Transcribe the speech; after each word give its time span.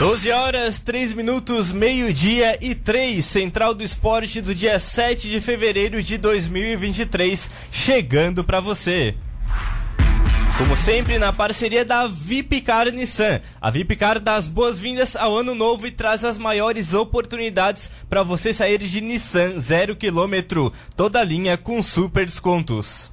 12 0.00 0.32
horas, 0.32 0.78
3 0.78 1.12
minutos, 1.12 1.72
meio-dia 1.72 2.56
e 2.58 2.74
3, 2.74 3.22
Central 3.22 3.74
do 3.74 3.84
Esporte 3.84 4.40
do 4.40 4.54
dia 4.54 4.78
7 4.78 5.28
de 5.28 5.42
fevereiro 5.42 6.02
de 6.02 6.16
2023, 6.16 7.50
chegando 7.70 8.42
para 8.42 8.60
você. 8.60 9.14
Como 10.56 10.74
sempre, 10.74 11.18
na 11.18 11.34
parceria 11.34 11.84
da 11.84 12.06
Vipcar 12.06 12.90
Nissan. 12.90 13.42
A 13.60 13.70
Vipcar 13.70 14.18
dá 14.18 14.36
as 14.36 14.48
boas-vindas 14.48 15.16
ao 15.16 15.36
ano 15.36 15.54
novo 15.54 15.86
e 15.86 15.90
traz 15.90 16.24
as 16.24 16.38
maiores 16.38 16.94
oportunidades 16.94 17.90
para 18.08 18.22
você 18.22 18.54
sair 18.54 18.78
de 18.78 19.02
Nissan 19.02 19.60
zero 19.60 19.94
quilômetro. 19.94 20.72
Toda 20.96 21.22
linha 21.22 21.58
com 21.58 21.82
super 21.82 22.24
descontos. 22.24 23.10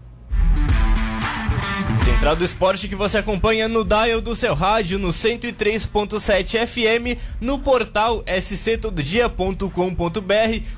Central 2.03 2.35
do 2.35 2.43
Esporte 2.43 2.87
que 2.87 2.95
você 2.95 3.19
acompanha 3.19 3.67
no 3.67 3.83
dial 3.83 4.19
do 4.21 4.35
seu 4.35 4.53
rádio 4.53 4.97
no 4.97 5.09
103.7 5.09 6.65
FM, 6.65 7.19
no 7.39 7.59
portal 7.59 8.23
sctododia.com.br, 8.41 9.69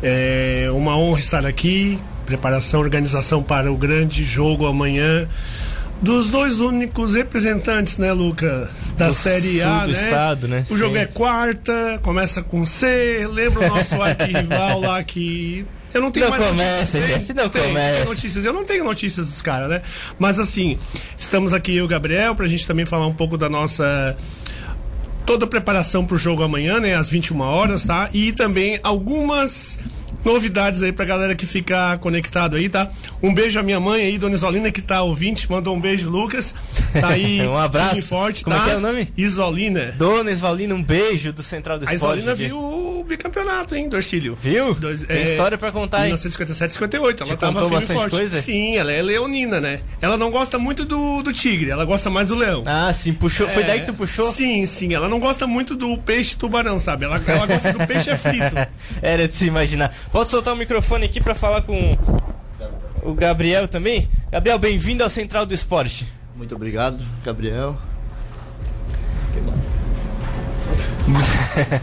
É 0.00 0.68
uma 0.70 0.96
honra 0.96 1.18
estar 1.18 1.44
aqui, 1.44 1.98
preparação, 2.24 2.78
organização 2.78 3.42
para 3.42 3.72
o 3.72 3.76
grande 3.76 4.22
jogo 4.22 4.66
amanhã 4.66 5.28
dos 6.04 6.28
dois 6.28 6.60
únicos 6.60 7.14
representantes, 7.14 7.96
né, 7.98 8.12
Lucas? 8.12 8.68
Da 8.96 9.08
Do 9.08 9.14
Série 9.14 9.62
A, 9.62 9.86
né? 9.86 9.92
estado, 9.92 10.46
né? 10.46 10.66
O 10.70 10.76
jogo 10.76 10.94
Sim. 10.94 11.00
é 11.00 11.06
quarta, 11.06 11.98
começa 12.02 12.42
com 12.42 12.64
C. 12.66 13.26
Lembra 13.32 13.66
o 13.66 13.68
nosso 13.74 14.00
arquirrival 14.02 14.80
lá 14.80 15.02
que. 15.02 15.64
Eu 15.92 16.00
não 16.02 16.10
tenho 16.10 16.26
Não 16.28 16.30
mais 16.36 16.44
começa, 16.48 16.98
notícias. 16.98 17.28
Não 17.36 17.48
Tem, 17.48 17.62
tem 17.62 17.68
começa. 17.68 18.04
notícias. 18.04 18.44
Eu 18.44 18.52
não 18.52 18.64
tenho 18.64 18.84
notícias 18.84 19.28
dos 19.28 19.40
caras, 19.40 19.68
né? 19.70 19.82
Mas 20.18 20.38
assim, 20.38 20.78
estamos 21.16 21.52
aqui 21.52 21.70
eu 21.76 21.76
e 21.78 21.82
o 21.82 21.88
Gabriel 21.88 22.34
pra 22.34 22.46
gente 22.48 22.66
também 22.66 22.84
falar 22.84 23.06
um 23.06 23.14
pouco 23.14 23.38
da 23.38 23.48
nossa 23.48 24.16
toda 25.24 25.46
a 25.46 25.48
preparação 25.48 26.04
pro 26.04 26.18
jogo 26.18 26.42
amanhã, 26.42 26.78
né, 26.80 26.94
às 26.96 27.08
21 27.08 27.40
horas, 27.40 27.84
tá? 27.84 28.10
E 28.12 28.30
também 28.32 28.78
algumas 28.82 29.78
novidades 30.24 30.82
aí 30.82 30.92
pra 30.92 31.04
galera 31.04 31.34
que 31.34 31.46
fica 31.46 31.96
conectado 31.98 32.56
aí, 32.56 32.68
tá? 32.68 32.90
Um 33.22 33.32
beijo 33.34 33.58
à 33.58 33.62
minha 33.62 33.78
mãe 33.80 34.02
aí, 34.04 34.18
Dona 34.18 34.34
Isolina, 34.34 34.70
que 34.70 34.80
tá 34.82 35.02
ouvinte, 35.02 35.50
mandou 35.50 35.74
um 35.74 35.80
beijo, 35.80 36.08
Lucas. 36.10 36.54
Tá 37.00 37.08
aí. 37.08 37.42
Um 37.54 37.58
abraço. 37.58 38.02
forte, 38.02 38.42
Como 38.44 38.56
tá? 38.56 38.62
é 38.62 38.64
que 38.66 38.70
é 38.72 38.76
o 38.76 38.80
nome? 38.80 39.12
Isolina. 39.16 39.92
Dona 39.96 40.30
Esvalina, 40.30 40.74
um 40.74 40.82
beijo 40.82 41.32
do 41.32 41.42
Central 41.42 41.78
do 41.78 41.88
A 41.88 41.92
Esporte. 41.92 42.18
Isolina 42.20 42.32
aqui. 42.32 42.46
viu 42.46 42.56
o 42.58 43.04
bicampeonato, 43.06 43.74
hein, 43.74 43.88
Dorcílio? 43.88 44.36
Viu? 44.40 44.74
Dois- 44.74 45.02
Tem 45.02 45.18
é, 45.18 45.22
história 45.22 45.58
pra 45.58 45.70
contar, 45.70 45.98
hein? 45.98 46.04
1957 46.06 46.72
58. 46.74 47.22
Ela 47.24 47.32
Te 47.34 47.38
tava 47.38 47.52
contou 47.52 47.70
bastante 47.70 47.98
forte. 47.98 48.10
coisa? 48.10 48.40
Sim, 48.40 48.76
ela 48.76 48.92
é 48.92 49.02
leonina, 49.02 49.60
né? 49.60 49.80
Ela 50.00 50.16
não 50.16 50.30
gosta 50.30 50.58
muito 50.58 50.84
do, 50.84 51.22
do 51.22 51.32
tigre, 51.32 51.70
ela 51.70 51.84
gosta 51.84 52.08
mais 52.10 52.28
do 52.28 52.34
leão. 52.34 52.62
Ah, 52.66 52.92
sim, 52.92 53.12
puxou. 53.12 53.48
Foi 53.48 53.62
É, 53.62 53.66
daí 53.66 53.80
que 53.80 53.86
tu 53.86 53.94
puxou? 53.94 54.32
Sim, 54.32 54.64
sim. 54.66 54.94
Ela 54.94 55.08
não 55.08 55.20
gosta 55.20 55.46
muito 55.46 55.74
do 55.76 55.96
peixe 55.98 56.36
tubarão, 56.36 56.80
sabe? 56.80 57.04
Ela, 57.04 57.20
ela 57.26 57.46
gosta 57.46 57.72
do 57.72 57.86
peixe 57.86 58.10
é 58.10 58.16
frito. 58.16 58.54
Era 59.02 59.28
de 59.28 59.34
se 59.34 59.46
imaginar. 59.46 59.92
Pode 60.14 60.30
soltar 60.30 60.54
o 60.54 60.56
microfone 60.56 61.06
aqui 61.06 61.20
pra 61.20 61.34
falar 61.34 61.62
com 61.62 61.98
o 63.02 63.14
Gabriel 63.14 63.66
também? 63.66 64.08
Gabriel, 64.30 64.60
bem-vindo 64.60 65.02
ao 65.02 65.10
Central 65.10 65.44
do 65.44 65.52
Esporte. 65.52 66.06
Muito 66.36 66.54
obrigado, 66.54 67.04
Gabriel. 67.24 67.76
Muito 71.06 71.26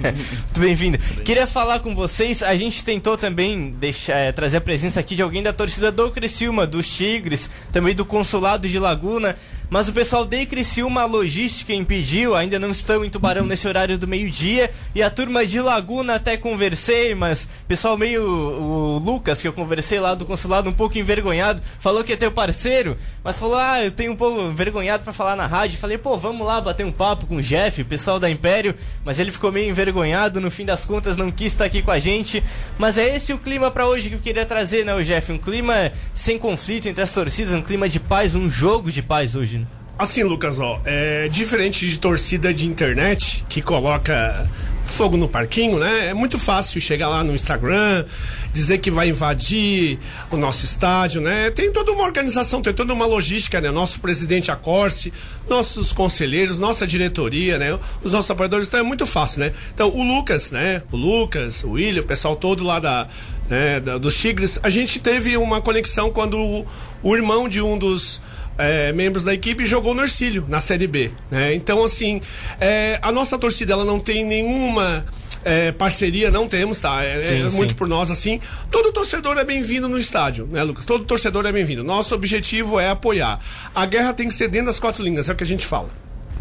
bem-vindo. 0.59 0.97
Queria 0.97 1.45
falar 1.45 1.79
com 1.79 1.93
vocês, 1.93 2.41
a 2.41 2.55
gente 2.55 2.83
tentou 2.83 3.15
também 3.15 3.69
deixar, 3.69 4.17
eh, 4.17 4.31
trazer 4.31 4.57
a 4.57 4.61
presença 4.61 4.99
aqui 4.99 5.15
de 5.15 5.21
alguém 5.21 5.43
da 5.43 5.53
torcida 5.53 5.91
do 5.91 6.09
Criciúma, 6.09 6.65
dos 6.65 6.89
Tigres, 6.89 7.47
também 7.71 7.93
do 7.93 8.03
Consulado 8.03 8.67
de 8.67 8.79
Laguna, 8.79 9.35
mas 9.69 9.87
o 9.87 9.93
pessoal 9.93 10.25
de 10.25 10.45
Criciúma, 10.45 11.03
a 11.03 11.05
logística 11.05 11.71
impediu, 11.73 12.35
ainda 12.35 12.59
não 12.59 12.71
estão 12.71 13.05
em 13.05 13.09
Tubarão 13.09 13.45
nesse 13.45 13.67
horário 13.67 13.97
do 13.97 14.07
meio-dia, 14.07 14.69
e 14.93 15.01
a 15.01 15.09
turma 15.09 15.45
de 15.45 15.61
Laguna 15.61 16.15
até 16.15 16.35
conversei, 16.35 17.15
mas 17.15 17.47
pessoal 17.67 17.97
meio, 17.97 18.21
o 18.21 18.97
Lucas, 18.97 19.41
que 19.41 19.47
eu 19.47 19.53
conversei 19.53 19.99
lá 19.99 20.13
do 20.13 20.25
Consulado, 20.25 20.69
um 20.69 20.73
pouco 20.73 20.97
envergonhado, 20.97 21.61
falou 21.79 22.03
que 22.03 22.11
é 22.11 22.17
teu 22.17 22.31
parceiro, 22.31 22.97
mas 23.23 23.39
falou, 23.39 23.57
ah, 23.57 23.81
eu 23.81 23.91
tenho 23.91 24.11
um 24.11 24.15
pouco 24.15 24.41
envergonhado 24.41 25.03
pra 25.03 25.13
falar 25.13 25.37
na 25.37 25.47
rádio, 25.47 25.79
falei, 25.79 25.97
pô, 25.97 26.17
vamos 26.17 26.45
lá 26.45 26.59
bater 26.59 26.85
um 26.85 26.91
papo 26.91 27.27
com 27.27 27.37
o 27.37 27.41
Jeff, 27.41 27.81
pessoal 27.85 28.19
da 28.19 28.29
Império, 28.29 28.75
mas 29.05 29.10
ele 29.19 29.31
ficou 29.31 29.51
meio 29.51 29.69
envergonhado, 29.69 30.39
no 30.39 30.51
fim 30.51 30.65
das 30.65 30.85
contas 30.85 31.17
não 31.17 31.31
quis 31.31 31.51
estar 31.53 31.65
aqui 31.65 31.81
com 31.81 31.91
a 31.91 31.99
gente. 31.99 32.43
Mas 32.77 32.97
é 32.97 33.15
esse 33.15 33.33
o 33.33 33.37
clima 33.37 33.71
pra 33.71 33.87
hoje 33.87 34.09
que 34.09 34.15
eu 34.15 34.19
queria 34.19 34.45
trazer, 34.45 34.85
né, 34.85 35.01
Jeff? 35.03 35.31
Um 35.31 35.37
clima 35.37 35.91
sem 36.13 36.37
conflito 36.37 36.87
entre 36.87 37.03
as 37.03 37.13
torcidas, 37.13 37.53
um 37.53 37.61
clima 37.61 37.89
de 37.89 37.99
paz, 37.99 38.35
um 38.35 38.49
jogo 38.49 38.91
de 38.91 39.01
paz 39.01 39.35
hoje. 39.35 39.59
Né? 39.59 39.65
Assim, 40.01 40.23
Lucas, 40.23 40.57
ó, 40.59 40.81
é 40.83 41.27
diferente 41.27 41.87
de 41.87 41.99
torcida 41.99 42.51
de 42.51 42.65
internet 42.65 43.45
que 43.47 43.61
coloca 43.61 44.49
fogo 44.83 45.15
no 45.15 45.29
parquinho, 45.29 45.77
né? 45.77 46.07
É 46.07 46.13
muito 46.15 46.39
fácil 46.39 46.81
chegar 46.81 47.07
lá 47.07 47.23
no 47.23 47.35
Instagram, 47.35 48.03
dizer 48.51 48.79
que 48.79 48.89
vai 48.89 49.09
invadir 49.09 49.99
o 50.31 50.37
nosso 50.37 50.65
estádio, 50.65 51.21
né? 51.21 51.51
Tem 51.51 51.71
toda 51.71 51.91
uma 51.91 52.03
organização, 52.03 52.63
tem 52.63 52.73
toda 52.73 52.91
uma 52.95 53.05
logística, 53.05 53.61
né? 53.61 53.69
Nosso 53.69 53.99
presidente 53.99 54.49
Acorce, 54.49 55.13
nossos 55.47 55.93
conselheiros, 55.93 56.57
nossa 56.57 56.87
diretoria, 56.87 57.59
né? 57.59 57.77
Os 58.03 58.11
nossos 58.11 58.31
apoiadores, 58.31 58.67
então 58.67 58.79
é 58.79 58.83
muito 58.83 59.05
fácil, 59.05 59.41
né? 59.41 59.53
Então, 59.71 59.87
o 59.89 60.03
Lucas, 60.03 60.49
né? 60.49 60.81
O 60.91 60.97
Lucas, 60.97 61.63
o 61.63 61.73
William, 61.73 62.01
o 62.01 62.05
pessoal 62.05 62.35
todo 62.35 62.63
lá 62.63 62.79
da, 62.79 63.07
né, 63.47 63.79
da- 63.79 63.99
dos 63.99 64.17
Tigres, 64.17 64.59
a 64.63 64.69
gente 64.71 64.99
teve 64.99 65.37
uma 65.37 65.61
conexão 65.61 66.09
quando 66.09 66.39
o, 66.39 66.65
o 67.03 67.15
irmão 67.15 67.47
de 67.47 67.61
um 67.61 67.77
dos 67.77 68.19
é, 68.61 68.93
membros 68.93 69.23
da 69.23 69.33
equipe 69.33 69.65
jogou 69.65 69.93
no 69.93 70.01
Ercílio, 70.01 70.45
na 70.47 70.59
Série 70.59 70.87
B. 70.87 71.11
Né? 71.29 71.55
Então, 71.55 71.83
assim, 71.83 72.21
é, 72.59 72.99
a 73.01 73.11
nossa 73.11 73.37
torcida 73.37 73.73
ela 73.73 73.85
não 73.85 73.99
tem 73.99 74.25
nenhuma 74.25 75.05
é, 75.43 75.71
parceria, 75.71 76.29
não 76.29 76.47
temos, 76.47 76.79
tá? 76.79 77.03
É, 77.03 77.21
Sim, 77.21 77.45
é 77.45 77.49
sim. 77.49 77.57
muito 77.57 77.75
por 77.75 77.87
nós, 77.87 78.11
assim. 78.11 78.39
Todo 78.69 78.91
torcedor 78.91 79.37
é 79.37 79.43
bem-vindo 79.43 79.89
no 79.89 79.97
estádio, 79.97 80.47
né, 80.47 80.63
Lucas? 80.63 80.85
Todo 80.85 81.03
torcedor 81.03 81.45
é 81.45 81.51
bem-vindo. 81.51 81.83
Nosso 81.83 82.13
objetivo 82.13 82.79
é 82.79 82.89
apoiar. 82.89 83.39
A 83.73 83.85
guerra 83.85 84.13
tem 84.13 84.27
que 84.27 84.35
ser 84.35 84.47
dentro 84.47 84.67
das 84.67 84.79
quatro 84.79 85.03
linhas, 85.03 85.29
é 85.29 85.33
o 85.33 85.35
que 85.35 85.43
a 85.43 85.47
gente 85.47 85.65
fala. 85.65 85.89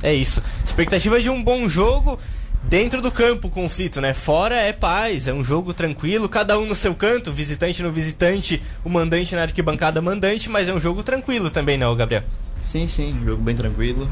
É 0.02 0.14
isso. 0.14 0.42
Expectativa 0.64 1.20
de 1.20 1.28
um 1.28 1.42
bom 1.42 1.68
jogo. 1.68 2.18
Dentro 2.62 3.00
do 3.00 3.10
campo 3.10 3.48
o 3.48 3.50
conflito, 3.50 4.00
né? 4.00 4.12
Fora 4.12 4.56
é 4.56 4.72
paz, 4.72 5.26
é 5.26 5.32
um 5.32 5.42
jogo 5.42 5.72
tranquilo, 5.72 6.28
cada 6.28 6.58
um 6.58 6.66
no 6.66 6.74
seu 6.74 6.94
canto, 6.94 7.32
visitante 7.32 7.82
no 7.82 7.90
visitante, 7.90 8.62
o 8.84 8.88
mandante 8.88 9.34
na 9.34 9.42
arquibancada 9.42 10.00
mandante, 10.02 10.48
mas 10.48 10.68
é 10.68 10.74
um 10.74 10.80
jogo 10.80 11.02
tranquilo 11.02 11.50
também, 11.50 11.78
não, 11.78 11.96
Gabriel? 11.96 12.22
Sim, 12.60 12.86
sim, 12.86 13.18
jogo 13.24 13.42
bem 13.42 13.56
tranquilo. 13.56 14.08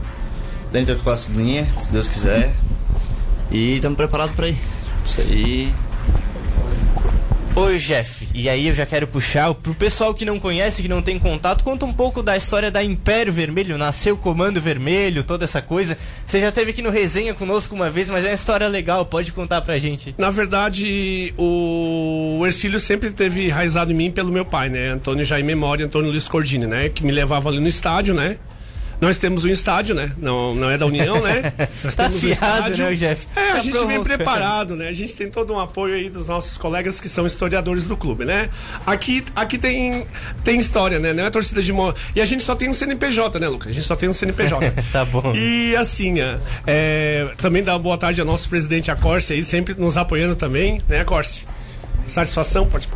Dentro 0.73 0.97
da 0.97 1.03
classe 1.03 1.31
linha, 1.31 1.67
se 1.79 1.93
Deus 1.93 2.09
quiser. 2.09 2.55
E 3.50 3.77
estamos 3.77 3.97
preparados 3.97 4.35
para 4.35 4.49
ir. 4.49 4.59
Isso 5.06 5.21
aí. 5.21 5.73
Oi, 7.58 7.76
Jeff. 7.76 8.28
E 8.32 8.49
aí 8.49 8.69
eu 8.69 8.75
já 8.75 8.87
quero 8.87 9.05
puxar 9.08 9.52
pro 9.52 9.75
pessoal 9.75 10.14
que 10.14 10.25
não 10.25 10.38
conhece, 10.38 10.81
que 10.81 10.88
não 10.88 11.02
tem 11.02 11.19
contato, 11.19 11.64
conta 11.64 11.84
um 11.84 11.93
pouco 11.93 12.22
da 12.22 12.37
história 12.37 12.70
da 12.70 12.84
Império 12.84 13.32
Vermelho, 13.32 13.76
nasceu 13.76 14.16
Comando 14.16 14.60
Vermelho, 14.60 15.25
toda 15.25 15.44
essa 15.44 15.60
coisa. 15.60 15.99
Você 16.25 16.40
já 16.40 16.50
esteve 16.50 16.70
aqui 16.70 16.82
no 16.82 16.90
resenha 16.90 17.34
conosco 17.34 17.75
uma 17.75 17.90
vez, 17.90 18.08
mas 18.10 18.25
é 18.25 18.28
uma 18.28 18.34
história 18.34 18.69
legal, 18.69 19.05
pode 19.06 19.32
contar 19.32 19.60
pra 19.62 19.76
gente. 19.76 20.14
Na 20.16 20.31
verdade, 20.31 21.34
o 21.37 22.40
Ercílio 22.46 22.78
sempre 22.78 23.10
teve 23.10 23.46
enraizado 23.46 23.90
em 23.90 23.94
mim 23.94 24.12
pelo 24.12 24.31
meu 24.31 24.44
pai, 24.44 24.69
né? 24.69 24.90
Antônio 24.90 25.25
Jair 25.25 25.44
Memória, 25.44 25.84
Antônio 25.84 26.12
Luiz 26.12 26.28
Cordini, 26.28 26.64
né? 26.64 26.88
Que 26.90 27.04
me 27.04 27.11
levava 27.11 27.49
ali 27.49 27.58
no 27.58 27.66
estádio, 27.66 28.14
né? 28.14 28.38
Nós 29.00 29.17
temos 29.17 29.45
um 29.45 29.49
estádio, 29.49 29.95
né? 29.95 30.12
Não, 30.19 30.55
não 30.55 30.69
é 30.69 30.77
da 30.77 30.85
União, 30.85 31.21
né? 31.23 31.53
Nós 31.85 31.95
Tá 31.95 32.05
temos 32.09 32.25
um 32.25 32.33
afiado, 32.33 32.77
né, 32.77 32.91
o 32.91 32.97
Jeff? 32.97 33.27
É, 33.37 33.41
a 33.41 33.53
Tá 33.53 33.61
gente 33.61 33.73
vem 33.73 33.83
provocando. 33.87 34.05
preparado, 34.05 34.77
né? 34.77 34.89
A 34.89 34.93
gente 34.93 35.15
tem 35.15 35.31
todo 35.31 35.53
um 35.53 35.61
apoio 35.61 35.95
aí 35.95 36.11
dos 36.11 36.27
nossos 36.27 36.59
colegas 36.59 37.00
que 37.00 37.09
são 37.09 37.25
historiadores 37.27 37.87
do 37.87 37.97
clube, 37.97 38.25
né? 38.25 38.50
Aqui, 38.85 39.25
aqui 39.37 39.56
tem, 39.56 40.05
tem 40.43 40.59
história, 40.59 40.99
né? 40.99 41.12
Não 41.12 41.25
é 41.25 41.31
torcida 41.31 41.62
de... 41.62 41.73
Mo... 41.73 41.95
E 42.15 42.21
a 42.21 42.25
gente 42.27 42.43
só 42.43 42.56
tem 42.56 42.69
um 42.69 42.75
CNPJ, 42.75 43.39
né, 43.39 43.47
Lucas? 43.49 43.71
A 43.71 43.75
gente 43.75 43.87
só 43.87 43.95
tem 43.95 44.09
um 44.09 44.15
CNPJ. 44.15 44.73
Tá 44.91 45.05
bom. 45.05 45.33
E 45.35 45.77
assim, 45.77 46.19
é, 46.21 46.39
é, 46.67 47.29
também 47.37 47.62
dá 47.62 47.79
boa 47.79 47.97
tarde 47.99 48.21
ao 48.21 48.27
nosso 48.27 48.49
presidente 48.49 48.91
Acorce 48.91 49.33
aí, 49.33 49.45
sempre 49.45 49.75
nos 49.79 49.97
apoiando 49.97 50.35
também, 50.35 50.83
né, 50.89 51.00
Acorce? 51.00 51.47
Satisfação, 52.06 52.67
pode. 52.67 52.89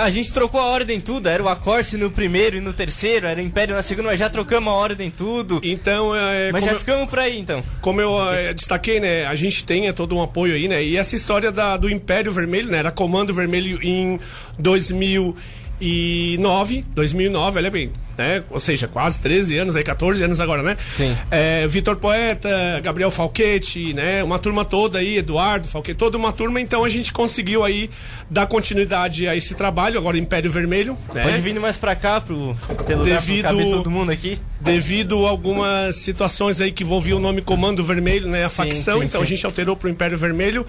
A 0.00 0.10
gente 0.10 0.32
trocou 0.32 0.60
a 0.60 0.64
ordem 0.64 1.00
tudo, 1.00 1.28
era 1.28 1.42
o 1.42 1.48
Acorce 1.48 1.98
no 1.98 2.10
primeiro 2.10 2.56
e 2.56 2.60
no 2.60 2.72
terceiro, 2.72 3.26
era 3.26 3.38
o 3.38 3.42
Império 3.42 3.74
na 3.74 3.82
segunda, 3.82 4.08
mas 4.08 4.18
já 4.18 4.30
trocamos 4.30 4.72
a 4.72 4.76
ordem 4.76 5.10
tudo. 5.10 5.60
Então, 5.62 6.16
é, 6.16 6.50
Mas 6.50 6.64
já 6.64 6.72
eu, 6.72 6.78
ficamos 6.78 7.06
por 7.08 7.18
aí 7.18 7.38
então. 7.38 7.62
como 7.80 8.00
eu 8.00 8.18
é, 8.32 8.54
destaquei, 8.54 8.98
né, 8.98 9.26
a 9.26 9.34
gente 9.34 9.66
tem 9.66 9.86
é, 9.86 9.92
todo 9.92 10.16
um 10.16 10.22
apoio 10.22 10.54
aí, 10.54 10.68
né? 10.68 10.82
E 10.82 10.96
essa 10.96 11.14
história 11.14 11.52
da, 11.52 11.76
do 11.76 11.90
Império 11.90 12.32
Vermelho, 12.32 12.70
né? 12.70 12.78
Era 12.78 12.90
Comando 12.90 13.34
Vermelho 13.34 13.78
em 13.82 14.18
2009, 14.58 16.86
2009, 16.94 17.58
olha 17.58 17.70
bem, 17.70 17.92
né? 18.18 18.42
Ou 18.50 18.58
seja, 18.58 18.88
quase 18.88 19.20
13 19.20 19.56
anos 19.56 19.76
aí, 19.76 19.84
14 19.84 20.22
anos 20.24 20.40
agora, 20.40 20.62
né? 20.62 20.76
Sim. 20.92 21.16
É, 21.30 21.66
Vitor 21.68 21.96
Poeta, 21.96 22.80
Gabriel 22.82 23.10
Falquete, 23.12 23.94
né? 23.94 24.22
Uma 24.24 24.38
turma 24.40 24.64
toda 24.64 24.98
aí, 24.98 25.16
Eduardo 25.18 25.68
Falquete, 25.68 25.96
toda 25.96 26.18
uma 26.18 26.32
turma. 26.32 26.60
Então 26.60 26.84
a 26.84 26.88
gente 26.88 27.12
conseguiu 27.12 27.62
aí 27.64 27.88
dar 28.28 28.46
continuidade 28.48 29.26
a 29.28 29.36
esse 29.36 29.54
trabalho, 29.54 29.96
agora 29.98 30.18
Império 30.18 30.50
Vermelho, 30.50 30.98
né? 31.14 31.22
Pode 31.22 31.40
vir 31.40 31.58
mais 31.60 31.76
pra 31.76 31.94
cá 31.94 32.20
pro 32.20 32.56
ter 32.86 32.96
lugar 32.96 33.20
Devido- 33.20 33.42
caber 33.44 33.66
todo 33.70 33.90
mundo 33.90 34.10
aqui. 34.10 34.38
devido 34.60 35.24
a 35.24 35.30
algumas 35.30 35.96
situações 35.96 36.60
aí 36.60 36.72
que 36.72 36.82
envolviam 36.82 37.18
o 37.18 37.20
nome 37.20 37.40
Comando 37.40 37.84
Vermelho, 37.84 38.28
né? 38.28 38.44
A 38.44 38.48
Sim, 38.48 38.56
facção, 38.56 38.98
sim, 38.98 39.06
então 39.06 39.20
sim. 39.20 39.24
a 39.26 39.28
gente 39.28 39.46
alterou 39.46 39.76
pro 39.76 39.88
Império 39.88 40.18
Vermelho. 40.18 40.66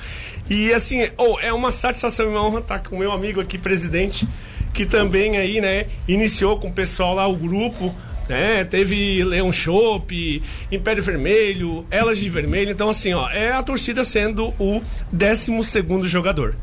E 0.48 0.72
assim, 0.72 1.07
oh, 1.18 1.40
é 1.42 1.52
uma 1.52 1.72
satisfação 1.72 2.28
e 2.28 2.30
uma 2.30 2.45
honra 2.45 2.60
estar 2.60 2.80
com 2.80 2.95
o 2.95 3.00
meu 3.00 3.12
amigo 3.12 3.42
aqui, 3.42 3.57
presidente, 3.57 4.28
que 4.74 4.86
também 4.86 5.38
aí, 5.38 5.60
né, 5.62 5.88
iniciou 6.07 6.57
com 6.60 6.68
o 6.69 6.74
pessoal 6.74 7.13
lá, 7.16 7.27
o 7.27 7.36
grupo. 7.36 7.94
Né, 8.27 8.63
teve 8.63 9.24
Leão 9.24 9.51
Chopp, 9.51 10.44
Império 10.71 11.01
Vermelho, 11.01 11.86
Elas 11.89 12.19
de 12.19 12.30
Vermelho. 12.30 12.71
Então, 12.71 12.88
assim, 12.88 13.12
ó, 13.13 13.27
é 13.30 13.51
a 13.51 13.63
torcida 13.63 14.04
sendo 14.04 14.54
o 14.60 14.81
12 15.12 15.63
segundo 15.63 16.07
jogador. 16.07 16.56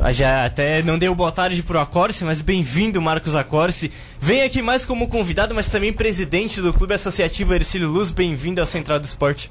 Ah, 0.00 0.12
Já 0.12 0.44
até 0.44 0.82
não 0.82 0.98
dei 0.98 1.08
o 1.08 1.14
boa 1.14 1.30
tarde 1.30 1.62
pro 1.62 1.78
Acorce, 1.78 2.24
mas 2.24 2.40
bem-vindo, 2.40 3.00
Marcos 3.00 3.36
Acorce. 3.36 3.92
Vem 4.20 4.42
aqui 4.42 4.60
mais 4.60 4.84
como 4.84 5.08
convidado, 5.08 5.54
mas 5.54 5.68
também 5.68 5.92
presidente 5.92 6.60
do 6.60 6.72
Clube 6.72 6.94
Associativo 6.94 7.54
Ercílio 7.54 7.88
Luz. 7.88 8.10
Bem-vindo 8.10 8.60
ao 8.60 8.66
Central 8.66 8.98
do 8.98 9.04
Esporte. 9.04 9.50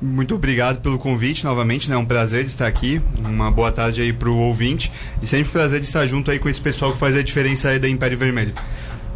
Muito 0.00 0.36
obrigado 0.36 0.80
pelo 0.80 0.98
convite 0.98 1.44
novamente, 1.44 1.88
né? 1.88 1.96
É 1.96 1.98
um 1.98 2.04
prazer 2.04 2.44
estar 2.44 2.66
aqui. 2.66 3.00
Uma 3.18 3.50
boa 3.50 3.72
tarde 3.72 4.00
aí 4.00 4.12
pro 4.12 4.34
ouvinte. 4.36 4.92
E 5.20 5.26
sempre 5.26 5.48
um 5.48 5.52
prazer 5.52 5.80
estar 5.80 6.06
junto 6.06 6.30
aí 6.30 6.38
com 6.38 6.48
esse 6.48 6.60
pessoal 6.60 6.92
que 6.92 6.98
faz 6.98 7.16
a 7.16 7.22
diferença 7.22 7.68
aí 7.68 7.78
da 7.78 7.88
Império 7.88 8.16
Vermelho. 8.16 8.54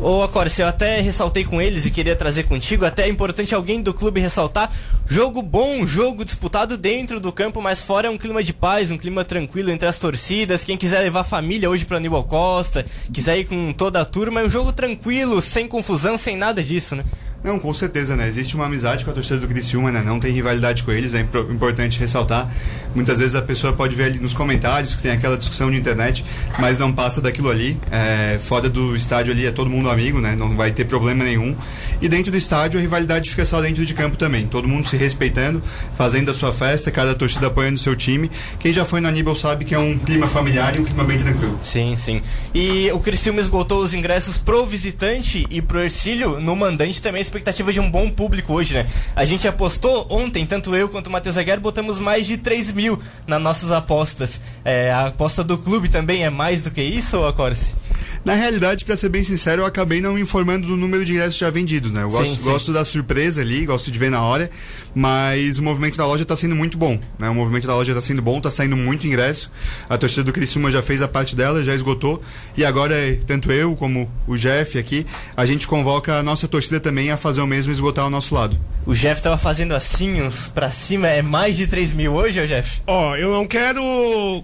Ô, 0.01 0.21
Acorce, 0.23 0.61
eu 0.61 0.67
até 0.67 1.01
ressaltei 1.01 1.45
com 1.45 1.63
eles 1.63 1.87
e 1.87 1.91
queria 1.91 2.17
trazer 2.17 2.43
contigo. 2.45 2.85
Até 2.85 3.05
é 3.05 3.09
importante 3.09 3.55
alguém 3.55 3.81
do 3.81 3.95
clube 3.95 4.19
ressaltar. 4.19 4.73
Jogo 5.09 5.41
bom, 5.41 5.87
jogo 5.87 6.25
disputado 6.25 6.77
dentro 6.77 7.21
do 7.21 7.31
campo, 7.31 7.63
mas 7.63 7.83
fora 7.83 8.09
é 8.09 8.11
um 8.11 8.19
clima 8.19 8.43
de 8.43 8.53
paz, 8.53 8.91
um 8.91 8.99
clima 8.99 9.25
tranquilo 9.25 9.71
entre 9.71 9.87
as 9.89 10.01
torcidas. 10.01 10.65
Quem 10.65 10.77
quiser 10.77 11.03
levar 11.03 11.23
família 11.23 11.71
hoje 11.71 11.85
pra 11.85 11.99
Aníbal 11.99 12.25
Costa, 12.25 12.85
quiser 13.13 13.39
ir 13.39 13.45
com 13.45 13.73
toda 13.73 14.01
a 14.01 14.05
turma, 14.05 14.41
é 14.41 14.45
um 14.45 14.51
jogo 14.51 14.73
tranquilo, 14.73 15.41
sem 15.41 15.69
confusão, 15.69 16.19
sem 16.19 16.37
nada 16.37 16.61
disso, 16.61 16.97
né? 16.97 17.05
Não, 17.45 17.59
com 17.59 17.75
certeza, 17.75 18.15
né? 18.15 18.29
Existe 18.29 18.55
uma 18.55 18.67
amizade 18.67 19.05
com 19.05 19.11
a 19.11 19.15
torcida 19.15 19.39
do 19.41 19.49
Criciúma, 19.49 19.91
né? 19.91 20.01
Não 20.05 20.21
tem 20.21 20.33
rivalidade 20.33 20.85
com 20.85 20.93
eles, 20.93 21.13
é 21.13 21.21
importante 21.21 21.99
ressaltar. 21.99 22.49
Muitas 22.95 23.19
vezes 23.19 23.35
a 23.35 23.43
pessoa 23.43 23.73
pode 23.73 23.97
ver 23.97 24.05
ali 24.05 24.21
nos 24.21 24.33
comentários 24.33 24.95
que 24.95 25.03
tem 25.03 25.11
aquela 25.11 25.37
discussão 25.37 25.71
de 25.71 25.77
internet, 25.77 26.25
mas 26.61 26.79
não 26.79 26.93
passa 26.93 27.21
daquilo 27.21 27.51
ali. 27.51 27.77
É, 27.91 28.39
fora 28.39 28.69
do 28.69 28.95
estádio 28.95 29.33
ali 29.33 29.45
é 29.45 29.51
todo 29.51 29.69
mundo 29.69 29.91
amigo, 29.91 30.21
né? 30.21 30.37
Não 30.37 30.55
vai 30.57 30.71
ter 30.71 30.85
problema 30.85 31.25
nenhum. 31.25 31.57
E 32.01 32.09
dentro 32.09 32.31
do 32.31 32.37
estádio 32.37 32.79
a 32.79 32.83
rivalidade 32.83 33.31
fica 33.31 33.45
só 33.45 33.61
dentro 33.61 33.85
de 33.85 33.93
campo 33.93 34.17
também. 34.17 34.47
Todo 34.47 34.69
mundo 34.69 34.89
se 34.89 34.97
respeitando, 34.97 35.61
fazendo 35.97 36.31
a 36.31 36.35
sua 36.35 36.53
festa, 36.53 36.91
cada 36.93 37.15
torcida 37.15 37.49
apoiando 37.49 37.77
o 37.77 37.79
seu 37.79 37.97
time. 37.97 38.31
Quem 38.61 38.73
já 38.73 38.85
foi 38.85 39.01
no 39.01 39.09
Aníbal 39.09 39.35
sabe 39.35 39.65
que 39.65 39.75
é 39.75 39.79
um 39.79 39.99
clima 39.99 40.29
familiar 40.29 40.77
e 40.77 40.81
um 40.81 40.85
clima 40.85 41.03
bem 41.03 41.19
tranquilo. 41.19 41.59
Sim, 41.63 41.97
sim. 41.97 42.23
E 42.55 42.89
o 42.93 43.01
Criciúma 43.01 43.41
esgotou 43.41 43.83
os 43.83 43.95
ingressos 43.95 44.39
pro 44.39 44.65
visitante 44.65 45.45
e 45.51 45.61
pro 45.61 45.81
Ercílio, 45.81 46.39
no 46.39 46.55
mandante 46.55 47.03
também 47.03 47.23
expectativa 47.33 47.73
de 47.73 47.81
um 47.81 47.91
bom 47.91 48.11
público 48.11 48.53
hoje, 48.53 48.75
né? 48.75 48.87
A 49.17 49.25
gente 49.25 49.49
apostou 49.49 50.07
ontem, 50.11 50.45
tanto 50.45 50.77
eu 50.77 50.89
quanto 50.89 51.07
o 51.07 51.11
Matheus 51.11 51.39
Aguiar, 51.39 51.59
botamos 51.59 51.99
mais 51.99 52.27
de 52.27 52.37
3 52.37 52.73
mil 52.73 53.01
nas 53.27 53.41
nossas 53.41 53.71
apostas. 53.71 54.41
É, 54.65 54.91
a 54.93 55.07
aposta 55.07 55.43
do 55.43 55.57
clube 55.57 55.89
também 55.89 56.25
é 56.25 56.31
mais 56.31 56.61
do 56.61 56.71
que 56.71 56.83
isso, 56.83 57.19
ou 57.19 57.27
Acorce? 57.27 57.75
Na 58.25 58.35
realidade, 58.35 58.85
pra 58.85 58.97
ser 58.97 59.09
bem 59.09 59.25
sincero, 59.25 59.63
eu 59.63 59.67
acabei 59.67 60.01
não 60.01 60.15
me 60.15 60.21
informando 60.21 60.67
do 60.69 60.77
número 60.77 61.05
de 61.05 61.13
ingressos 61.13 61.37
já 61.37 61.51
vendidos, 61.51 61.91
né? 61.91 62.03
Eu 62.05 62.11
gosto, 62.11 62.29
Sim, 62.31 62.37
sim. 62.37 62.45
gosto 62.45 62.73
da 62.73 62.85
surpresa 62.85 63.41
ali, 63.41 63.67
gosto 63.67 63.91
de 63.91 63.99
ver 63.99 64.11
na 64.11 64.23
hora, 64.23 64.49
mas 64.95 65.59
o 65.59 65.63
movimento 65.63 65.97
da 65.97 66.07
loja 66.07 66.25
tá 66.25 66.37
sendo 66.37 66.55
muito 66.55 66.79
bom, 66.79 67.01
né? 67.19 67.29
O 67.29 67.35
movimento 67.35 67.67
da 67.67 67.75
loja 67.75 67.93
tá 67.95 68.01
sendo 68.01 68.23
bom, 68.23 68.41
tá 68.41 68.51
saindo 68.51 68.77
muito 68.77 69.07
ingresso. 69.07 69.51
A 69.89 69.99
torcida 69.99 70.23
do 70.23 70.33
Criciúma 70.33 70.71
já 70.71 70.83
fez 70.83 71.03
a 71.03 71.09
parte 71.09 71.35
dela, 71.35 71.65
já 71.65 71.75
esgotou, 71.75 72.23
e 72.57 72.65
agora 72.65 72.95
tanto 73.27 73.51
eu 73.51 73.75
como 73.75 74.09
o 74.27 74.37
Jeff 74.37 74.79
aqui, 74.79 75.05
a 75.37 75.45
gente 75.45 75.67
convoca 75.67 76.15
a 76.19 76.23
nossa 76.23 76.47
torcida 76.47 76.79
também 76.79 77.11
a 77.11 77.17
fazer 77.17 77.41
o 77.41 77.47
mesmo 77.47 77.73
e 77.73 77.75
esgotar 77.75 78.05
ao 78.05 78.11
nosso 78.11 78.35
lado. 78.35 78.57
O 78.85 78.95
Jeff 78.95 79.23
tava 79.23 79.39
fazendo 79.39 79.75
assim, 79.75 80.23
uns 80.23 80.49
pra 80.49 80.71
cima, 80.71 81.09
é 81.09 81.23
mais 81.23 81.57
de 81.57 81.67
3 81.69 81.93
mil 81.93 82.15
hoje, 82.15 82.45
Jeff? 82.47 82.81
Ó, 82.87 83.17
eu 83.17 83.33
não 83.33 83.47
quero, 83.47 83.81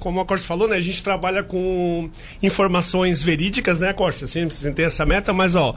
como 0.00 0.20
a 0.20 0.24
Corsa 0.24 0.44
falou, 0.44 0.68
né? 0.68 0.76
A 0.76 0.80
gente 0.80 1.02
trabalha 1.02 1.42
com 1.42 2.08
informações 2.40 3.20
verídicas, 3.22 3.67
né, 3.78 3.92
Corsa? 3.92 4.24
Assim, 4.24 4.48
sem 4.50 4.72
ter 4.72 4.82
essa 4.82 5.04
meta, 5.04 5.32
mas 5.32 5.54
ó, 5.54 5.74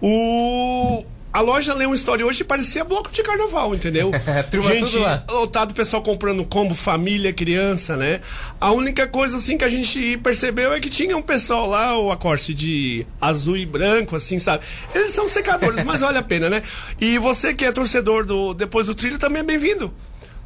o. 0.00 1.04
A 1.32 1.40
loja 1.40 1.74
Leão 1.74 1.92
Story 1.94 2.22
hoje 2.22 2.44
parecia 2.44 2.84
bloco 2.84 3.10
de 3.10 3.20
carnaval, 3.20 3.74
entendeu? 3.74 4.12
Turma 4.52 4.70
gente, 4.70 4.96
lotado, 5.28 5.72
o 5.72 5.74
pessoal 5.74 6.00
comprando 6.00 6.44
combo, 6.44 6.76
família, 6.76 7.32
criança, 7.32 7.96
né? 7.96 8.20
A 8.60 8.70
única 8.70 9.04
coisa, 9.08 9.38
assim, 9.38 9.58
que 9.58 9.64
a 9.64 9.68
gente 9.68 10.16
percebeu 10.18 10.72
é 10.72 10.78
que 10.78 10.88
tinha 10.88 11.16
um 11.16 11.22
pessoal 11.22 11.68
lá, 11.68 11.98
o 11.98 12.12
Acorce 12.12 12.54
de 12.54 13.04
azul 13.20 13.56
e 13.56 13.66
branco, 13.66 14.14
assim, 14.14 14.38
sabe? 14.38 14.62
Eles 14.94 15.10
são 15.10 15.28
secadores, 15.28 15.82
mas 15.82 16.02
vale 16.02 16.18
a 16.18 16.22
pena, 16.22 16.48
né? 16.48 16.62
E 17.00 17.18
você 17.18 17.52
que 17.52 17.64
é 17.64 17.72
torcedor 17.72 18.24
do 18.24 18.54
Depois 18.54 18.86
do 18.86 18.94
Trilho 18.94 19.18
também 19.18 19.40
é 19.40 19.44
bem-vindo. 19.44 19.92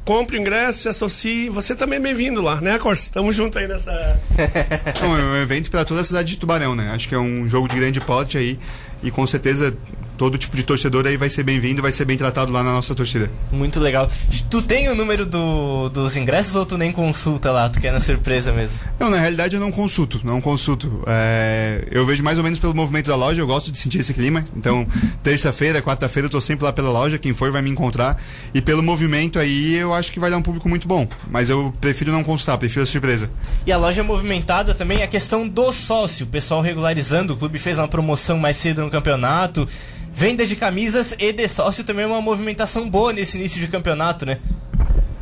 Compre 0.05 0.37
o 0.37 0.39
ingresso, 0.39 0.79
se 0.79 0.89
associe. 0.89 1.49
Você 1.49 1.75
também 1.75 1.97
é 1.97 2.01
bem-vindo 2.01 2.41
lá, 2.41 2.59
né, 2.61 2.79
Corse? 2.79 3.11
Tamo 3.11 3.31
junto 3.31 3.57
aí 3.59 3.67
nessa. 3.67 3.91
É 5.01 5.05
um 5.05 5.37
evento 5.37 5.69
para 5.69 5.85
toda 5.85 6.01
a 6.01 6.03
cidade 6.03 6.29
de 6.29 6.37
Tubarão, 6.37 6.75
né? 6.75 6.91
Acho 6.91 7.07
que 7.07 7.15
é 7.15 7.19
um 7.19 7.47
jogo 7.47 7.67
de 7.67 7.75
grande 7.75 7.99
porte 8.01 8.37
aí 8.37 8.59
e 9.03 9.11
com 9.11 9.25
certeza 9.27 9.75
todo 10.19 10.37
tipo 10.37 10.53
de 10.57 10.63
torcedor 10.63 11.07
aí 11.07 11.15
vai 11.15 11.29
ser 11.29 11.43
bem-vindo, 11.43 11.81
vai 11.81 11.93
ser 11.93 12.03
bem 12.03 12.17
tratado 12.17 12.51
lá 12.51 12.61
na 12.61 12.73
nossa 12.73 12.93
torcida. 12.93 13.31
Muito 13.53 13.79
legal. 13.79 14.11
Tu 14.49 14.61
tem 14.61 14.89
o 14.89 14.95
número 14.95 15.25
do, 15.25 15.87
dos 15.87 16.17
ingressos 16.17 16.57
ou 16.57 16.65
tu 16.65 16.77
nem 16.77 16.91
consulta 16.91 17.53
lá? 17.53 17.69
Tu 17.69 17.79
quer 17.79 17.93
na 17.93 18.01
surpresa 18.01 18.51
mesmo? 18.51 18.77
Não, 18.99 19.09
na 19.09 19.17
realidade 19.17 19.55
eu 19.55 19.61
não 19.61 19.71
consulto, 19.71 20.19
não 20.25 20.41
consulto. 20.41 21.05
É, 21.07 21.87
eu 21.89 22.05
vejo 22.05 22.21
mais 22.21 22.37
ou 22.37 22.43
menos 22.43 22.59
pelo 22.59 22.75
movimento 22.75 23.07
da 23.07 23.15
loja, 23.15 23.41
eu 23.41 23.47
gosto 23.47 23.71
de 23.71 23.79
sentir 23.79 23.99
esse 23.99 24.13
clima. 24.13 24.45
Então, 24.57 24.85
terça-feira, 25.23 25.81
quarta-feira 25.81 26.25
eu 26.25 26.29
tô 26.29 26.41
sempre 26.41 26.65
lá 26.65 26.73
pela 26.73 26.91
loja, 26.91 27.17
quem 27.17 27.33
for 27.33 27.49
vai 27.49 27.61
me 27.61 27.69
encontrar. 27.69 28.21
E 28.53 28.59
pelo 28.59 28.83
movimento 28.83 29.39
aí 29.39 29.75
eu 29.75 29.93
acho 29.93 30.11
que 30.11 30.19
vai 30.19 30.29
dar 30.29 30.35
um 30.35 30.41
público 30.41 30.67
muito 30.67 30.85
bom. 30.85 31.07
Mas 31.31 31.49
eu 31.49 31.73
prefiro 31.79 32.11
não 32.11 32.25
consultar, 32.25 32.57
prefiro 32.57 32.83
a 32.83 32.85
surpresa. 32.85 33.31
E 33.65 33.71
a 33.71 33.77
loja 33.77 34.01
é 34.01 34.03
movimentada 34.03 34.73
também 34.73 35.01
a 35.01 35.07
questão 35.07 35.47
do 35.47 35.71
sócio, 35.71 36.25
o 36.25 36.29
pessoal 36.29 36.61
regularizando, 36.61 37.35
o 37.35 37.37
clube 37.37 37.57
fez 37.57 37.79
uma 37.79 37.87
promoção 37.87 38.37
mais 38.37 38.57
cedo 38.57 38.83
no 38.83 38.91
campeonato. 38.91 39.65
Venda 40.11 40.45
de 40.45 40.55
camisas 40.55 41.15
e 41.17 41.31
de 41.31 41.47
sócio 41.47 41.83
também 41.83 42.03
é 42.03 42.07
uma 42.07 42.21
movimentação 42.21 42.89
boa 42.89 43.13
nesse 43.13 43.37
início 43.37 43.59
de 43.59 43.67
campeonato, 43.67 44.25
né? 44.25 44.39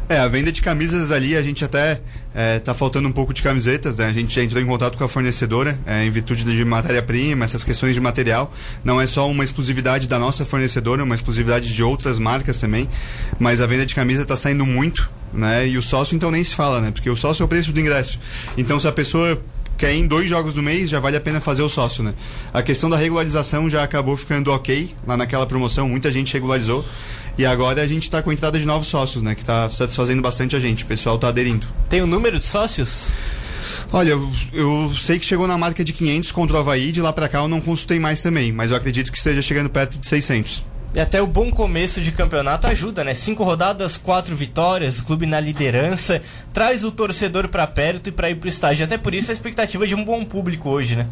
É, 0.10 0.20
a 0.20 0.27
venda 0.27 0.53
de 0.53 0.62
camisas 0.62 1.12
ali, 1.12 1.36
a 1.36 1.41
gente 1.41 1.65
até 1.65 2.00
é, 2.34 2.60
tá 2.60 2.74
faltando 2.74 3.10
um 3.10 3.12
pouco 3.12 3.34
de 3.34 3.44
camisetas, 3.44 3.98
né? 3.98 4.06
A 4.06 4.13
gente 4.13 4.39
entrou 4.39 4.62
em 4.62 4.65
contato 4.65 4.98
com 4.98 5.03
a 5.03 5.08
fornecedora, 5.08 5.77
é, 5.86 6.06
em 6.06 6.10
virtude 6.10 6.46
de 6.46 6.63
matéria-prima, 6.63 7.44
essas 7.44 7.62
questões 7.62 7.94
de 7.94 8.00
material. 8.00 8.53
Não 8.86 9.01
é 9.01 9.06
só 9.06 9.29
uma 9.29 9.44
exclusividade 9.44 10.08
da 10.08 10.17
nossa 10.17 10.46
fornecedora, 10.46 11.01
é 11.01 11.03
uma 11.03 11.15
exclusividade 11.15 11.74
de 11.74 11.84
outras 11.84 12.20
marcas 12.20 12.58
também. 12.58 12.88
Mas 13.38 13.60
a 13.60 13.67
venda 13.67 13.86
de 13.86 13.94
camisa 13.94 14.22
está 14.22 14.38
saindo 14.38 14.65
muito, 14.65 15.12
né? 15.34 15.67
E 15.67 15.77
o 15.77 15.82
sócio 15.82 16.15
então 16.15 16.32
nem 16.32 16.41
se 16.41 16.56
fala, 16.56 16.79
né? 16.79 16.89
Porque 16.89 17.10
o 17.10 17.15
sócio 17.17 17.44
é 17.44 17.46
o 17.46 17.48
preço 17.50 17.74
do 17.74 17.79
ingresso. 17.82 18.17
Então 18.58 18.79
se 18.79 18.88
a 18.88 18.94
pessoa 18.94 19.41
quer 19.77 19.93
ir 19.93 20.00
em 20.00 20.07
dois 20.07 20.29
jogos 20.29 20.55
no 20.55 20.63
mês, 20.63 20.89
já 20.89 21.00
vale 21.00 21.15
a 21.17 21.22
pena 21.22 21.39
fazer 21.39 21.62
o 21.62 21.69
sócio, 21.69 22.03
né? 22.03 22.13
A 22.53 22.62
questão 22.62 22.89
da 22.89 22.98
regularização 22.98 23.69
já 23.69 23.84
acabou 23.84 24.17
ficando 24.17 24.51
ok 24.51 24.96
lá 25.05 25.15
naquela 25.15 25.46
promoção, 25.46 25.88
muita 25.88 26.12
gente 26.12 26.34
regularizou. 26.34 26.84
E 27.38 27.46
agora 27.46 27.84
a 27.84 27.88
gente 27.88 28.03
está 28.03 28.22
com 28.24 28.31
a 28.31 28.34
entrada 28.34 28.60
de 28.60 28.65
novos 28.65 28.88
sócios, 28.88 29.22
né? 29.22 29.36
Que 29.36 29.41
está 29.41 29.69
satisfazendo 29.69 30.22
bastante 30.24 30.55
a 30.55 30.60
gente. 30.60 30.84
O 30.84 30.88
pessoal 30.88 31.17
está 31.17 31.27
aderindo. 31.27 31.67
Tem 31.88 32.01
o 32.01 32.05
um 32.05 32.07
número 32.07 32.39
de 32.39 32.43
sócios? 32.43 33.12
Olha, 33.91 34.10
eu, 34.10 34.31
eu, 34.51 34.91
sei 34.98 35.19
que 35.19 35.25
chegou 35.25 35.48
na 35.48 35.57
marca 35.57 35.84
de 35.84 35.93
500 35.93 36.31
contra 36.31 36.57
o 36.57 36.60
Havaí, 36.60 36.91
de 36.91 37.01
lá 37.01 37.13
para 37.13 37.29
cá 37.29 37.39
eu 37.39 37.48
não 37.48 37.62
consultei 37.62 38.00
mais 38.00 38.22
também, 38.22 38.51
mas 38.51 38.72
eu 38.72 38.77
acredito 38.77 39.12
que 39.12 39.17
esteja 39.17 39.41
chegando 39.41 39.69
perto 39.69 40.00
de 40.00 40.07
600. 40.07 40.63
E 40.98 41.00
até 41.00 41.22
o 41.22 41.27
bom 41.27 41.51
começo 41.51 42.01
de 42.01 42.12
campeonato 42.12 42.66
ajuda, 42.66 43.04
né? 43.04 43.13
Cinco 43.13 43.44
rodadas, 43.44 43.98
quatro 43.98 44.36
vitórias, 44.36 44.98
o 44.98 45.04
clube 45.06 45.27
na 45.27 45.39
liderança, 45.39 46.24
traz 46.51 46.84
o 46.84 46.92
torcedor 46.92 47.50
para 47.50 47.68
perto 47.68 48.08
e 48.08 48.12
para 48.12 48.32
ir 48.32 48.36
pro 48.38 48.50
estádio. 48.50 48.84
Até 48.84 48.98
por 48.98 49.13
isso 49.13 49.30
a 49.30 49.34
expectativa 49.34 49.86
de 49.86 49.94
um 49.94 50.04
bom 50.04 50.25
público 50.25 50.72
hoje, 50.72 50.96
né? 50.96 51.06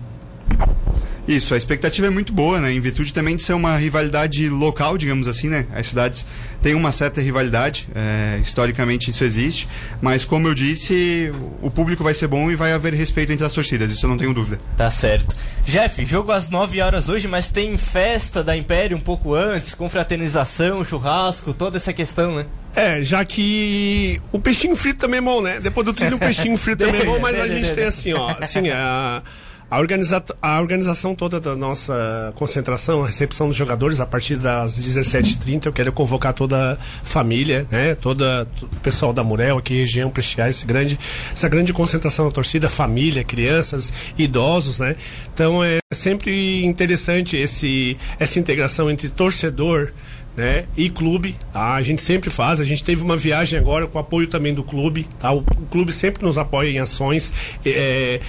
Isso, 1.28 1.56
a 1.56 1.58
expectativa 1.58 2.06
é 2.06 2.10
muito 2.10 2.32
boa, 2.32 2.62
né? 2.62 2.72
Em 2.72 2.80
virtude 2.80 3.12
também 3.12 3.36
de 3.36 3.42
ser 3.42 3.54
uma 3.54 3.75
rivalidade 3.78 4.48
local, 4.48 4.96
digamos 4.96 5.28
assim, 5.28 5.50
né? 5.50 5.66
As 5.74 5.88
cidades 5.88 6.24
têm 6.62 6.75
uma 6.75 6.92
certa 6.92 7.20
rivalidade, 7.20 7.88
é, 7.96 8.40
historicamente 8.40 9.10
isso 9.10 9.24
existe, 9.24 9.68
mas 10.00 10.24
como 10.24 10.48
eu 10.48 10.54
disse, 10.54 11.32
o 11.64 11.72
público 11.72 12.04
vai 12.04 12.14
ser 12.14 12.28
bom 12.28 12.52
e 12.52 12.56
vai 12.56 12.74
haver 12.74 12.94
respeito 12.94 13.34
entre 13.34 13.44
as 13.44 13.54
torcidas, 13.54 13.92
isso 13.92 14.06
eu 14.06 14.10
não 14.10 14.18
tenho 14.18 14.34
dúvida. 14.34 14.60
Tá 14.78 14.92
certo. 14.92 15.36
Jeff, 15.66 16.06
jogo 16.06 16.32
às 16.32 16.48
9 16.50 16.80
horas 16.80 17.10
hoje, 17.10 17.28
mas 17.28 17.50
tem 17.50 17.75
festa 17.75 18.44
da 18.44 18.56
Império 18.56 18.96
um 18.96 19.02
pouco 19.02 19.34
antes, 19.34 19.74
confraternização, 19.74 20.86
churrasco, 20.86 21.54
toda 21.54 21.78
essa 21.78 21.92
questão, 21.92 22.36
né? 22.36 22.46
É, 22.75 23.02
já 23.02 23.25
que 23.25 24.22
o 24.32 24.40
peixinho 24.40 24.75
frito 24.75 25.00
também 25.00 25.18
é 25.18 25.22
bom, 25.22 25.42
né? 25.42 25.60
Depois 25.60 25.86
do 25.86 25.94
trilho, 25.94 26.18
o 26.18 26.20
peixinho 26.20 26.56
frito 26.58 26.86
também 26.86 27.02
é 27.02 27.06
bom, 27.06 27.20
mas 27.20 27.40
a 27.40 27.48
gente 27.48 27.74
tem 27.74 27.86
assim, 27.86 28.14
ó, 28.14 28.36
assim, 28.40 28.70
a. 28.70 29.24
A, 29.69 29.79
organiza 29.79 30.24
a 30.41 30.60
organização 30.60 31.15
toda 31.15 31.39
da 31.39 31.55
nossa 31.55 32.31
concentração, 32.36 33.03
a 33.03 33.07
recepção 33.07 33.48
dos 33.48 33.55
jogadores, 33.55 34.00
a 34.00 34.05
partir 34.05 34.36
das 34.36 34.79
17h30, 34.79 35.65
eu 35.65 35.74
quero 35.74 35.91
convocar 35.91 36.34
toda 36.34 36.74
a 36.74 36.77
família, 37.03 37.65
né? 37.72 37.95
Toda 37.95 38.48
o 38.62 38.79
pessoal 38.81 39.12
da 39.12 39.24
Murel, 39.24 39.57
aqui 39.57 39.75
região, 39.75 40.10
prestigiar 40.10 40.50
esse 40.50 40.65
grande, 40.65 41.00
essa 41.34 41.50
grande 41.50 41.74
concentração 41.74 42.25
da 42.25 42.31
torcida, 42.31 42.69
família, 42.69 43.24
crianças, 43.24 43.91
idosos, 44.17 44.79
né? 44.79 44.95
Então 45.34 45.63
é 45.63 45.79
sempre 45.96 46.64
interessante 46.64 47.38
esse, 47.38 47.98
essa 48.20 48.38
integração 48.40 48.90
entre 48.92 49.10
torcedor, 49.10 49.92
né? 50.36 50.66
E 50.75 50.90
clube, 50.90 51.36
tá? 51.54 51.75
A 51.75 51.82
gente 51.82 52.02
sempre 52.02 52.30
faz. 52.30 52.60
A 52.60 52.66
gente 52.66 52.84
teve 52.84 53.02
uma 53.02 53.16
viagem 53.16 53.58
agora 53.58 53.88
com 53.88 53.98
apoio 53.98 54.28
também 54.28 54.54
do 54.54 54.64
clube, 54.64 55.08
tá? 55.20 55.32
O, 55.32 55.40
o 55.40 55.66
clube 55.72 55.92
sempre 55.92 56.24
nos 56.24 56.38
apoia 56.38 56.70
em 56.70 56.80
ações 56.80 57.32
é, 57.66 58.20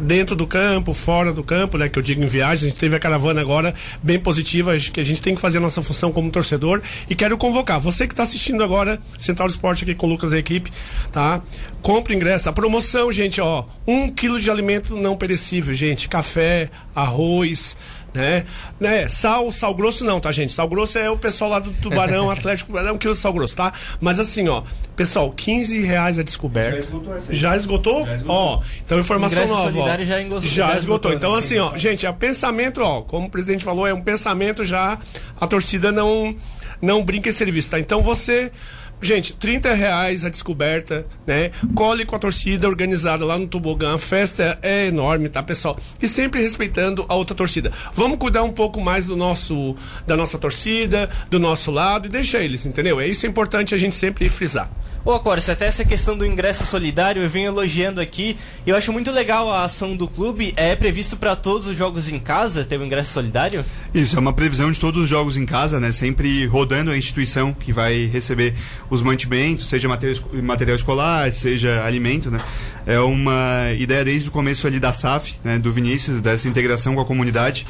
dentro 0.00 0.34
do 0.34 0.46
campo, 0.46 0.92
fora 0.92 1.32
do 1.32 1.42
campo, 1.42 1.78
né? 1.78 1.88
Que 1.88 1.98
eu 1.98 2.02
digo 2.02 2.22
em 2.22 2.26
viagem. 2.26 2.66
A 2.66 2.70
gente 2.70 2.80
teve 2.80 2.96
a 2.96 3.00
caravana 3.00 3.40
agora 3.40 3.74
bem 4.02 4.18
positiva, 4.18 4.76
que 4.78 5.00
a 5.00 5.04
gente 5.04 5.22
tem 5.22 5.34
que 5.34 5.40
fazer 5.40 5.58
a 5.58 5.60
nossa 5.60 5.82
função 5.82 6.12
como 6.12 6.30
torcedor. 6.30 6.82
E 7.08 7.14
quero 7.14 7.38
convocar 7.38 7.78
você 7.80 8.06
que 8.06 8.12
está 8.12 8.24
assistindo 8.24 8.62
agora 8.62 9.00
Central 9.18 9.48
Esporte 9.48 9.84
aqui 9.84 9.94
com 9.94 10.06
o 10.06 10.10
Lucas 10.10 10.32
e 10.32 10.36
a 10.36 10.38
equipe, 10.38 10.72
tá? 11.12 11.40
Compre 11.80 12.14
ingresso. 12.14 12.48
A 12.48 12.52
promoção, 12.52 13.12
gente, 13.12 13.40
ó, 13.40 13.64
um 13.86 14.10
quilo 14.10 14.40
de 14.40 14.50
alimento 14.50 14.96
não 14.96 15.16
perecível, 15.16 15.72
gente. 15.74 16.08
Café, 16.08 16.70
arroz 16.94 17.76
né? 18.14 18.46
né? 18.78 19.08
Sal, 19.08 19.50
sal 19.50 19.74
grosso 19.74 20.04
não, 20.04 20.20
tá, 20.20 20.30
gente? 20.30 20.52
Sal 20.52 20.68
grosso 20.68 20.96
é 20.96 21.10
o 21.10 21.18
pessoal 21.18 21.50
lá 21.50 21.58
do 21.58 21.72
Tubarão, 21.72 22.30
Atlético 22.30 22.68
Tubarão, 22.68 22.96
que 22.96 23.08
usa 23.08 23.20
sal 23.20 23.32
grosso, 23.32 23.56
tá? 23.56 23.72
Mas 24.00 24.20
assim, 24.20 24.48
ó, 24.48 24.62
pessoal, 24.94 25.32
15 25.32 25.80
reais 25.80 26.18
a 26.18 26.22
descoberta. 26.22 26.76
Já 26.76 26.84
esgotou 26.84 27.16
essa 27.16 27.32
aí. 27.32 27.36
Já 27.36 27.56
esgotou? 27.56 28.06
Já 28.06 28.14
esgotou. 28.14 28.36
Ó, 28.36 28.62
então 28.86 29.00
informação 29.00 29.46
nova. 29.48 29.72
Solidário 29.72 30.06
já, 30.06 30.22
engostou, 30.22 30.48
já, 30.48 30.68
já 30.68 30.76
esgotou. 30.76 31.12
Então, 31.12 31.34
assim, 31.34 31.58
ó, 31.58 31.76
gente, 31.76 32.06
é 32.06 32.12
pensamento, 32.12 32.80
ó, 32.80 33.02
como 33.02 33.26
o 33.26 33.30
presidente 33.30 33.64
falou, 33.64 33.84
é 33.84 33.92
um 33.92 34.02
pensamento 34.02 34.64
já. 34.64 34.96
A 35.40 35.46
torcida 35.48 35.90
não, 35.90 36.36
não 36.80 37.04
brinca 37.04 37.28
em 37.28 37.32
serviço, 37.32 37.72
tá? 37.72 37.80
Então 37.80 38.00
você. 38.00 38.52
Gente, 39.00 39.34
30 39.34 39.74
reais 39.74 40.24
a 40.24 40.28
descoberta, 40.30 41.06
né? 41.26 41.50
Cole 41.74 42.06
com 42.06 42.16
a 42.16 42.18
torcida 42.18 42.68
organizada 42.68 43.24
lá 43.24 43.38
no 43.38 43.46
Tobogã. 43.46 43.94
A 43.94 43.98
festa 43.98 44.58
é 44.62 44.86
enorme, 44.86 45.28
tá, 45.28 45.42
pessoal? 45.42 45.78
E 46.00 46.08
sempre 46.08 46.40
respeitando 46.40 47.04
a 47.08 47.14
outra 47.14 47.36
torcida. 47.36 47.70
Vamos 47.92 48.18
cuidar 48.18 48.42
um 48.42 48.52
pouco 48.52 48.80
mais 48.80 49.06
do 49.06 49.16
nosso, 49.16 49.76
da 50.06 50.16
nossa 50.16 50.38
torcida, 50.38 51.10
do 51.30 51.38
nosso 51.38 51.70
lado 51.70 52.06
e 52.06 52.08
deixa 52.08 52.38
eles, 52.42 52.64
entendeu? 52.64 53.00
É 53.00 53.06
isso 53.06 53.26
é 53.26 53.28
importante 53.28 53.74
a 53.74 53.78
gente 53.78 53.94
sempre 53.94 54.28
frisar. 54.28 54.70
Ô, 55.04 55.12
Acóris, 55.12 55.50
até 55.50 55.66
essa 55.66 55.84
questão 55.84 56.16
do 56.16 56.24
ingresso 56.24 56.64
solidário 56.64 57.22
eu 57.22 57.28
venho 57.28 57.48
elogiando 57.48 58.00
aqui. 58.00 58.38
Eu 58.66 58.74
acho 58.74 58.90
muito 58.90 59.10
legal 59.10 59.50
a 59.50 59.62
ação 59.62 59.94
do 59.94 60.08
clube. 60.08 60.54
É 60.56 60.74
previsto 60.74 61.14
para 61.14 61.36
todos 61.36 61.68
os 61.68 61.76
jogos 61.76 62.10
em 62.10 62.18
casa 62.18 62.64
ter 62.64 62.80
o 62.80 62.84
ingresso 62.84 63.12
solidário? 63.12 63.62
Isso, 63.92 64.16
é 64.16 64.18
uma 64.18 64.32
previsão 64.32 64.72
de 64.72 64.80
todos 64.80 65.02
os 65.02 65.08
jogos 65.08 65.36
em 65.36 65.44
casa, 65.44 65.78
né? 65.78 65.92
Sempre 65.92 66.46
rodando 66.46 66.90
a 66.90 66.96
instituição 66.96 67.52
que 67.52 67.70
vai 67.70 68.06
receber 68.06 68.54
os 68.88 69.02
mantimentos, 69.02 69.68
seja 69.68 69.86
material, 69.86 70.24
material 70.42 70.76
escolar, 70.76 71.30
seja 71.34 71.84
alimento, 71.84 72.30
né? 72.30 72.38
É 72.86 73.00
uma 73.00 73.72
ideia 73.78 74.04
desde 74.04 74.28
o 74.28 74.32
começo 74.32 74.66
ali 74.66 74.78
da 74.78 74.92
SAF, 74.92 75.36
né, 75.42 75.58
do 75.58 75.72
Vinícius, 75.72 76.20
dessa 76.20 76.46
integração 76.48 76.94
com 76.94 77.00
a 77.00 77.04
comunidade. 77.04 77.66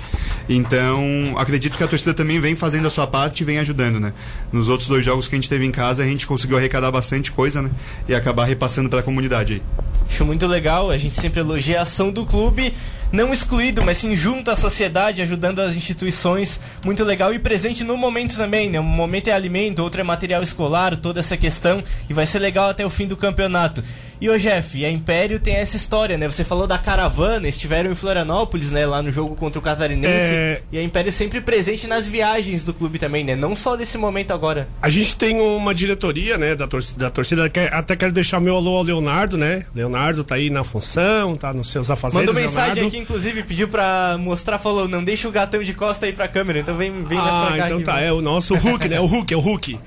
Então, 0.49 1.35
acredito 1.37 1.77
que 1.77 1.85
a 1.85 1.89
torcida 1.89 2.13
também 2.13 2.41
vem 2.41 2.57
fazendo 2.57 2.87
a 2.87 2.91
sua 2.91 3.07
parte 3.07 3.41
e 3.41 3.45
vem 3.45 3.59
ajudando, 3.59 4.01
né? 4.01 4.13
Nos 4.53 4.69
outros 4.69 4.89
dois 4.89 5.05
jogos 5.05 5.29
que 5.29 5.35
a 5.35 5.39
gente 5.39 5.49
teve 5.49 5.65
em 5.65 5.71
casa, 5.71 6.03
a 6.03 6.07
gente 6.07 6.27
conseguiu 6.27 6.57
arrecadar 6.57 6.91
bastante 6.91 7.31
coisa, 7.31 7.63
né? 7.63 7.71
E 8.09 8.15
acabar 8.15 8.45
repassando 8.45 8.89
para 8.89 9.01
a 9.01 9.03
comunidade 9.03 9.55
aí. 9.55 9.63
Acho 10.09 10.25
muito 10.25 10.47
legal, 10.47 10.91
a 10.91 10.99
gente 10.99 11.21
sempre 11.21 11.41
elogia 11.41 11.79
a 11.79 11.83
ação 11.83 12.11
do 12.11 12.27
clube 12.27 12.73
não 13.15 13.33
excluído, 13.33 13.85
mas 13.85 13.99
sim 13.99 14.17
junto 14.17 14.51
à 14.51 14.57
sociedade, 14.57 15.23
ajudando 15.23 15.61
as 15.61 15.77
instituições, 15.77 16.61
muito 16.85 17.05
legal 17.05 17.33
e 17.33 17.39
presente 17.39 17.85
no 17.85 17.97
momento 17.97 18.37
também, 18.37 18.69
né? 18.69 18.81
Um 18.81 18.83
momento 18.83 19.29
é 19.29 19.33
alimento, 19.33 19.79
outro 19.79 20.01
é 20.01 20.05
material 20.05 20.43
escolar, 20.43 20.97
toda 20.97 21.21
essa 21.21 21.37
questão, 21.37 21.83
e 22.11 22.13
vai 22.13 22.27
ser 22.27 22.41
legal 22.41 22.69
até 22.69 22.85
o 22.85 22.91
fim 22.91 23.07
do 23.07 23.17
campeonato. 23.17 23.85
E 24.25 24.29
o 24.31 24.39
Jeff, 24.39 24.83
a 24.83 24.91
Império 24.91 25.39
tem 25.39 25.57
essa 25.57 25.77
história, 25.77 26.17
né? 26.17 26.27
Você 26.27 26.45
falou 26.45 26.67
da 26.67 26.79
caravana, 26.79 27.47
estiveram 27.47 27.93
em 27.93 27.95
Florianópolis, 27.95 28.71
né? 28.71 28.87
Lá 28.87 29.03
no 29.03 29.13
jogo 29.13 29.37
contra 29.37 29.59
o 29.59 29.63
Catarinense. 29.63 30.09
É... 30.09 30.63
E 30.73 30.79
a 30.79 30.83
Império 30.83 31.13
sempre 31.13 31.43
presente 31.43 31.87
nas 31.87 32.07
viagens 32.07 32.65
do 32.65 32.73
clube 32.73 32.99
também, 32.99 33.23
né? 33.23 33.37
Não 33.37 33.55
só 33.55 33.77
nesse 33.77 33.99
momento 33.99 34.33
agora. 34.33 34.67
A 34.81 34.89
gente 34.89 35.15
tem 35.15 35.39
uma 35.39 35.75
diretoria, 35.75 36.39
né? 36.39 36.55
Da 36.55 36.67
torcida, 36.67 37.05
da 37.05 37.11
torcida 37.11 37.53
até 37.71 37.97
quero 37.97 38.13
deixar 38.13 38.41
meu 38.41 38.57
alô 38.57 38.79
ao 38.79 38.83
Leonardo, 38.83 39.37
né? 39.37 39.67
Leonardo 39.75 40.25
tá 40.25 40.37
aí 40.37 40.49
na 40.49 40.65
função, 40.65 41.37
tá 41.37 41.53
nos 41.53 41.71
seus 41.71 41.91
afazeres. 41.91 42.27
Mandou 42.27 42.43
mensagem 42.43 42.77
Leonardo. 42.77 42.97
aqui, 42.97 42.97
inclusive, 42.97 43.43
pediu 43.43 43.69
pra 43.69 44.17
mostrar, 44.19 44.59
falou, 44.59 44.89
não 44.89 45.05
deixa 45.05 45.29
o 45.29 45.31
gatão 45.31 45.63
de 45.63 45.75
costa 45.75 46.07
aí 46.07 46.15
pra 46.15 46.29
câmera, 46.29 46.61
então 46.61 46.75
vem, 46.79 46.91
vem 47.05 47.19
ah, 47.19 47.23
mais 47.23 47.37
pra 47.37 47.59
cá. 47.59 47.67
então 47.67 47.77
aqui, 47.77 47.85
tá, 47.85 48.01
é 48.01 48.11
o 48.11 48.23
nosso 48.23 48.55
Hulk, 48.57 48.89
né? 48.89 48.99
O 49.01 49.05
Hulk, 49.05 49.35
é 49.35 49.37
o 49.37 49.41
Hulk. 49.41 49.79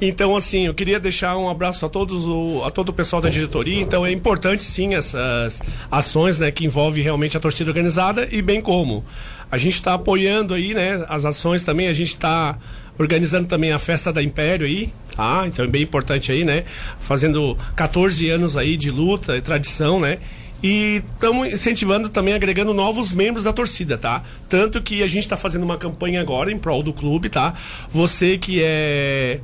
Então, 0.00 0.34
assim, 0.34 0.64
eu 0.68 0.72
queria 0.72 0.98
deixar 0.98 1.36
um 1.36 1.50
abraço 1.50 1.84
a 1.84 1.88
todos, 1.90 2.26
o, 2.26 2.62
a 2.64 2.70
todo 2.70 2.88
o 2.88 2.92
pessoal 2.94 3.20
da 3.20 3.28
diretoria, 3.28 3.73
então 3.80 4.04
é 4.04 4.12
importante 4.12 4.62
sim 4.62 4.94
essas 4.94 5.62
ações 5.90 6.38
né, 6.38 6.50
que 6.50 6.64
envolvem 6.64 7.02
realmente 7.02 7.36
a 7.36 7.40
torcida 7.40 7.70
organizada 7.70 8.28
e 8.30 8.42
bem 8.42 8.60
como 8.60 9.04
a 9.50 9.58
gente 9.58 9.74
está 9.74 9.94
apoiando 9.94 10.54
aí 10.54 10.74
né, 10.74 11.04
as 11.08 11.24
ações 11.24 11.62
também, 11.62 11.88
a 11.88 11.92
gente 11.92 12.08
está 12.08 12.58
organizando 12.98 13.46
também 13.46 13.72
a 13.72 13.78
festa 13.78 14.12
da 14.12 14.22
Império 14.22 14.66
aí, 14.66 14.92
tá? 15.14 15.44
Então 15.46 15.64
é 15.64 15.68
bem 15.68 15.82
importante 15.82 16.30
aí, 16.30 16.44
né? 16.44 16.64
Fazendo 17.00 17.56
14 17.74 18.28
anos 18.30 18.56
aí 18.56 18.76
de 18.76 18.90
luta 18.90 19.36
e 19.36 19.40
tradição, 19.40 20.00
né? 20.00 20.18
E 20.62 21.02
estamos 21.14 21.52
incentivando 21.52 22.08
também, 22.08 22.32
agregando 22.32 22.72
novos 22.72 23.12
membros 23.12 23.44
da 23.44 23.52
torcida, 23.52 23.98
tá? 23.98 24.22
Tanto 24.48 24.80
que 24.80 25.02
a 25.02 25.06
gente 25.06 25.24
está 25.24 25.36
fazendo 25.36 25.62
uma 25.62 25.76
campanha 25.76 26.20
agora 26.20 26.50
em 26.50 26.58
prol 26.58 26.82
do 26.82 26.92
clube, 26.92 27.28
tá? 27.28 27.54
Você 27.90 28.38
que 28.38 28.62
é 28.62 29.40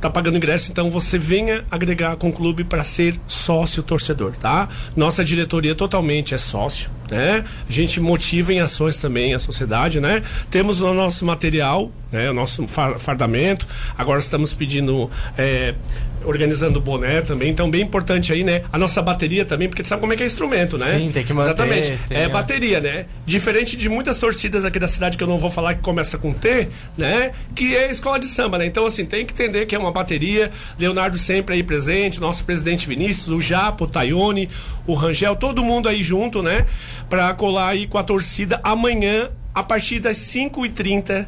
tá 0.00 0.10
pagando 0.10 0.36
ingresso, 0.36 0.70
então 0.70 0.90
você 0.90 1.18
venha 1.18 1.64
agregar 1.70 2.16
com 2.16 2.30
o 2.30 2.32
clube 2.32 2.64
para 2.64 2.82
ser 2.84 3.18
sócio 3.26 3.82
torcedor, 3.82 4.32
tá? 4.32 4.68
Nossa 4.96 5.24
diretoria 5.24 5.74
totalmente 5.74 6.34
é 6.34 6.38
sócio, 6.38 6.90
né? 7.10 7.44
A 7.68 7.72
gente 7.72 8.00
motiva 8.00 8.52
em 8.52 8.60
ações 8.60 8.96
também 8.96 9.34
a 9.34 9.38
sociedade, 9.38 10.00
né? 10.00 10.22
Temos 10.50 10.80
o 10.80 10.94
nosso 10.94 11.24
material, 11.26 11.90
né? 12.10 12.30
O 12.30 12.34
nosso 12.34 12.66
fa- 12.66 12.98
fardamento. 12.98 13.66
Agora 13.96 14.20
estamos 14.20 14.54
pedindo 14.54 15.10
é, 15.36 15.74
organizando 16.24 16.78
o 16.78 16.82
boné 16.82 17.22
também, 17.22 17.50
então 17.50 17.70
bem 17.70 17.82
importante 17.82 18.32
aí, 18.32 18.44
né? 18.44 18.62
A 18.72 18.78
nossa 18.78 19.00
bateria 19.00 19.44
também, 19.44 19.68
porque 19.68 19.82
tu 19.82 19.88
sabe 19.88 20.00
como 20.00 20.12
é 20.12 20.16
que 20.16 20.22
é 20.22 20.26
instrumento, 20.26 20.76
né? 20.76 20.98
Sim, 20.98 21.10
tem 21.10 21.24
que 21.24 21.32
manter, 21.32 21.50
Exatamente. 21.50 21.98
tem 22.08 22.18
é 22.18 22.28
bateria, 22.28 22.80
né? 22.80 23.06
Diferente 23.26 23.76
de 23.76 23.88
muitas 23.88 24.18
torcidas 24.18 24.64
aqui 24.64 24.78
da 24.78 24.88
cidade 24.88 25.16
que 25.16 25.24
eu 25.24 25.28
não 25.28 25.38
vou 25.38 25.50
falar 25.50 25.74
que 25.74 25.80
começa 25.80 26.18
com 26.18 26.32
T, 26.32 26.68
né? 26.96 27.32
Que 27.54 27.76
é 27.76 27.90
escola 27.90 28.18
de 28.18 28.26
samba, 28.26 28.58
né? 28.58 28.66
Então, 28.66 28.86
assim, 28.86 29.04
tem 29.04 29.24
que 29.24 29.32
entender 29.32 29.66
que 29.66 29.74
é 29.74 29.78
uma 29.78 29.92
bateria. 29.92 30.50
Leonardo 30.78 31.16
sempre 31.16 31.54
aí 31.54 31.62
presente, 31.62 32.20
nosso 32.20 32.44
presidente 32.44 32.86
Vinícius, 32.86 33.28
o 33.28 33.40
Japo, 33.40 33.84
o 33.84 33.86
Tayone, 33.86 34.48
o 34.86 34.94
Rangel, 34.94 35.36
todo 35.36 35.62
mundo 35.62 35.88
aí 35.88 36.02
junto, 36.02 36.42
né? 36.42 36.66
Pra 37.08 37.32
colar 37.34 37.68
aí 37.68 37.86
com 37.86 37.98
a 37.98 38.02
torcida 38.02 38.60
amanhã, 38.62 39.30
a 39.54 39.62
partir 39.62 40.00
das 40.00 40.18
5h30, 40.18 41.26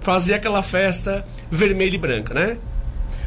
fazer 0.00 0.34
aquela 0.34 0.62
festa 0.62 1.26
vermelha 1.50 1.94
e 1.94 1.98
branca, 1.98 2.34
né? 2.34 2.56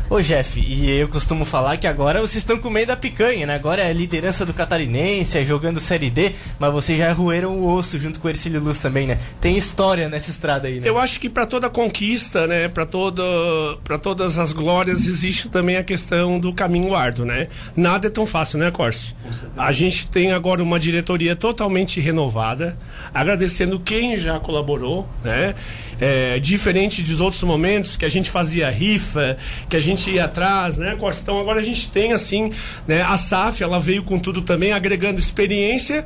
Ô, 0.10 0.20
Jeff, 0.22 0.60
e 0.60 0.89
eu 0.89 1.08
costumo 1.08 1.46
falar 1.46 1.78
que 1.78 1.86
agora 1.86 2.20
vocês 2.20 2.38
estão 2.38 2.58
comendo 2.58 2.92
a 2.92 2.96
picanha, 2.96 3.46
né? 3.46 3.54
Agora 3.54 3.84
é 3.84 3.92
a 3.92 3.94
liderança 3.94 4.44
do 4.44 4.51
Catarinense, 4.51 5.38
é 5.38 5.46
jogando 5.46 5.80
Série 5.80 6.10
D, 6.10 6.32
mas 6.58 6.74
vocês 6.74 6.98
já 6.98 7.13
roeram 7.13 7.56
o 7.56 7.72
osso 7.72 8.00
junto 8.00 8.20
com 8.20 8.28
o 8.28 8.32
Ercílio 8.32 8.60
Luz 8.60 8.80
também, 8.80 9.06
né? 9.06 9.20
Tem 9.39 9.56
história 9.56 10.10
nessa 10.10 10.32
estrada 10.32 10.68
aí, 10.68 10.80
né? 10.80 10.89
Eu 10.89 10.98
acho 10.98 11.20
que 11.20 11.30
para 11.30 11.46
toda 11.46 11.70
conquista, 11.70 12.48
né, 12.48 12.68
para 12.68 12.88
toda, 12.88 13.22
para 13.84 14.00
todas 14.00 14.39
as 14.39 14.51
glórias 14.51 15.06
existe 15.06 15.48
também 15.48 15.78
a 15.78 15.84
questão 15.84 16.39
do 16.39 16.51
caminho 16.54 16.96
árduo, 16.96 17.24
né? 17.24 17.48
Nada 17.75 18.08
é 18.08 18.10
tão 18.10 18.25
fácil, 18.25 18.58
né, 18.58 18.72
Corse? 18.72 19.16
A 19.56 19.72
gente 19.72 20.08
tem 20.08 20.32
agora 20.32 20.63
uma 20.63 20.80
diretoria 20.80 21.36
totalmente 21.36 22.01
renovada, 22.01 22.75
agradecendo 23.13 23.80
quem 23.80 24.18
já 24.18 24.39
colaborou, 24.39 25.08
né? 25.24 25.54
É, 26.00 26.39
diferente 26.39 27.01
dos 27.01 27.20
outros 27.20 27.44
momentos 27.44 27.98
que 27.98 28.06
a 28.06 28.10
gente 28.10 28.29
fazia 28.32 28.70
rifa, 28.70 29.38
que 29.70 29.75
a 29.75 29.82
gente 29.82 30.10
ia 30.12 30.25
atrás, 30.25 30.77
né? 30.77 30.96
Então 31.22 31.39
agora 31.39 31.60
a 31.60 31.63
gente 31.63 31.89
tem 31.91 32.13
assim, 32.13 32.51
né, 32.88 33.01
a 33.01 33.18
SAF, 33.18 33.62
ela 33.63 33.79
veio 33.79 34.03
com 34.03 34.18
tudo 34.18 34.41
também 34.41 34.72
agregando 34.72 35.20
experiência 35.20 36.06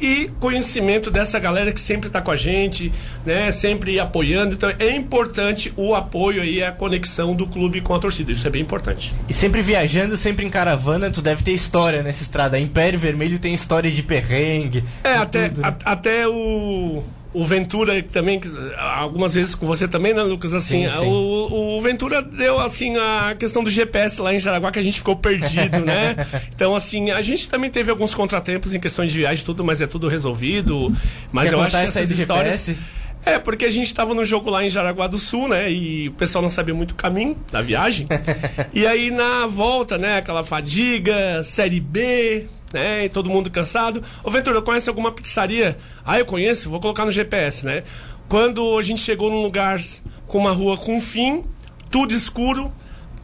e 0.00 0.28
conhecimento 0.40 1.08
dessa 1.10 1.38
galera 1.38 1.72
que 1.72 1.80
sempre 1.80 2.08
está 2.08 2.20
com 2.20 2.30
a 2.30 2.36
gente, 2.36 2.90
né? 3.24 3.52
Sempre 3.52 4.00
apoiando. 4.00 4.54
Então 4.54 4.70
é 4.78 4.90
importante 4.96 5.72
o 5.76 5.94
apoio 5.94 6.42
aí, 6.42 6.62
a 6.62 6.72
conexão 6.72 7.34
do 7.34 7.46
clube 7.46 7.80
com 7.80 7.94
a 7.94 7.98
torcida. 7.98 8.32
Isso 8.32 8.46
é 8.46 8.50
bem 8.50 8.62
importante. 8.62 9.14
E 9.28 9.32
sempre 9.32 9.62
viajando, 9.62 10.16
sempre 10.16 10.44
em 10.44 10.50
caravana, 10.50 11.10
tu 11.10 11.22
deve 11.22 11.42
ter 11.44 11.52
história 11.52 12.02
nessa 12.02 12.22
estrada. 12.22 12.58
Império 12.58 12.98
Vermelho 12.98 13.38
tem 13.38 13.54
história 13.54 13.90
de 13.90 14.02
perrengue. 14.02 14.82
É, 15.04 15.14
até, 15.16 15.48
tudo, 15.48 15.60
né? 15.62 15.68
a- 15.84 15.92
até 15.92 16.26
o. 16.26 17.02
O 17.34 17.44
Ventura 17.44 18.00
também, 18.00 18.40
algumas 18.78 19.34
vezes 19.34 19.56
com 19.56 19.66
você 19.66 19.88
também, 19.88 20.14
né, 20.14 20.22
Lucas? 20.22 20.54
Assim, 20.54 20.88
Sim, 20.88 21.00
sim. 21.00 21.06
O, 21.06 21.76
o 21.78 21.82
Ventura 21.82 22.22
deu 22.22 22.60
assim 22.60 22.96
a 22.96 23.34
questão 23.36 23.64
do 23.64 23.70
GPS 23.70 24.20
lá 24.20 24.32
em 24.32 24.38
Jaraguá 24.38 24.70
que 24.70 24.78
a 24.78 24.82
gente 24.82 24.98
ficou 24.98 25.16
perdido, 25.16 25.80
né? 25.84 26.14
Então, 26.54 26.76
assim, 26.76 27.10
a 27.10 27.20
gente 27.20 27.48
também 27.48 27.68
teve 27.68 27.90
alguns 27.90 28.14
contratempos 28.14 28.72
em 28.72 28.78
questões 28.78 29.10
de 29.10 29.18
viagem, 29.18 29.42
e 29.42 29.44
tudo, 29.44 29.64
mas 29.64 29.80
é 29.80 29.86
tudo 29.86 30.06
resolvido. 30.06 30.94
Mas 31.32 31.48
Quer 31.48 31.56
eu 31.56 31.60
acho 31.60 31.76
que 31.76 31.82
essas 31.82 32.10
histórias. 32.10 32.66
GPS? 32.66 32.78
É, 33.26 33.38
porque 33.38 33.64
a 33.64 33.70
gente 33.70 33.92
tava 33.92 34.14
no 34.14 34.24
jogo 34.24 34.50
lá 34.50 34.64
em 34.64 34.70
Jaraguá 34.70 35.06
do 35.06 35.18
Sul, 35.18 35.48
né? 35.48 35.72
E 35.72 36.08
o 36.08 36.12
pessoal 36.12 36.42
não 36.42 36.50
sabia 36.50 36.74
muito 36.74 36.92
o 36.92 36.94
caminho 36.94 37.36
da 37.50 37.62
viagem. 37.62 38.06
e 38.72 38.86
aí 38.86 39.10
na 39.10 39.46
volta, 39.46 39.96
né? 39.96 40.18
Aquela 40.18 40.44
fadiga, 40.44 41.42
série 41.42 41.80
B, 41.80 42.46
né? 42.74 43.04
E 43.04 43.08
todo 43.08 43.30
mundo 43.30 43.48
cansado. 43.50 44.02
Ô 44.22 44.30
Ventura, 44.30 44.60
conhece 44.60 44.88
alguma 44.88 45.12
pizzaria? 45.12 45.78
Ah, 46.04 46.18
eu 46.18 46.26
conheço, 46.26 46.68
vou 46.68 46.80
colocar 46.80 47.04
no 47.06 47.12
GPS, 47.12 47.64
né? 47.64 47.84
Quando 48.28 48.76
a 48.76 48.82
gente 48.82 49.00
chegou 49.00 49.30
num 49.30 49.40
lugar 49.40 49.78
com 50.26 50.38
uma 50.38 50.52
rua 50.52 50.76
com 50.76 51.00
fim, 51.00 51.44
tudo 51.90 52.12
escuro, 52.12 52.72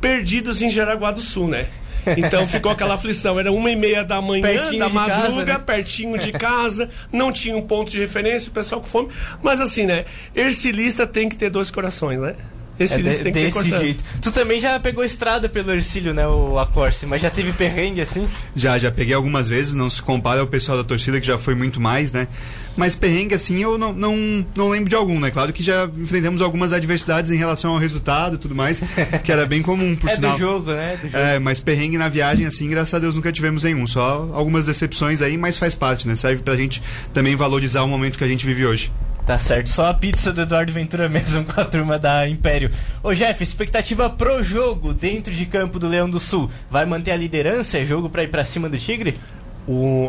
perdidos 0.01 0.63
em 0.63 0.71
Jaraguá 0.71 1.11
do 1.11 1.21
Sul, 1.21 1.49
né? 1.49 1.67
Então 2.17 2.47
ficou 2.47 2.73
aquela 2.73 2.95
aflição. 2.95 3.39
Era 3.39 3.53
uma 3.53 3.71
e 3.71 3.77
meia 3.77 4.05
da 4.05 4.23
manhã, 4.23 4.43
Pertinho 4.43 4.79
da 4.79 4.89
de 4.89 4.95
casa, 4.95 5.09
madruga, 5.09 5.53
né? 5.53 5.59
pertinho 5.59 6.19
de 6.19 6.33
casa, 6.33 6.89
não 7.13 7.31
tinha 7.31 7.57
um 7.57 7.63
ponto 7.63 7.91
de 7.91 7.99
referência, 7.99 8.51
o 8.51 8.55
pessoal 8.55 8.81
com 8.81 8.87
fome. 8.87 9.09
Mas 9.43 9.61
assim, 9.61 9.85
né? 9.85 10.05
Ercilista 10.35 11.07
tem 11.07 11.29
que 11.29 11.37
ter 11.37 11.51
dois 11.51 11.71
corações, 11.71 12.19
né? 12.19 12.37
É 12.81 12.85
Ercilista 12.85 13.25
de- 13.25 13.33
tem 13.33 13.51
que 13.51 13.59
desse 13.59 13.79
jeito. 13.79 14.05
Tu 14.23 14.33
também 14.33 14.59
já 14.61 14.79
pegou 14.81 15.05
estrada 15.05 15.49
pelo 15.49 15.71
Ercílio, 15.73 16.15
né? 16.15 16.27
O 16.27 16.59
Acorce, 16.59 17.05
mas 17.07 17.21
já 17.21 17.31
teve 17.31 17.53
perrengue 17.53 18.01
assim? 18.01 18.27
Já, 18.57 18.79
já 18.79 18.91
peguei 18.91 19.15
algumas 19.15 19.49
vezes, 19.49 19.75
não 19.75 19.91
se 19.91 20.01
compara 20.01 20.41
ao 20.41 20.47
pessoal 20.47 20.79
da 20.79 20.85
torcida 20.85 21.21
que 21.21 21.27
já 21.27 21.37
foi 21.37 21.55
muito 21.55 21.81
mais, 21.81 22.11
né? 22.11 22.27
Mas 22.77 22.95
perrengue, 22.95 23.35
assim, 23.35 23.59
eu 23.63 23.77
não, 23.77 23.93
não, 23.93 24.47
não 24.55 24.69
lembro 24.71 24.89
de 24.89 24.95
algum, 24.95 25.19
né? 25.21 25.31
Claro 25.31 25.53
que 25.53 25.63
já 25.63 25.91
enfrentamos 25.99 26.41
algumas 26.41 26.73
adversidades 26.73 27.31
em 27.31 27.37
relação 27.37 27.73
ao 27.73 27.79
resultado 27.79 28.37
e 28.37 28.39
tudo 28.39 28.55
mais, 28.55 28.81
que 29.25 29.31
era 29.31 29.45
bem 29.45 29.61
comum, 29.61 29.95
por 29.97 30.09
é 30.09 30.15
sinal. 30.15 30.33
do 30.33 30.39
jogo, 30.39 30.73
né? 30.73 30.97
Do 31.03 31.11
jogo. 31.11 31.17
É, 31.23 31.39
mas 31.39 31.61
perrengue 31.61 31.99
na 31.99 32.09
viagem, 32.09 32.47
assim, 32.47 32.71
graças 32.71 32.95
a 32.95 32.99
Deus 32.99 33.15
nunca 33.15 33.31
tivemos 33.33 33.65
nenhum. 33.65 33.87
Só 33.87 34.31
algumas 34.33 34.65
decepções 34.65 35.21
aí, 35.21 35.37
mas 35.37 35.59
faz 35.59 35.75
parte, 35.75 36.07
né? 36.09 36.17
Serve 36.17 36.43
pra 36.43 36.57
gente 36.57 36.83
também 37.13 37.35
valorizar 37.37 37.83
o 37.83 37.89
momento 37.89 38.17
que 38.17 38.25
a 38.25 38.29
gente 38.29 38.47
vive 38.47 38.65
hoje. 38.65 38.91
Tá 39.31 39.39
certo, 39.39 39.69
só 39.69 39.87
a 39.87 39.95
pizza 39.95 40.33
do 40.33 40.43
Eduardo 40.43 40.73
Ventura 40.73 41.09
mesmo 41.09 41.45
com 41.55 41.61
a 41.61 41.65
turma 41.65 41.97
da 42.01 42.29
Império. 42.29 42.69
Ô 43.01 43.15
Jeff, 43.15 43.41
expectativa 43.41 44.11
pro 44.11 44.43
jogo 44.43 44.93
dentro 44.93 45.33
de 45.33 45.47
campo 45.47 45.79
do 45.79 45.87
Leão 45.87 46.11
do 46.11 46.19
Sul. 46.19 46.51
Vai 46.69 46.85
manter 46.85 47.13
a 47.13 47.17
liderança? 47.17 47.79
É 47.79 47.85
jogo 47.85 48.11
pra 48.11 48.25
ir 48.25 48.29
pra 48.29 48.43
cima 48.43 48.69
do 48.69 48.77
Tigre? 48.77 49.21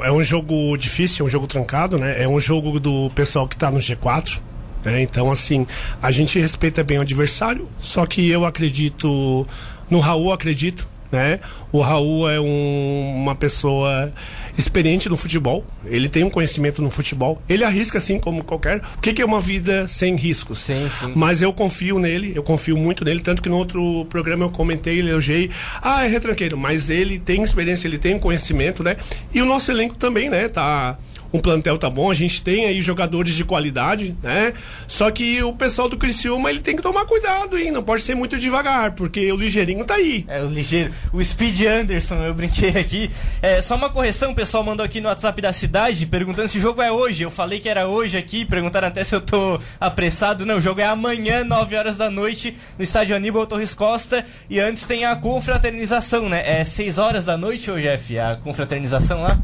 É 0.03 0.11
um 0.11 0.23
jogo 0.23 0.75
difícil, 0.75 1.23
é 1.23 1.27
um 1.27 1.29
jogo 1.29 1.45
trancado, 1.45 1.99
né? 1.99 2.23
É 2.23 2.27
um 2.27 2.39
jogo 2.39 2.79
do 2.79 3.11
pessoal 3.11 3.47
que 3.47 3.55
tá 3.55 3.69
no 3.69 3.77
G4. 3.77 4.39
né? 4.83 5.03
Então, 5.03 5.29
assim, 5.29 5.67
a 6.01 6.09
gente 6.09 6.39
respeita 6.39 6.83
bem 6.83 6.97
o 6.97 7.01
adversário, 7.01 7.69
só 7.77 8.07
que 8.07 8.27
eu 8.27 8.43
acredito. 8.43 9.45
No 9.87 9.99
Raul, 9.99 10.33
acredito, 10.33 10.87
né? 11.11 11.39
O 11.71 11.79
Raul 11.79 12.27
é 12.27 12.39
um- 12.39 13.13
uma 13.21 13.35
pessoa 13.35 14.11
experiente 14.57 15.09
no 15.09 15.17
futebol, 15.17 15.65
ele 15.85 16.09
tem 16.09 16.23
um 16.23 16.29
conhecimento 16.29 16.81
no 16.81 16.89
futebol, 16.89 17.41
ele 17.47 17.63
arrisca 17.63 17.97
assim 17.97 18.19
como 18.19 18.43
qualquer. 18.43 18.81
O 18.97 19.01
que, 19.01 19.13
que 19.13 19.21
é 19.21 19.25
uma 19.25 19.41
vida 19.41 19.87
sem 19.87 20.15
riscos? 20.15 20.59
Sim, 20.59 20.87
sim. 20.89 21.11
Mas 21.15 21.41
eu 21.41 21.53
confio 21.53 21.99
nele, 21.99 22.33
eu 22.35 22.43
confio 22.43 22.77
muito 22.77 23.03
nele, 23.05 23.19
tanto 23.19 23.41
que 23.41 23.49
no 23.49 23.57
outro 23.57 24.05
programa 24.09 24.45
eu 24.45 24.49
comentei, 24.49 24.99
elogiei, 24.99 25.49
ah, 25.81 26.05
é 26.05 26.07
retranqueiro, 26.07 26.57
mas 26.57 26.89
ele 26.89 27.19
tem 27.19 27.43
experiência, 27.43 27.87
ele 27.87 27.97
tem 27.97 28.17
conhecimento, 28.19 28.83
né? 28.83 28.97
E 29.33 29.41
o 29.41 29.45
nosso 29.45 29.71
elenco 29.71 29.95
também, 29.95 30.29
né? 30.29 30.47
Tá 30.47 30.97
um 31.33 31.39
plantel 31.39 31.77
tá 31.77 31.89
bom, 31.89 32.11
a 32.11 32.13
gente 32.13 32.41
tem 32.41 32.65
aí 32.65 32.81
jogadores 32.81 33.35
de 33.35 33.45
qualidade, 33.45 34.15
né? 34.21 34.53
Só 34.87 35.09
que 35.09 35.41
o 35.43 35.53
pessoal 35.53 35.87
do 35.87 35.97
Criciúma, 35.97 36.49
ele 36.49 36.59
tem 36.59 36.75
que 36.75 36.81
tomar 36.81 37.05
cuidado, 37.05 37.57
hein? 37.57 37.71
Não 37.71 37.83
pode 37.83 38.03
ser 38.03 38.15
muito 38.15 38.37
devagar, 38.37 38.91
porque 38.91 39.31
o 39.31 39.37
ligeirinho 39.37 39.85
tá 39.85 39.95
aí. 39.95 40.25
É 40.27 40.41
o 40.41 40.49
ligeiro. 40.49 40.93
O 41.13 41.23
Speed 41.23 41.61
Anderson, 41.61 42.15
eu 42.15 42.33
brinquei 42.33 42.69
aqui. 42.69 43.09
É, 43.41 43.61
só 43.61 43.75
uma 43.75 43.89
correção, 43.89 44.31
o 44.31 44.35
pessoal 44.35 44.63
mandou 44.63 44.85
aqui 44.85 44.99
no 44.99 45.07
WhatsApp 45.07 45.41
da 45.41 45.53
cidade 45.53 46.05
perguntando 46.05 46.49
se 46.49 46.57
o 46.57 46.61
jogo 46.61 46.81
é 46.81 46.91
hoje. 46.91 47.23
Eu 47.23 47.31
falei 47.31 47.59
que 47.59 47.69
era 47.69 47.87
hoje 47.87 48.17
aqui, 48.17 48.43
perguntaram 48.43 48.87
até 48.87 49.03
se 49.03 49.15
eu 49.15 49.21
tô 49.21 49.59
apressado. 49.79 50.45
Não, 50.45 50.57
o 50.57 50.61
jogo 50.61 50.81
é 50.81 50.85
amanhã, 50.85 51.43
9 51.43 51.75
horas 51.75 51.95
da 51.95 52.09
noite, 52.09 52.55
no 52.77 52.83
estádio 52.83 53.15
Aníbal 53.15 53.47
Torres 53.47 53.73
Costa. 53.73 54.25
E 54.49 54.59
antes 54.59 54.85
tem 54.85 55.05
a 55.05 55.15
confraternização, 55.15 56.27
né? 56.27 56.59
É 56.59 56.63
6 56.65 56.97
horas 56.97 57.23
da 57.23 57.37
noite, 57.37 57.71
ô 57.71 57.79
Jeff, 57.79 58.19
a 58.19 58.35
confraternização 58.35 59.21
lá? 59.21 59.39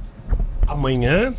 Amanhã, 0.68 1.34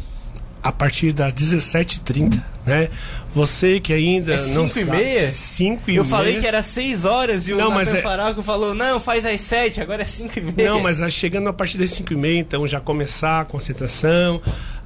a 0.68 0.72
partir 0.72 1.12
das 1.12 1.32
17h30, 1.32 2.42
né? 2.66 2.88
Você 3.34 3.80
que 3.80 3.92
ainda 3.92 4.34
É 4.34 4.46
não 4.48 4.68
5 4.68 4.78
e 4.80 4.84
sabe... 4.84 4.96
meia? 4.98 5.26
5 5.26 5.90
e 5.90 5.96
Eu 5.96 6.04
meia. 6.04 6.16
falei 6.16 6.40
que 6.40 6.46
era 6.46 6.62
6 6.62 7.04
horas 7.06 7.48
e 7.48 7.52
o 7.54 7.56
Não, 7.56 7.70
Nathan 7.70 7.74
mas 7.74 7.94
é- 7.94 8.02
Faraco 8.02 8.42
falou, 8.42 8.74
não, 8.74 9.00
faz 9.00 9.24
às 9.24 9.40
7, 9.40 9.80
agora 9.80 10.02
é 10.02 10.04
5 10.04 10.38
e 10.38 10.42
meia. 10.42 10.70
Não, 10.70 10.80
mas 10.80 11.00
chegando 11.12 11.48
a 11.48 11.52
partir 11.52 11.78
das 11.78 11.90
5 11.90 12.12
e 12.12 12.16
meia, 12.16 12.38
então 12.38 12.66
já 12.66 12.80
começar 12.80 13.40
a 13.40 13.44
concentração, 13.46 14.42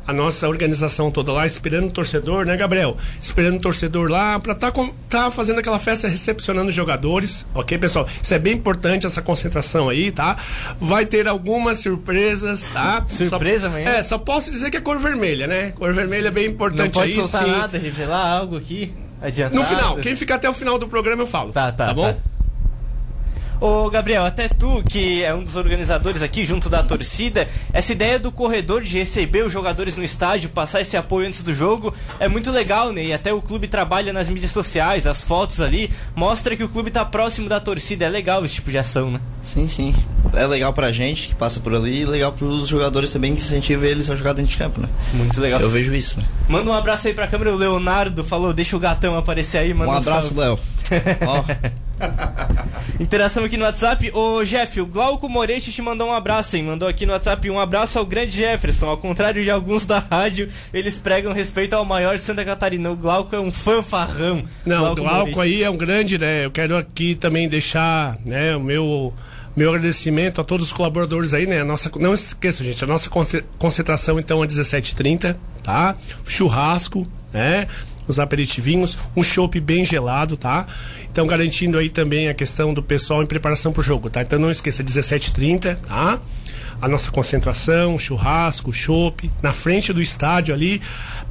a 0.06 0.12
nossa 0.12 0.48
organização 0.48 1.10
toda 1.10 1.32
lá, 1.32 1.46
esperando 1.46 1.86
o 1.88 1.90
torcedor, 1.90 2.44
né, 2.44 2.56
Gabriel? 2.56 2.96
Esperando 3.20 3.56
o 3.56 3.60
torcedor 3.60 4.10
lá 4.10 4.38
pra 4.40 4.54
tá, 4.54 4.70
com- 4.70 4.90
tá 5.08 5.30
fazendo 5.30 5.60
aquela 5.60 5.78
festa 5.78 6.08
recepcionando 6.08 6.68
os 6.70 6.74
jogadores, 6.74 7.46
ok, 7.54 7.78
pessoal? 7.78 8.06
Isso 8.22 8.34
é 8.34 8.38
bem 8.38 8.54
importante, 8.54 9.06
essa 9.06 9.22
concentração 9.22 9.88
aí, 9.88 10.10
tá? 10.10 10.36
Vai 10.80 11.06
ter 11.06 11.28
algumas 11.28 11.78
surpresas, 11.80 12.64
tá? 12.72 13.04
Surpresa 13.08 13.60
só, 13.60 13.66
amanhã? 13.68 13.90
É, 13.90 14.02
só 14.02 14.18
posso 14.18 14.50
dizer 14.50 14.70
que 14.70 14.76
é 14.76 14.80
cor 14.80 14.98
vermelha, 14.98 15.46
né? 15.46 15.70
Cor 15.72 15.92
vermelha 15.94 16.28
é 16.28 16.30
bem 16.30 16.46
importante 16.46 16.94
Não 16.96 17.02
pode 17.02 17.10
aí, 17.12 17.16
soltar 17.16 17.44
sim. 17.44 17.50
nada, 17.50 17.78
revelar 17.78 18.26
algo 18.38 18.56
aqui, 18.56 18.92
adiantado. 19.20 19.56
No 19.60 19.64
final, 19.64 19.96
quem 19.98 20.16
ficar 20.16 20.34
até 20.36 20.48
o 20.50 20.54
final 20.54 20.78
do 20.78 20.88
programa 20.88 21.22
eu 21.22 21.26
falo. 21.26 21.52
Tá, 21.52 21.70
tá, 21.70 21.86
Tá 21.86 21.94
bom? 21.94 22.12
tá. 22.12 22.18
Ô, 23.62 23.88
Gabriel, 23.88 24.24
até 24.24 24.48
tu, 24.48 24.82
que 24.82 25.22
é 25.22 25.32
um 25.32 25.44
dos 25.44 25.54
organizadores 25.54 26.20
aqui, 26.20 26.44
junto 26.44 26.68
da 26.68 26.82
torcida, 26.82 27.46
essa 27.72 27.92
ideia 27.92 28.18
do 28.18 28.32
corredor 28.32 28.82
de 28.82 28.98
receber 28.98 29.44
os 29.44 29.52
jogadores 29.52 29.96
no 29.96 30.02
estádio, 30.02 30.50
passar 30.50 30.80
esse 30.80 30.96
apoio 30.96 31.28
antes 31.28 31.44
do 31.44 31.54
jogo, 31.54 31.94
é 32.18 32.26
muito 32.26 32.50
legal, 32.50 32.90
né? 32.90 33.04
E 33.04 33.12
até 33.12 33.32
o 33.32 33.40
clube 33.40 33.68
trabalha 33.68 34.12
nas 34.12 34.28
mídias 34.28 34.50
sociais, 34.50 35.06
as 35.06 35.22
fotos 35.22 35.60
ali, 35.60 35.92
mostra 36.16 36.56
que 36.56 36.64
o 36.64 36.68
clube 36.68 36.90
tá 36.90 37.04
próximo 37.04 37.48
da 37.48 37.60
torcida. 37.60 38.04
É 38.04 38.08
legal 38.08 38.44
esse 38.44 38.54
tipo 38.56 38.68
de 38.68 38.78
ação, 38.78 39.12
né? 39.12 39.20
Sim, 39.44 39.68
sim. 39.68 39.94
É 40.34 40.44
legal 40.44 40.72
pra 40.72 40.90
gente 40.90 41.28
que 41.28 41.34
passa 41.36 41.60
por 41.60 41.72
ali 41.72 42.00
e 42.00 42.04
legal 42.04 42.32
pros 42.32 42.66
jogadores 42.66 43.12
também 43.12 43.32
que 43.32 43.42
incentiva 43.42 43.86
eles 43.86 44.10
a 44.10 44.16
jogar 44.16 44.32
dentro 44.32 44.50
de 44.50 44.56
campo, 44.56 44.80
né? 44.80 44.88
Muito 45.14 45.40
legal. 45.40 45.60
Eu 45.60 45.70
vejo 45.70 45.94
isso, 45.94 46.18
né? 46.18 46.26
Manda 46.48 46.68
um 46.68 46.74
abraço 46.74 47.06
aí 47.06 47.14
pra 47.14 47.28
câmera, 47.28 47.52
o 47.52 47.56
Leonardo 47.56 48.24
falou, 48.24 48.52
deixa 48.52 48.76
o 48.76 48.80
gatão 48.80 49.16
aparecer 49.16 49.58
aí, 49.58 49.72
manda 49.72 49.92
Um 49.92 49.96
abraço, 49.98 50.34
salve. 50.34 50.40
Léo. 50.40 50.58
Ó, 51.24 51.44
Interação 53.00 53.44
aqui 53.44 53.56
no 53.56 53.64
WhatsApp. 53.64 54.10
Ô 54.14 54.44
Jeff, 54.44 54.80
o 54.80 54.86
Glauco 54.86 55.28
Moretti 55.28 55.72
te 55.72 55.82
mandou 55.82 56.08
um 56.08 56.12
abraço, 56.12 56.56
hein? 56.56 56.64
Mandou 56.64 56.88
aqui 56.88 57.06
no 57.06 57.12
WhatsApp 57.12 57.50
um 57.50 57.58
abraço 57.58 57.98
ao 57.98 58.06
grande 58.06 58.32
Jefferson. 58.36 58.86
Ao 58.86 58.96
contrário 58.96 59.42
de 59.42 59.50
alguns 59.50 59.86
da 59.86 59.98
rádio, 59.98 60.48
eles 60.72 60.98
pregam 60.98 61.32
respeito 61.32 61.74
ao 61.74 61.84
maior 61.84 62.16
de 62.16 62.22
Santa 62.22 62.44
Catarina. 62.44 62.90
O 62.90 62.96
Glauco 62.96 63.34
é 63.34 63.40
um 63.40 63.50
fanfarrão. 63.52 64.42
Não, 64.64 64.92
o 64.92 64.94
Glauco 64.94 65.30
Moretti. 65.30 65.40
aí 65.40 65.62
é 65.62 65.70
um 65.70 65.76
grande, 65.76 66.18
né? 66.18 66.44
Eu 66.44 66.50
quero 66.50 66.76
aqui 66.76 67.14
também 67.14 67.48
deixar, 67.48 68.16
né, 68.24 68.56
o 68.56 68.60
meu 68.60 69.12
meu 69.54 69.68
agradecimento 69.68 70.40
a 70.40 70.44
todos 70.44 70.68
os 70.68 70.72
colaboradores 70.72 71.34
aí, 71.34 71.46
né? 71.46 71.60
A 71.60 71.64
nossa, 71.64 71.90
não 71.98 72.14
esqueça, 72.14 72.64
gente, 72.64 72.82
a 72.82 72.86
nossa 72.86 73.10
conce- 73.10 73.44
concentração 73.58 74.18
então 74.18 74.42
é 74.42 74.46
17h30, 74.46 75.36
tá? 75.62 75.94
Churrasco, 76.26 77.06
né? 77.34 77.68
Os 78.06 78.18
aperitivinhos, 78.18 78.98
um 79.16 79.22
chopp 79.22 79.58
bem 79.60 79.84
gelado, 79.84 80.36
tá? 80.36 80.66
Então 81.10 81.26
garantindo 81.26 81.78
aí 81.78 81.88
também 81.88 82.28
a 82.28 82.34
questão 82.34 82.74
do 82.74 82.82
pessoal 82.82 83.22
em 83.22 83.26
preparação 83.26 83.72
pro 83.72 83.82
jogo, 83.82 84.10
tá? 84.10 84.22
Então 84.22 84.38
não 84.38 84.50
esqueça, 84.50 84.82
17h30, 84.82 85.76
tá? 85.86 86.20
a 86.82 86.88
nossa 86.88 87.12
concentração, 87.12 87.96
churrasco, 87.96 88.72
chopp, 88.72 89.30
na 89.40 89.52
frente 89.52 89.92
do 89.92 90.02
estádio 90.02 90.52
ali, 90.52 90.82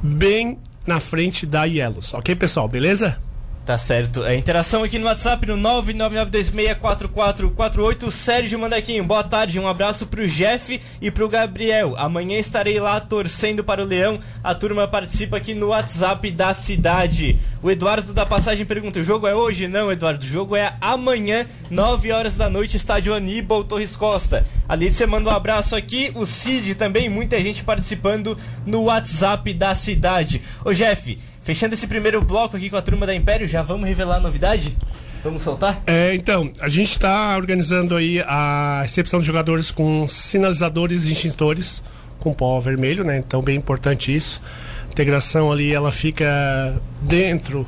bem 0.02 0.58
na 0.86 0.98
frente 0.98 1.44
da 1.44 1.64
Ielos. 1.64 2.14
Ok, 2.14 2.34
pessoal? 2.34 2.66
Beleza? 2.66 3.18
Tá 3.64 3.78
certo. 3.78 4.24
É, 4.24 4.36
interação 4.36 4.82
aqui 4.82 4.98
no 4.98 5.06
WhatsApp 5.06 5.46
no 5.46 5.56
999264448. 5.56 8.10
Sérgio 8.10 8.58
Mandaquinho, 8.58 9.04
boa 9.04 9.22
tarde. 9.22 9.60
Um 9.60 9.68
abraço 9.68 10.08
pro 10.08 10.26
Jeff 10.26 10.80
e 11.00 11.12
pro 11.12 11.28
Gabriel. 11.28 11.94
Amanhã 11.96 12.40
estarei 12.40 12.80
lá 12.80 13.00
torcendo 13.00 13.62
para 13.62 13.80
o 13.80 13.86
Leão. 13.86 14.18
A 14.42 14.52
turma 14.52 14.88
participa 14.88 15.36
aqui 15.36 15.54
no 15.54 15.68
WhatsApp 15.68 16.28
da 16.32 16.52
cidade. 16.54 17.38
O 17.62 17.70
Eduardo 17.70 18.12
da 18.12 18.26
Passagem 18.26 18.66
pergunta: 18.66 18.98
o 18.98 19.04
jogo 19.04 19.28
é 19.28 19.34
hoje? 19.34 19.68
Não, 19.68 19.92
Eduardo. 19.92 20.24
O 20.24 20.28
jogo 20.28 20.56
é 20.56 20.74
amanhã, 20.80 21.46
9 21.70 22.10
horas 22.10 22.36
da 22.36 22.50
noite, 22.50 22.76
estádio 22.76 23.14
Aníbal 23.14 23.62
Torres 23.62 23.94
Costa. 23.94 24.44
Ali 24.68 24.92
você 24.92 25.06
manda 25.06 25.30
um 25.30 25.32
abraço 25.32 25.76
aqui. 25.76 26.10
O 26.16 26.26
Cid 26.26 26.74
também, 26.74 27.08
muita 27.08 27.40
gente 27.40 27.62
participando 27.62 28.36
no 28.66 28.82
WhatsApp 28.84 29.54
da 29.54 29.72
cidade. 29.76 30.42
Ô 30.64 30.72
Jeff. 30.72 31.16
Fechando 31.42 31.74
esse 31.74 31.86
primeiro 31.86 32.20
bloco 32.22 32.56
aqui 32.56 32.70
com 32.70 32.76
a 32.76 32.82
turma 32.82 33.04
da 33.06 33.14
Império, 33.14 33.46
já 33.48 33.62
vamos 33.62 33.86
revelar 33.88 34.16
a 34.16 34.20
novidade? 34.20 34.76
Vamos 35.24 35.42
soltar? 35.42 35.80
É, 35.86 36.14
então, 36.14 36.52
a 36.60 36.68
gente 36.68 36.90
está 36.92 37.36
organizando 37.36 37.96
aí 37.96 38.20
a 38.20 38.80
recepção 38.82 39.20
de 39.20 39.26
jogadores 39.26 39.70
com 39.70 40.06
sinalizadores 40.08 41.06
e 41.06 41.12
extintores 41.12 41.82
com 42.18 42.32
pó 42.32 42.58
vermelho, 42.60 43.02
né? 43.04 43.18
Então, 43.18 43.40
bem 43.42 43.56
importante 43.56 44.14
isso. 44.14 44.40
A 44.88 44.92
integração 44.92 45.50
ali, 45.50 45.72
ela 45.72 45.90
fica 45.92 46.74
dentro 47.00 47.66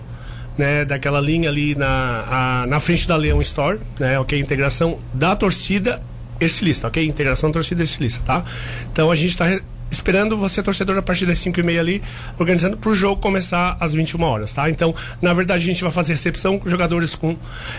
né, 0.57 0.85
daquela 0.85 1.21
linha 1.21 1.49
ali 1.49 1.75
na, 1.75 2.63
a- 2.63 2.67
na 2.69 2.79
frente 2.79 3.09
da 3.09 3.17
Leão 3.17 3.41
Store, 3.43 3.79
né? 3.99 4.19
Ok? 4.21 4.39
Integração 4.39 4.99
da 5.13 5.35
torcida 5.35 6.01
estilista, 6.41 6.87
ok? 6.89 7.05
Integração 7.05 7.51
torcida 7.51 7.83
estilista, 7.83 8.23
tá? 8.25 8.45
Então, 8.93 9.11
a 9.11 9.17
gente 9.17 9.31
está 9.31 9.47
esperando 9.95 10.37
você, 10.37 10.63
torcedor, 10.63 10.99
a 10.99 11.03
partir 11.03 11.27
das 11.27 11.39
5 11.39 11.59
e 11.59 11.63
meia 11.63 11.81
ali, 11.81 12.03
organizando 12.39 12.77
para 12.77 12.91
o 12.91 12.95
jogo 12.95 13.21
começar 13.21 13.77
às 13.81 13.95
21 13.95 14.23
horas, 14.23 14.53
tá? 14.53 14.69
Então, 14.69 14.95
na 15.23 15.33
verdade, 15.33 15.65
a 15.65 15.67
gente 15.67 15.83
vai 15.83 15.93
fazer 15.93 16.13
recepção 16.13 16.59
com 16.59 16.69
jogadores 16.69 17.15
com 17.15 17.37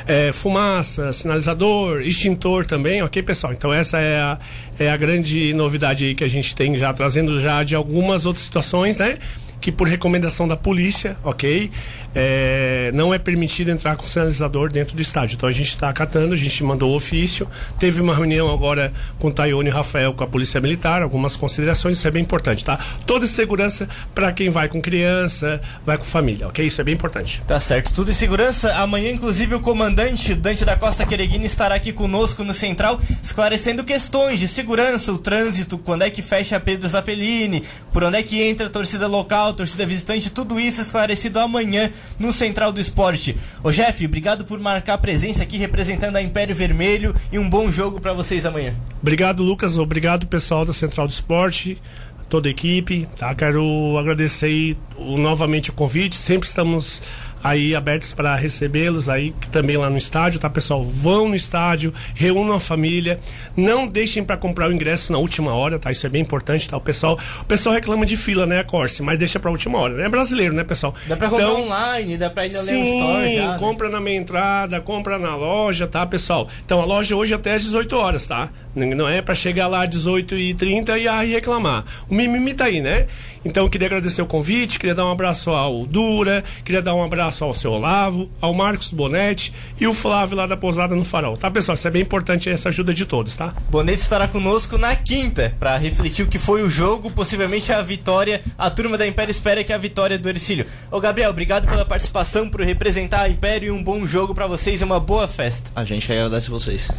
eh, 0.08 0.32
fumaça, 0.32 1.13
sinalizador, 1.13 2.01
extintor 2.01 2.65
também, 2.65 3.01
ok, 3.04 3.21
pessoal? 3.21 3.54
Então, 3.54 3.73
essa 3.73 3.99
é 3.99 4.19
a, 4.19 4.39
é 4.80 4.89
a 4.89 4.97
grande 4.97 5.54
novidade 5.54 6.06
aí 6.06 6.15
que 6.15 6.23
a 6.23 6.28
gente 6.30 6.56
tem 6.56 6.78
já, 6.78 6.93
trazendo 6.93 7.41
já 7.41 7.63
de 7.63 7.75
algumas 7.75 8.25
outras 8.25 8.45
situações, 8.45 8.97
né? 8.97 9.17
que 9.65 9.71
por 9.71 9.88
recomendação 9.88 10.47
da 10.47 10.56
polícia, 10.56 11.17
ok, 11.23 11.71
é, 12.15 12.91
não 12.93 13.13
é 13.13 13.19
permitido 13.19 13.69
entrar 13.69 13.97
com 13.97 14.06
sinalizador 14.06 14.71
dentro 14.71 14.95
do 14.95 15.01
estádio. 15.01 15.36
Então 15.36 15.49
a 15.49 15.51
gente 15.51 15.67
está 15.67 15.89
acatando, 15.89 16.34
a 16.34 16.38
gente 16.38 16.63
mandou 16.63 16.93
o 16.93 16.95
ofício, 16.95 17.47
teve 17.78 18.01
uma 18.01 18.15
reunião 18.15 18.51
agora 18.51 18.93
com 19.19 19.28
o 19.28 19.32
Taione 19.32 19.67
e 19.67 19.71
Rafael 19.71 20.13
com 20.13 20.23
a 20.23 20.28
Polícia 20.28 20.62
Militar, 20.62 21.01
algumas 21.01 21.36
considerações, 21.36 21.97
isso 21.97 22.08
é 22.08 22.12
bem 22.12 22.23
importante, 22.23 22.63
tá? 22.63 22.80
Toda 23.06 23.28
segurança 23.28 23.89
para 24.13 24.32
quem 24.32 24.49
vai 24.49 24.69
com 24.69 24.82
criança, 24.82 25.62
vai 25.86 25.97
com 25.97 26.06
família, 26.06 26.47
ok? 26.47 26.65
Isso 26.65 26.80
é 26.80 26.84
bem 26.84 26.93
importante. 26.93 27.43
Tá 27.45 27.60
certo, 27.60 27.93
tudo 27.93 28.12
em 28.12 28.13
segurança. 28.13 28.73
Amanhã, 28.75 29.12
inclusive, 29.12 29.56
o 29.56 29.60
comandante 29.60 30.34
Dante 30.34 30.63
da 30.63 30.78
Costa 30.78 31.06
Quereguini 31.06 31.45
estará 31.45 31.75
aqui 31.75 31.91
conosco 31.91 32.43
no 32.43 32.54
Central, 32.54 32.99
esclarecendo 33.21 33.84
questões 33.84 34.39
de 34.39 34.47
segurança, 34.47 35.12
o 35.12 35.17
trânsito, 35.17 35.78
quando 35.78 36.04
é 36.04 36.10
que 36.10 36.21
fecha 36.21 36.60
Pedro 36.60 36.88
Zappellini, 36.88 37.63
por 37.91 38.04
onde 38.04 38.17
é 38.17 38.23
que 38.23 38.41
entra 38.41 38.67
a 38.67 38.69
torcida 38.69 39.08
local, 39.08 39.54
torcida 39.54 39.86
visitante, 39.86 40.30
tudo 40.30 40.60
isso 40.60 40.82
esclarecido 40.82 41.39
amanhã 41.39 41.91
no 42.20 42.32
Central 42.32 42.72
do 42.72 42.80
Esporte. 42.80 43.36
Ô 43.63 43.72
Jeff, 43.72 44.06
obrigado 44.06 44.46
por 44.46 44.60
marcar 44.60 44.98
presença 44.98 45.44
aqui 45.44 45.58
representando 45.58 46.15
a 46.15 46.22
Império 46.22 46.56
Vermelho 46.56 47.15
e 47.32 47.39
um 47.39 47.50
bom 47.50 47.72
jogo 47.72 48.00
para 48.00 48.13
vocês 48.13 48.46
amanhã. 48.46 48.74
Obrigado, 49.02 49.44
Lucas. 49.44 49.78
Obrigado, 49.78 50.28
pessoal 50.28 50.65
da 50.65 50.74
Central 50.74 51.08
do 51.08 51.12
Esporte, 51.12 51.82
toda 52.30 52.48
a 52.48 52.52
equipe. 52.52 53.08
Tá? 53.18 53.34
Quero 53.36 53.98
agradecer 53.98 54.78
novamente 54.98 55.70
o 55.70 55.74
convite. 55.74 56.15
Sempre 56.15 56.48
estamos 56.48 57.02
aí 57.46 57.76
abertos 57.76 58.12
para 58.12 58.36
recebê-los 58.36 59.08
aí 59.08 59.32
também 59.52 59.78
lá 59.78 59.88
no 59.88 59.98
estádio, 59.98 60.40
tá, 60.40 60.50
pessoal? 60.50 60.84
Vão 60.84 61.30
no 61.30 61.36
estádio, 61.36 61.94
reúnam 62.16 62.56
a 62.56 62.60
família, 62.60 63.20
não 63.56 63.86
deixem 63.88 64.24
para 64.24 64.36
comprar 64.36 64.68
o 64.68 64.74
ingresso 64.74 65.12
na 65.12 65.20
última 65.20 65.54
hora, 65.54 65.78
tá? 65.78 65.92
Isso 65.92 66.06
é 66.08 66.10
bem 66.10 66.24
importante, 66.24 66.68
tá? 66.68 66.76
O 66.76 66.82
pessoal, 66.82 67.20
o 67.42 67.46
pessoal 67.46 67.76
reclama 67.76 68.04
de 68.04 68.18
fila, 68.18 68.48
né, 68.48 68.64
Corse, 68.64 69.04
mas 69.04 69.20
deixa 69.20 69.40
para 69.40 69.52
última 69.52 69.78
hora. 69.78 70.02
É 70.02 70.10
brasileiro, 70.10 70.56
né, 70.56 70.64
pessoal? 70.64 70.96
Dá 71.06 71.16
pra 71.16 71.30
comprar 71.30 71.44
Então, 71.46 71.62
online, 71.66 72.18
dá 72.18 72.30
pra 72.32 72.48
ir 72.48 72.54
na 72.54 72.60
Sim, 72.62 72.98
Store 73.00 73.36
já. 73.36 73.52
né? 73.52 73.58
compra 73.60 73.90
na 73.90 74.02
minha 74.02 74.18
entrada, 74.18 74.82
compra 74.82 75.20
na 75.20 75.36
loja, 75.36 75.86
tá, 75.86 76.04
pessoal? 76.06 76.50
Então 76.66 76.82
a 76.82 76.86
loja 76.86 77.16
hoje 77.16 77.34
até 77.36 77.54
às 77.54 77.62
18 77.64 77.96
horas, 77.96 78.26
tá? 78.26 78.50
Não 78.76 79.08
é 79.08 79.22
pra 79.22 79.36
chegar 79.36 79.68
lá 79.68 79.84
às 79.84 79.90
18 79.90 80.36
e 80.36 80.54
30 80.54 80.98
e 80.98 81.08
aí 81.08 81.32
reclamar. 81.32 81.86
O 82.10 82.14
mimimi 82.16 82.54
tá 82.54 82.66
aí, 82.66 82.82
né? 82.82 83.06
Então 83.46 83.64
eu 83.64 83.70
queria 83.70 83.88
agradecer 83.88 84.22
o 84.22 84.26
convite, 84.26 84.80
queria 84.80 84.96
dar 84.96 85.06
um 85.06 85.12
abraço 85.12 85.52
ao 85.52 85.86
Dura, 85.86 86.44
queria 86.66 86.82
dar 86.82 86.96
um 86.96 87.04
abraço 87.04 87.44
ao 87.44 87.54
seu 87.54 87.72
Olavo, 87.72 88.30
ao 88.42 88.54
Marcos 88.54 88.92
Bonetti 88.92 89.54
e 89.80 89.86
o 89.86 89.94
Flávio 89.94 90.36
lá 90.36 90.48
da 90.48 90.58
Pousada 90.58 90.96
no 90.96 91.06
Farol, 91.06 91.38
tá, 91.38 91.52
pessoal? 91.52 91.76
Isso 91.76 91.88
é 91.88 91.92
bem 91.92 92.02
importante 92.02 92.50
essa 92.50 92.70
ajuda 92.70 92.94
de 92.94 93.06
todos, 93.06 93.38
tá? 93.38 93.54
Bonete 93.70 94.02
estará 94.02 94.28
conosco 94.28 94.78
na 94.78 94.96
quinta 94.96 95.56
para 95.60 95.78
refletir 95.78 96.26
o 96.26 96.28
que 96.28 96.40
foi 96.40 96.64
o 96.64 96.70
jogo, 96.70 97.12
possivelmente 97.12 97.72
a 97.72 97.82
vitória. 97.82 98.42
A 98.58 98.70
turma 98.70 98.98
da 98.98 99.06
Império 99.06 99.32
espera 99.32 99.64
que 99.64 99.72
é 99.72 99.76
a 99.76 99.80
vitória 99.80 100.18
do 100.18 100.28
Ercílio. 100.28 100.66
Ô 100.92 101.00
Gabriel, 101.00 101.30
obrigado 101.30 101.68
pela 101.68 101.86
participação, 101.86 102.50
por 102.50 102.62
representar 102.62 103.22
a 103.22 103.30
Império 103.30 103.68
e 103.68 103.72
um 103.72 103.84
bom 103.84 104.08
jogo 104.08 104.34
para 104.34 104.48
vocês 104.48 104.82
e 104.82 104.84
uma 104.84 105.00
boa 105.00 105.28
festa. 105.28 105.70
a 105.76 105.84
gente 105.84 106.12
agradece 106.12 106.50
vocês. 106.50 106.90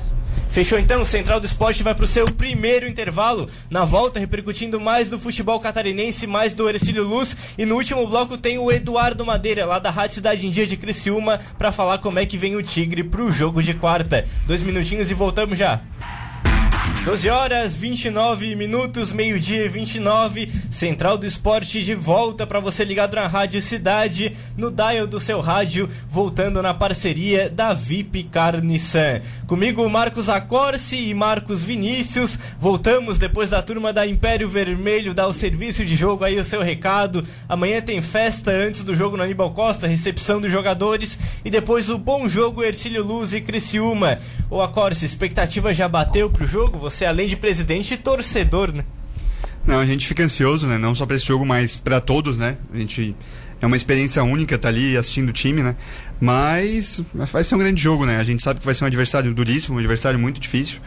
Fechou 0.57 0.79
então? 0.79 1.03
O 1.03 1.05
Central 1.05 1.38
do 1.38 1.45
Esporte 1.45 1.83
vai 1.83 1.95
pro 1.95 2.07
seu 2.07 2.25
primeiro 2.33 2.88
intervalo. 2.88 3.47
Na 3.69 3.85
volta, 3.85 4.19
repercutindo 4.19 4.81
mais 4.81 5.11
do 5.11 5.19
futebol 5.19 5.61
catarinense, 5.61 6.27
mais 6.27 6.55
do 6.55 6.66
Ercílio 6.66 7.07
Luz. 7.07 7.37
E 7.59 7.66
no 7.66 7.75
último 7.75 8.07
bloco 8.07 8.38
tem 8.38 8.57
o 8.57 8.73
Eduardo 8.73 9.23
Madeira, 9.23 9.66
lá 9.66 9.79
da 9.79 9.90
Rádio 9.90 10.14
Cidade 10.14 10.47
em 10.47 10.51
Dia 10.51 10.66
de 10.66 10.79
Criciúma, 10.79 11.38
para 11.59 11.73
falar 11.73 11.99
como 11.99 12.19
é 12.19 12.25
que 12.25 12.38
vem 12.38 12.57
o 12.57 12.62
Tigre 12.62 13.05
pro 13.05 13.31
jogo 13.31 13.62
de 13.62 13.75
quarta. 13.75 14.27
Dois 14.47 14.62
minutinhos 14.62 15.11
e 15.11 15.14
voltamos 15.14 15.59
já. 15.59 15.83
12 17.07 17.31
horas 17.31 17.77
29 17.77 18.57
minutos, 18.57 19.12
meio-dia 19.12 19.64
e 19.64 19.69
29, 19.69 20.51
Central 20.69 21.16
do 21.16 21.25
Esporte 21.25 21.85
de 21.85 21.95
volta 21.95 22.45
para 22.45 22.59
você 22.59 22.85
ligado 22.85 23.14
na 23.14 23.29
Rádio 23.29 23.62
Cidade, 23.62 24.37
no 24.57 24.73
dial 24.73 25.07
do 25.07 25.21
seu 25.21 25.40
rádio, 25.40 25.88
voltando 26.11 26.61
na 26.61 26.75
parceria 26.75 27.49
da 27.49 27.73
VIP 27.73 28.25
Carniçan. 28.25 29.21
Comigo 29.47 29.88
Marcos 29.88 30.29
Acorce 30.29 30.97
e 30.97 31.14
Marcos 31.14 31.62
Vinícius, 31.62 32.37
voltamos 32.59 33.19
depois 33.19 33.49
da 33.49 33.62
turma 33.62 33.92
da 33.92 34.05
Império 34.05 34.49
Vermelho 34.49 35.14
dar 35.14 35.29
o 35.29 35.33
serviço 35.33 35.87
de 35.87 35.95
jogo 35.95 36.25
aí 36.25 36.37
o 36.37 36.45
seu 36.45 36.61
recado. 36.61 37.25
Amanhã 37.49 37.81
tem 37.81 38.03
festa 38.03 38.51
antes 38.51 38.83
do 38.83 38.97
jogo 38.97 39.16
no 39.16 39.23
Aníbal 39.23 39.53
Costa, 39.53 39.87
recepção 39.87 40.40
dos 40.40 40.51
jogadores 40.51 41.16
e 41.45 41.51
depois 41.51 41.88
o 41.88 41.99
bom 41.99 42.29
jogo 42.29 42.64
Ercílio 42.64 43.05
Luz 43.05 43.33
e 43.33 43.40
Criciúma. 43.40 44.19
Ô 44.51 44.61
Acorce, 44.61 45.07
expectativa 45.07 45.73
já 45.73 45.87
bateu 45.87 46.29
pro 46.29 46.45
jogo? 46.45 46.81
Você 46.81 46.96
além 47.05 47.27
de 47.27 47.37
presidente 47.37 47.95
e 47.95 47.97
torcedor, 47.97 48.73
né? 48.73 48.85
Não, 49.67 49.81
a 49.81 49.87
gente 49.87 50.07
fica 50.07 50.23
ansioso, 50.23 50.67
né? 50.67 50.79
Não 50.79 50.95
só 50.95 51.05
para 51.05 51.17
esse 51.17 51.27
jogo, 51.27 51.45
mas 51.45 51.77
para 51.77 52.01
todos, 52.01 52.39
né? 52.39 52.57
A 52.73 52.79
gente 52.79 53.15
é 53.61 53.67
uma 53.67 53.77
experiência 53.77 54.23
única 54.23 54.57
tá 54.59 54.69
ali 54.69 54.97
assistindo 54.97 55.31
o 55.31 55.33
time, 55.33 55.63
né? 55.63 55.75
Mas 56.21 57.03
vai 57.15 57.43
ser 57.43 57.55
um 57.55 57.59
grande 57.59 57.83
jogo, 57.83 58.07
né? 58.07 58.19
A 58.19 58.25
gente 58.25 58.43
sabe 58.43 58.61
que 58.61 58.67
vai 58.67 58.75
ser 58.75 58.85
um 58.85 58.87
adversário 58.87 59.35
duríssimo, 59.35 59.77
um 59.77 59.79
adversário 59.79 60.19
muito 60.19 60.41
difícil. 60.41 60.79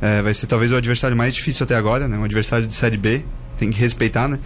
É, 0.00 0.22
vai 0.22 0.34
ser 0.34 0.46
talvez 0.46 0.72
o 0.72 0.76
adversário 0.76 1.16
mais 1.16 1.34
difícil 1.34 1.64
até 1.64 1.74
agora, 1.74 2.08
né? 2.08 2.16
Um 2.16 2.24
adversário 2.24 2.66
de 2.66 2.74
Série 2.74 2.96
B, 2.96 3.24
tem 3.58 3.70
que 3.70 3.78
respeitar, 3.78 4.28
né? 4.28 4.38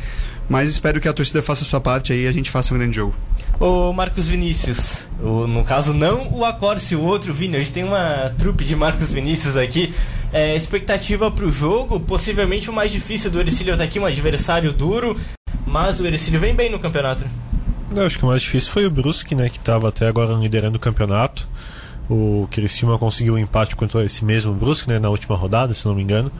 Mas 0.48 0.68
espero 0.68 1.00
que 1.00 1.08
a 1.08 1.12
torcida 1.12 1.40
faça 1.40 1.62
a 1.62 1.66
sua 1.66 1.80
parte 1.80 2.12
aí 2.12 2.24
e 2.24 2.26
a 2.26 2.32
gente 2.32 2.50
faça 2.50 2.74
um 2.74 2.78
grande 2.78 2.96
jogo. 2.96 3.14
Ô 3.60 3.92
Marcos 3.92 4.28
Vinícius, 4.28 5.08
o, 5.22 5.46
no 5.46 5.62
caso 5.62 5.94
não 5.94 6.32
o 6.32 6.44
Acorce, 6.44 6.96
o 6.96 7.02
outro 7.02 7.32
Vini, 7.32 7.56
hoje 7.56 7.70
tem 7.70 7.84
uma 7.84 8.32
trupe 8.36 8.64
de 8.64 8.74
Marcos 8.74 9.12
Vinícius 9.12 9.56
aqui. 9.56 9.94
É, 10.32 10.56
expectativa 10.56 11.30
para 11.30 11.44
o 11.44 11.52
jogo, 11.52 12.00
possivelmente 12.00 12.70
o 12.70 12.72
mais 12.72 12.90
difícil 12.90 13.30
do 13.30 13.38
Ercílio 13.40 13.76
tá 13.76 13.84
aqui, 13.84 14.00
um 14.00 14.06
adversário 14.06 14.72
duro, 14.72 15.16
mas 15.66 16.00
o 16.00 16.06
Ercílio 16.06 16.40
vem 16.40 16.54
bem 16.54 16.70
no 16.70 16.78
campeonato. 16.78 17.24
Eu 17.94 18.06
acho 18.06 18.18
que 18.18 18.24
o 18.24 18.28
mais 18.28 18.42
difícil 18.42 18.72
foi 18.72 18.86
o 18.86 18.90
Brusque, 18.90 19.34
né, 19.34 19.48
que 19.48 19.58
estava 19.58 19.88
até 19.88 20.08
agora 20.08 20.32
liderando 20.32 20.76
o 20.76 20.80
campeonato. 20.80 21.46
O 22.08 22.48
Criciúma 22.50 22.98
conseguiu 22.98 23.34
um 23.34 23.38
empate 23.38 23.76
contra 23.76 24.04
esse 24.04 24.24
mesmo 24.24 24.52
Brusque, 24.52 24.88
né, 24.88 24.98
na 24.98 25.08
última 25.08 25.36
rodada, 25.36 25.72
se 25.72 25.86
não 25.86 25.94
me 25.94 26.02
engano. 26.02 26.32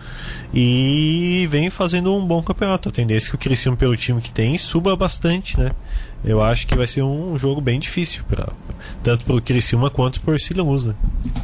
E 0.53 1.47
vem 1.51 1.71
fazendo 1.71 2.15
um 2.15 2.27
bom 2.27 2.43
campeonato. 2.43 2.89
A 2.89 2.93
tendência 2.93 3.29
é 3.29 3.31
que 3.31 3.37
o 3.37 3.39
Criciúma, 3.39 3.77
pelo 3.77 3.97
time 3.97 4.21
que 4.21 4.31
tem, 4.31 4.59
suba 4.59 4.97
bastante, 4.97 5.59
né? 5.59 5.73
Eu 6.25 6.43
acho 6.43 6.67
que 6.67 6.77
vai 6.77 6.87
ser 6.87 7.03
um 7.03 7.37
jogo 7.37 7.61
bem 7.61 7.81
difícil, 7.81 8.23
pra, 8.29 8.49
tanto 9.03 9.25
para 9.25 9.35
o 9.35 9.43
Criciúma 9.43 9.91
quanto 9.91 10.21
para 10.21 10.31
o 10.31 10.35
Ercílio 10.35 10.65
Luz, 10.65 10.85
né? 10.85 10.95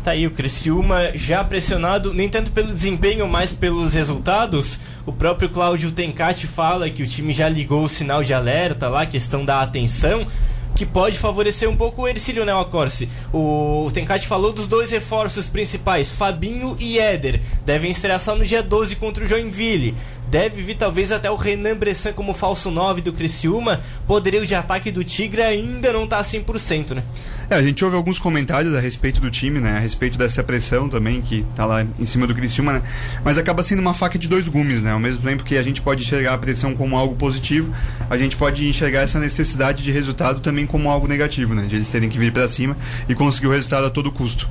Tá 0.04 0.12
aí, 0.12 0.26
o 0.26 0.30
Criciúma 0.30 1.12
já 1.16 1.42
pressionado, 1.42 2.14
nem 2.14 2.28
tanto 2.28 2.52
pelo 2.52 2.72
desempenho, 2.72 3.26
mas 3.28 3.52
pelos 3.52 3.94
resultados. 3.94 4.78
O 5.04 5.12
próprio 5.12 5.48
Cláudio 5.48 5.90
Tencati 5.90 6.46
fala 6.46 6.88
que 6.88 7.02
o 7.02 7.06
time 7.06 7.32
já 7.32 7.48
ligou 7.48 7.84
o 7.84 7.88
sinal 7.88 8.22
de 8.22 8.32
alerta 8.32 8.88
lá, 8.88 9.04
questão 9.04 9.44
da 9.44 9.62
atenção 9.62 10.26
que 10.78 10.86
pode 10.86 11.18
favorecer 11.18 11.68
um 11.68 11.74
pouco 11.74 12.02
o 12.02 12.08
Ercílio 12.08 12.44
Nel 12.44 12.60
Acorce. 12.60 13.08
O 13.34 13.90
Tencati 13.92 14.28
falou 14.28 14.52
dos 14.52 14.68
dois 14.68 14.92
reforços 14.92 15.48
principais, 15.48 16.12
Fabinho 16.12 16.76
e 16.78 17.00
Éder. 17.00 17.40
Devem 17.66 17.90
estrear 17.90 18.20
só 18.20 18.36
no 18.36 18.44
dia 18.44 18.62
12 18.62 18.94
contra 18.94 19.24
o 19.24 19.26
Joinville. 19.26 19.96
Deve 20.28 20.62
vir 20.62 20.76
talvez 20.76 21.10
até 21.10 21.28
o 21.28 21.34
Renan 21.34 21.76
Bressan 21.76 22.12
como 22.12 22.32
falso 22.32 22.70
9 22.70 23.00
do 23.00 23.12
Criciúma. 23.12 23.80
Poderio 24.06 24.46
de 24.46 24.54
ataque 24.54 24.92
do 24.92 25.02
Tigre 25.02 25.42
ainda 25.42 25.92
não 25.92 26.06
tá 26.06 26.22
100%, 26.22 26.94
né? 26.94 27.02
É, 27.50 27.54
a 27.54 27.62
gente 27.62 27.82
ouve 27.82 27.96
alguns 27.96 28.18
comentários 28.18 28.74
a 28.74 28.80
respeito 28.80 29.22
do 29.22 29.30
time, 29.30 29.58
né? 29.58 29.78
A 29.78 29.80
respeito 29.80 30.18
dessa 30.18 30.42
pressão 30.44 30.86
também 30.86 31.22
que 31.22 31.46
tá 31.56 31.64
lá 31.64 31.82
em 31.82 32.04
cima 32.04 32.26
do 32.26 32.34
Criciúma, 32.34 32.74
né? 32.74 32.82
Mas 33.24 33.38
acaba 33.38 33.62
sendo 33.62 33.80
uma 33.80 33.94
faca 33.94 34.18
de 34.18 34.28
dois 34.28 34.46
gumes, 34.48 34.82
né? 34.82 34.92
Ao 34.92 34.98
mesmo 34.98 35.22
tempo 35.22 35.44
que 35.44 35.56
a 35.56 35.62
gente 35.62 35.80
pode 35.80 36.02
enxergar 36.02 36.34
a 36.34 36.38
pressão 36.38 36.74
como 36.74 36.94
algo 36.94 37.14
positivo, 37.16 37.72
a 38.10 38.18
gente 38.18 38.36
pode 38.36 38.68
enxergar 38.68 39.00
essa 39.00 39.18
necessidade 39.18 39.82
de 39.82 39.90
resultado 39.90 40.40
também 40.40 40.66
como 40.66 40.90
algo 40.90 41.08
negativo, 41.08 41.54
né? 41.54 41.64
De 41.66 41.76
eles 41.76 41.88
terem 41.88 42.10
que 42.10 42.18
vir 42.18 42.32
para 42.32 42.46
cima 42.48 42.76
e 43.08 43.14
conseguir 43.14 43.46
o 43.46 43.50
resultado 43.52 43.86
a 43.86 43.90
todo 43.90 44.12
custo. 44.12 44.50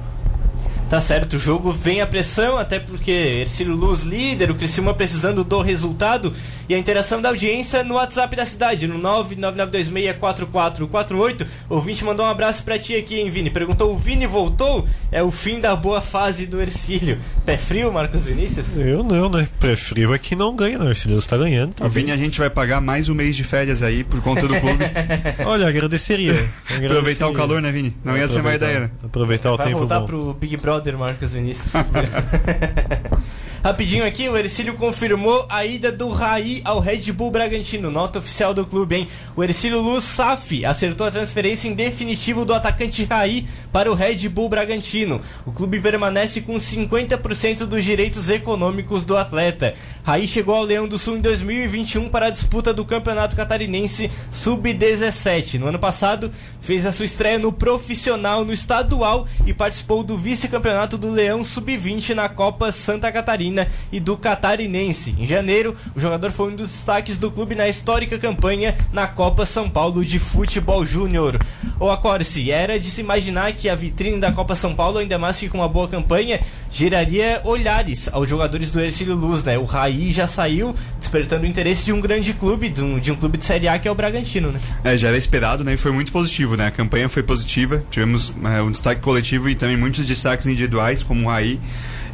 Tá 0.90 1.02
certo, 1.02 1.34
o 1.34 1.40
jogo 1.40 1.70
vem 1.70 2.00
a 2.00 2.08
pressão, 2.08 2.58
até 2.58 2.80
porque 2.80 3.12
Ercílio 3.12 3.76
Luz 3.76 4.04
líder, 4.04 4.50
o 4.50 4.56
Criciúma 4.56 4.94
precisando 4.94 5.44
do 5.44 5.62
resultado 5.62 6.34
e 6.70 6.74
a 6.74 6.78
interação 6.78 7.22
da 7.22 7.28
audiência 7.28 7.84
no 7.84 7.96
WhatsApp 7.96 8.34
da 8.38 8.46
cidade, 8.46 8.88
no 8.88 8.98
999264448. 9.00 11.46
O 11.70 11.76
ouvinte 11.76 12.06
mandou 12.06 12.26
um 12.26 12.30
abraço 12.30 12.64
pra 12.64 12.80
ti 12.80 12.96
aqui, 12.96 13.20
hein, 13.20 13.30
Vini? 13.30 13.50
Perguntou: 13.50 13.94
o 13.94 13.98
Vini 13.98 14.26
voltou? 14.26 14.88
É 15.12 15.22
o 15.22 15.30
fim 15.30 15.60
da 15.60 15.76
boa 15.76 16.00
fase 16.00 16.46
do 16.46 16.62
Ercílio. 16.62 17.18
Pé 17.46 17.58
frio, 17.58 17.92
Marcos 17.92 18.26
Vinícius? 18.26 18.78
Eu 18.78 19.04
não, 19.04 19.30
né? 19.30 19.46
Pé 19.60 19.76
frio 19.76 20.14
é 20.14 20.18
que 20.18 20.38
não 20.38 20.56
ganha, 20.56 20.80
né? 20.80 20.86
O 20.86 20.90
Ercílio 20.90 21.20
está 21.20 21.36
ganhando. 21.36 21.74
Tá 21.74 21.86
o 21.86 21.90
Vini, 21.90 22.14
a 22.14 22.18
gente 22.18 22.40
vai 22.40 22.50
pagar 22.50 22.80
mais 22.80 23.10
um 23.10 23.14
mês 23.14 23.36
de 23.36 23.44
férias 23.44 23.84
aí 23.84 24.06
por 24.06 24.22
conta 24.22 24.48
do 24.48 24.58
clube. 24.58 24.86
Olha, 25.46 25.68
agradeceria. 25.68 26.32
agradeceria. 26.32 26.88
Aproveitar 26.88 27.28
o 27.28 27.34
calor, 27.34 27.62
né, 27.62 27.74
Vini? 27.74 27.94
Não 28.06 28.18
ia 28.18 28.30
ser 28.30 28.42
má 28.42 28.56
ideia, 28.56 28.80
né? 28.80 28.90
Aproveitar 29.04 29.52
o 29.52 29.58
vai 29.58 29.68
tempo 29.68 29.80
voltar 29.80 30.00
bom. 30.00 30.06
pro 30.06 30.34
Big 30.34 30.56
Brother. 30.56 30.77
Brother 30.78 30.96
Marcos 30.96 31.34
Vinícius. 31.34 31.74
Rapidinho 33.68 34.06
aqui, 34.06 34.30
o 34.30 34.38
Ercílio 34.38 34.76
confirmou 34.76 35.46
a 35.50 35.66
ida 35.66 35.92
do 35.92 36.08
Raí 36.08 36.62
ao 36.64 36.80
Red 36.80 37.12
Bull 37.12 37.30
Bragantino, 37.30 37.92
nota 37.92 38.20
oficial 38.20 38.54
do 38.54 38.66
clube, 38.66 38.96
hein? 38.96 39.08
O 39.36 39.44
Ercílio 39.44 39.82
Luz 39.82 40.06
Saf 40.06 40.64
acertou 40.64 41.06
a 41.06 41.12
transferência 41.12 41.68
em 41.68 41.74
definitivo 41.74 42.46
do 42.46 42.54
atacante 42.54 43.04
Raí 43.04 43.46
para 43.70 43.92
o 43.92 43.94
Red 43.94 44.30
Bull 44.30 44.48
Bragantino. 44.48 45.20
O 45.46 45.52
clube 45.52 45.82
permanece 45.82 46.40
com 46.40 46.54
50% 46.54 47.66
dos 47.66 47.84
direitos 47.84 48.30
econômicos 48.30 49.04
do 49.04 49.18
atleta. 49.18 49.76
Raí 50.02 50.30
chegou 50.30 50.56
ao 50.56 50.64
Leão 50.64 50.88
do 50.88 50.98
Sul 50.98 51.18
em 51.18 51.22
2021 51.22 52.08
para 52.08 52.28
a 52.28 52.30
disputa 52.30 52.74
do 52.74 52.86
Campeonato 52.86 53.36
Catarinense 53.36 54.10
Sub-17. 54.32 55.60
No 55.60 55.68
ano 55.68 55.78
passado, 55.78 56.32
fez 56.62 56.86
a 56.86 56.94
sua 56.94 57.06
estreia 57.06 57.38
no 57.38 57.52
profissional, 57.52 58.46
no 58.46 58.54
estadual 58.54 59.28
e 59.46 59.54
participou 59.54 60.04
do 60.04 60.18
vice-campeonato 60.18 60.98
do 60.98 61.12
Leão 61.12 61.44
Sub-20 61.44 62.14
na 62.14 62.30
Copa 62.30 62.72
Santa 62.72 63.12
Catarina 63.12 63.57
e 63.92 64.00
do 64.00 64.18
Catarinense. 64.18 65.16
Em 65.18 65.26
janeiro, 65.26 65.74
o 65.96 66.00
jogador 66.00 66.32
foi 66.32 66.52
um 66.52 66.56
dos 66.56 66.68
destaques 66.68 67.18
do 67.18 67.32
clube 67.32 67.56
na 67.56 67.70
histórica 67.70 68.20
campanha 68.20 68.76
na 68.92 69.08
Copa 69.08 69.46
São 69.46 69.70
Paulo 69.70 70.04
de 70.04 70.20
Futebol 70.20 70.86
Júnior. 70.86 71.40
O 71.80 71.90
Acorce, 71.90 72.52
era 72.52 72.80
de 72.80 72.90
se 72.90 73.02
imaginar 73.02 73.54
que 73.54 73.70
a 73.70 73.76
vitrine 73.76 74.20
da 74.20 74.32
Copa 74.32 74.56
São 74.56 74.76
Paulo, 74.76 74.98
ainda 74.98 75.18
mais 75.18 75.38
que 75.38 75.48
com 75.48 75.60
uma 75.60 75.70
boa 75.70 75.88
campanha, 75.88 76.40
geraria 76.70 77.42
olhares 77.44 78.10
aos 78.12 78.28
jogadores 78.28 78.72
do 78.72 78.80
Ercílio 78.80 79.16
Luz, 79.16 79.44
né? 79.44 79.58
O 79.58 79.64
Raí 79.64 80.12
já 80.12 80.28
saiu 80.28 80.76
despertando 81.00 81.44
o 81.44 81.46
interesse 81.48 81.86
de 81.86 81.94
um 81.94 82.02
grande 82.02 82.34
clube, 82.34 82.70
de 82.70 82.82
um, 82.82 83.00
de 83.00 83.12
um 83.12 83.16
clube 83.16 83.38
de 83.38 83.46
Série 83.46 83.68
A 83.68 83.80
que 83.80 83.88
é 83.88 83.92
o 83.92 83.96
Bragantino, 83.96 84.52
né? 84.52 84.60
É, 84.84 84.98
já 84.98 85.08
era 85.08 85.18
esperado, 85.18 85.64
né? 85.64 85.74
E 85.74 85.78
foi 85.78 85.92
muito 85.92 86.12
positivo, 86.12 86.56
né? 86.56 86.68
A 86.68 86.72
campanha 86.72 87.08
foi 87.08 87.24
positiva, 87.24 87.84
tivemos 87.90 88.34
é, 88.44 88.62
um 88.62 88.72
destaque 88.72 89.02
coletivo 89.02 89.50
e 89.50 89.56
também 89.56 89.78
muitos 89.78 90.06
destaques 90.06 90.48
individuais, 90.48 91.04
como 91.04 91.28
o 91.28 91.32
Raí. 91.32 91.60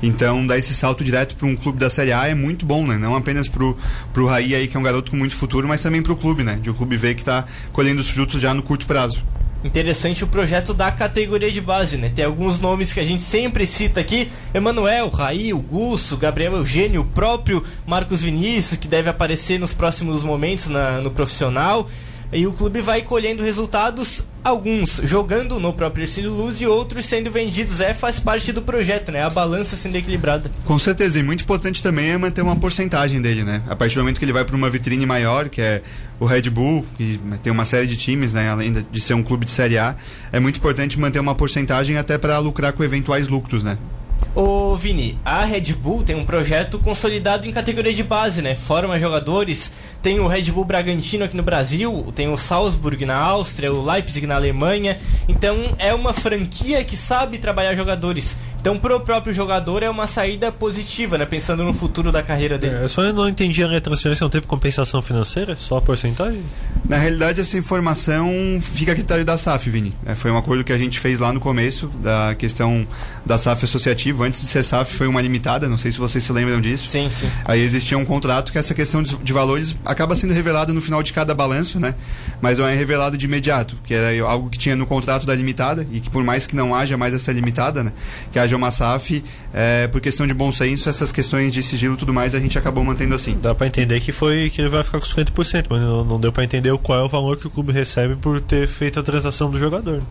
Então, 0.04 0.46
dar 0.46 0.58
esse 0.58 0.74
salto 0.76 1.02
direto 1.02 1.38
para 1.38 1.48
um 1.48 1.56
clube 1.56 1.80
da 1.80 1.90
Série 1.90 2.12
A 2.12 2.28
é 2.28 2.36
muito 2.36 2.66
bom, 2.66 2.86
né? 2.86 2.98
Não 2.98 3.16
apenas 3.16 3.48
pro, 3.48 3.78
pro 4.12 4.28
Raí 4.28 4.54
aí, 4.54 4.68
que 4.68 4.76
é 4.76 4.80
um 4.80 4.84
garoto 4.84 5.12
com 5.12 5.18
muito 5.18 5.34
futuro, 5.34 5.66
mas 5.66 5.82
também 5.82 6.04
pro 6.04 6.18
clube, 6.18 6.44
né? 6.44 6.60
De 6.62 6.70
o 6.70 6.74
um 6.74 6.76
clube 6.76 6.98
ver 6.98 7.16
que 7.16 7.22
está 7.22 7.46
colhendo 7.72 8.02
os 8.02 8.10
frutos 8.10 8.42
já 8.42 8.54
no 8.54 8.62
curto 8.62 8.86
prazo. 8.86 9.24
Interessante 9.64 10.22
o 10.22 10.28
projeto 10.28 10.74
da 10.74 10.92
categoria 10.92 11.50
de 11.50 11.62
base, 11.62 11.96
né? 11.96 12.12
Tem 12.14 12.26
alguns 12.26 12.60
nomes 12.60 12.92
que 12.92 13.00
a 13.00 13.06
gente 13.06 13.24
sempre 13.24 13.66
cita 13.66 14.02
aqui: 14.02 14.30
Emanuel, 14.54 15.08
Raí, 15.08 15.54
o 15.54 15.60
Gusso, 15.60 16.18
Gabriel 16.18 16.58
Eugênio, 16.58 17.00
o 17.00 17.06
próprio 17.06 17.64
Marcos 17.88 18.22
Vinícius, 18.22 18.78
que 18.78 18.90
deve 18.90 19.10
aparecer 19.10 19.58
nos 19.58 19.72
próximos 19.72 20.22
momentos 20.22 20.68
na, 20.68 21.00
no 21.00 21.12
profissional. 21.12 21.90
E 22.34 22.48
o 22.48 22.52
clube 22.52 22.82
vai 22.82 23.04
colhendo 23.04 23.44
resultados, 23.44 24.24
alguns 24.44 25.00
jogando 25.04 25.60
no 25.60 25.72
próprio 25.72 26.04
Ercílio 26.04 26.32
Luz 26.32 26.60
e 26.60 26.66
outros 26.66 27.06
sendo 27.06 27.30
vendidos. 27.30 27.80
É, 27.80 27.94
faz 27.94 28.20
parte 28.20 28.52
do 28.52 28.62
projeto, 28.62 29.12
né? 29.12 29.24
A 29.24 29.30
balança 29.30 29.76
sendo 29.76 29.96
equilibrada. 29.96 30.50
Com 30.66 30.80
certeza, 30.80 31.20
e 31.20 31.24
muito 31.24 31.44
importante 31.44 31.84
também 31.84 32.10
é 32.10 32.18
manter 32.18 32.42
uma 32.42 32.56
porcentagem 32.56 33.22
dele, 33.22 33.44
né? 33.44 33.62
A 33.70 33.76
partir 33.76 33.96
do 33.96 34.02
momento 34.02 34.18
que 34.18 34.26
ele 34.26 34.34
vai 34.34 34.44
para 34.44 34.56
uma 34.56 34.70
vitrine 34.70 35.06
maior, 35.06 35.48
que 35.48 35.62
é 35.62 35.84
o 36.20 36.26
Red 36.26 36.50
Bull, 36.50 36.86
que 36.98 37.20
tem 37.44 37.52
uma 37.52 37.66
série 37.66 37.86
de 37.86 37.96
times, 37.96 38.34
né? 38.34 38.50
Além 38.50 38.74
de 38.92 39.02
ser 39.02 39.14
um 39.14 39.22
clube 39.22 39.46
de 39.46 39.52
Série 39.52 39.78
A, 39.78 39.96
é 40.32 40.40
muito 40.40 40.58
importante 40.58 41.00
manter 41.00 41.20
uma 41.20 41.36
porcentagem 41.36 41.98
até 41.98 42.18
para 42.18 42.40
lucrar 42.40 42.74
com 42.74 42.84
eventuais 42.84 43.28
lucros, 43.28 43.62
né? 43.64 43.78
Ô 44.36 44.76
Vini, 44.76 45.20
a 45.24 45.46
Red 45.46 45.74
Bull 45.74 46.04
tem 46.04 46.16
um 46.16 46.26
projeto 46.26 46.80
consolidado 46.80 47.48
em 47.48 47.52
categoria 47.52 47.94
de 47.94 48.04
base, 48.04 48.42
né? 48.42 48.56
Forma 48.56 48.98
jogadores. 49.00 49.72
Tem 50.04 50.20
o 50.20 50.28
Red 50.28 50.52
Bull 50.52 50.66
Bragantino 50.66 51.24
aqui 51.24 51.38
no 51.38 51.44
Brasil, 51.44 52.12
tem 52.14 52.28
o 52.28 52.36
Salzburg 52.38 53.06
na 53.06 53.16
Áustria, 53.16 53.72
o 53.72 53.82
Leipzig 53.82 54.28
na 54.28 54.36
Alemanha. 54.36 55.00
Então 55.30 55.58
é 55.80 55.94
uma 55.94 56.12
franquia 56.12 56.84
que 56.84 56.98
sabe 56.98 57.38
trabalhar 57.38 57.74
jogadores. 57.74 58.36
Então, 58.64 58.78
pro 58.78 58.98
próprio 59.02 59.34
jogador 59.34 59.84
é 59.84 59.90
uma 59.90 60.08
saída 60.08 60.50
positiva, 60.50 61.18
né? 61.18 61.26
Pensando 61.26 61.66
no 61.66 61.74
futuro 61.74 62.14
da 62.14 62.24
carreira 62.24 62.58
dele. 62.58 62.86
É, 62.86 62.88
só 62.88 63.04
eu 63.04 63.12
não 63.12 63.28
entendi 63.28 63.62
a 63.62 63.82
transferência, 63.82 64.24
não 64.24 64.30
teve 64.30 64.48
compensação 64.48 65.02
financeira? 65.02 65.58
Só 65.58 65.76
a 65.76 65.82
porcentagem? 65.82 66.42
Na 66.88 66.96
realidade, 66.96 67.42
essa 67.42 67.58
informação 67.58 68.32
fica 68.62 68.94
a 68.94 68.96
critério 68.96 69.26
da 69.26 69.38
SAF, 69.38 69.70
Vini. 69.70 69.94
É, 70.06 70.16
foi 70.16 70.32
um 70.32 70.38
acordo 70.38 70.64
que 70.64 70.72
a 70.72 70.78
gente 70.78 70.98
fez 70.98 71.20
lá 71.20 71.34
no 71.34 71.42
começo, 71.42 71.88
da 72.02 72.36
questão 72.36 72.88
da 73.26 73.38
SAF 73.38 73.66
associativa. 73.66 74.24
Antes 74.24 74.40
de 74.40 74.48
ser 74.48 74.64
SAF, 74.64 74.96
foi 74.96 75.08
uma 75.08 75.22
limitada, 75.22 75.68
não 75.68 75.78
sei 75.78 75.92
se 75.92 76.00
vocês 76.00 76.24
se 76.24 76.32
lembram 76.32 76.62
disso. 76.62 76.90
Sim, 76.90 77.10
sim. 77.12 77.30
Aí 77.44 77.60
existia 77.60 77.98
um 77.98 78.06
contrato 78.06 78.50
que 78.50 78.58
essa 78.58 78.74
questão 78.74 79.04
de 79.04 79.34
valores 79.34 79.76
acaba 79.94 80.16
sendo 80.16 80.34
revelada 80.34 80.74
no 80.74 80.82
final 80.82 81.02
de 81.02 81.14
cada 81.14 81.34
balanço, 81.34 81.80
né? 81.80 81.96
Mas 82.42 82.60
não 82.60 82.68
é 82.68 82.76
revelado 82.76 83.18
de 83.18 83.26
imediato, 83.26 83.78
que 83.86 83.94
era 83.94 84.24
algo 84.28 84.50
que 84.50 84.58
tinha 84.58 84.76
no 84.76 84.86
contrato 84.86 85.26
da 85.26 85.34
limitada 85.34 85.88
e 85.92 86.00
que 86.00 86.10
por 86.10 86.24
mais 86.24 86.46
que 86.46 86.56
não 86.56 86.76
haja 86.76 86.98
mais 86.98 87.14
essa 87.14 87.32
limitada, 87.32 87.84
né? 87.84 87.94
Que 88.32 88.40
haja 88.40 88.56
uma 88.56 88.72
SAF, 88.72 89.24
é, 89.54 89.88
por 89.88 90.02
questão 90.02 90.28
de 90.28 90.34
bom 90.34 90.52
senso, 90.52 90.90
essas 90.90 91.12
questões 91.12 91.54
de 91.54 91.64
sigilo 91.64 91.94
e 91.96 91.98
tudo 91.98 92.14
mais, 92.14 92.36
a 92.36 92.40
gente 92.40 92.58
acabou 92.58 92.84
mantendo 92.84 93.16
assim. 93.16 93.38
Dá 93.42 93.56
para 93.56 93.68
entender 93.68 94.00
que 94.02 94.12
foi 94.12 94.50
que 94.50 94.62
ele 94.62 94.70
vai 94.70 94.84
ficar 94.84 95.00
com 95.00 95.06
50%, 95.06 95.66
mas 95.70 95.82
não, 95.82 96.04
não 96.04 96.20
deu 96.20 96.32
para 96.32 96.44
entender 96.44 96.76
qual 96.80 97.00
é 97.00 97.04
o 97.04 97.10
valor 97.10 97.38
que 97.38 97.48
o 97.48 97.50
clube 97.50 97.72
recebe 97.72 98.16
por 98.16 98.42
ter 98.42 98.68
feito 98.68 99.00
a 99.00 99.04
transação 99.04 99.50
do 99.50 99.58
jogador. 99.60 100.02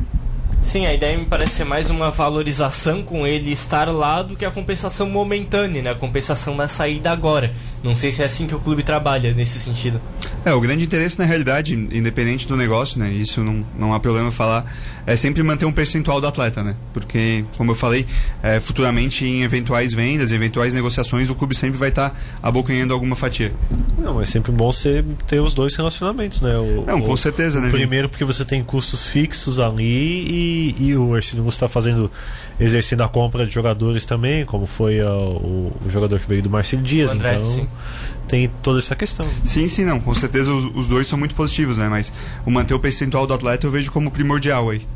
Sim, 0.63 0.87
a 0.87 0.95
ideia 0.95 1.19
me 1.19 1.27
parece 1.27 1.57
ser 1.57 1.65
mais 1.65 1.91
uma 1.91 2.11
valorização 2.11 3.03
com 3.03 3.27
ele 3.27 3.51
estar 3.51 3.89
lá 3.89 4.23
do 4.23 4.37
que 4.37 4.45
a 4.45 4.51
compensação 4.51 5.09
momentânea, 5.09 5.83
né? 5.83 5.91
A 5.91 5.95
compensação 5.95 6.57
da 6.57 6.69
saída 6.69 7.11
agora. 7.11 7.53
Não 7.83 7.97
sei 7.97 8.13
se 8.13 8.23
é 8.23 8.25
assim 8.25 8.47
que 8.47 8.55
o 8.55 8.61
clube 8.61 8.83
trabalha 8.83 9.33
nesse 9.33 9.59
sentido. 9.59 10.01
É, 10.45 10.53
o 10.53 10.61
grande 10.61 10.85
interesse 10.85 11.19
na 11.19 11.25
realidade, 11.25 11.75
independente 11.75 12.47
do 12.47 12.57
negócio, 12.57 12.99
né? 12.99 13.11
Isso 13.11 13.43
não, 13.43 13.65
não 13.77 13.93
há 13.93 13.99
problema 13.99 14.31
falar, 14.31 14.65
é 15.05 15.17
sempre 15.17 15.43
manter 15.43 15.65
um 15.65 15.73
percentual 15.73 16.21
do 16.21 16.27
atleta, 16.27 16.63
né? 16.63 16.77
Porque, 16.93 17.45
como 17.57 17.73
eu 17.73 17.75
falei, 17.75 18.07
é, 18.43 18.61
futuramente 18.61 19.25
em 19.25 19.43
eventuais 19.43 19.93
vendas, 19.93 20.31
eventuais 20.31 20.75
negociações, 20.75 21.29
o 21.29 21.35
clube 21.35 21.57
sempre 21.57 21.79
vai 21.79 21.89
estar 21.89 22.11
tá 22.11 22.17
abocanhando 22.41 22.95
alguma 22.95 23.17
fatia. 23.17 23.53
Não, 23.99 24.21
é 24.21 24.25
sempre 24.25 24.53
bom 24.53 24.73
você 24.73 25.05
ter 25.27 25.41
os 25.41 25.55
dois 25.55 25.75
relacionamentos, 25.75 26.41
né? 26.41 26.57
O, 26.57 26.85
não, 26.87 27.01
com 27.01 27.13
o, 27.13 27.19
certeza, 27.19 27.59
o 27.59 27.63
né? 27.63 27.71
Primeiro 27.71 28.09
porque 28.09 28.25
você 28.25 28.45
tem 28.45 28.63
custos 28.63 29.07
fixos 29.07 29.59
ali 29.59 29.83
e, 29.85 30.77
e 30.79 30.97
o 30.97 31.17
Ercílio 31.17 31.47
está 31.49 31.69
fazendo, 31.69 32.11
exercendo 32.61 33.03
a 33.03 33.09
compra 33.09 33.45
de 33.45 33.53
jogadores 33.53 34.07
também, 34.07 34.45
como 34.45 34.67
foi 34.67 35.01
uh, 35.01 35.07
o, 35.07 35.73
o, 35.85 35.91
jogador 35.91 36.21
que 36.21 36.29
veio 36.29 36.43
do 36.43 36.51
Marcelo 36.51 36.83
Dias, 36.83 37.13
André, 37.13 37.37
então 37.37 37.55
sim. 37.55 37.69
Tem 38.29 38.51
toda 38.63 38.79
essa 38.79 38.97
questão. 38.97 39.27
Sim, 39.45 39.69
sim, 39.69 39.85
não, 39.85 40.01
com 40.01 40.15
certeza 40.15 40.53
os, 40.53 40.65
os 40.75 40.89
dois 40.89 41.07
são 41.07 41.19
muito 41.19 41.35
positivos, 41.35 41.77
né? 41.77 41.89
Mas 41.89 42.13
o 42.47 42.51
manter 42.51 42.75
o 42.75 42.81
percentual 42.81 43.27
do 43.27 43.35
atleta 43.35 43.67
eu 43.67 43.71
vejo 43.71 43.93
como 43.93 44.11
primordial 44.11 44.71
aí. 44.71 44.87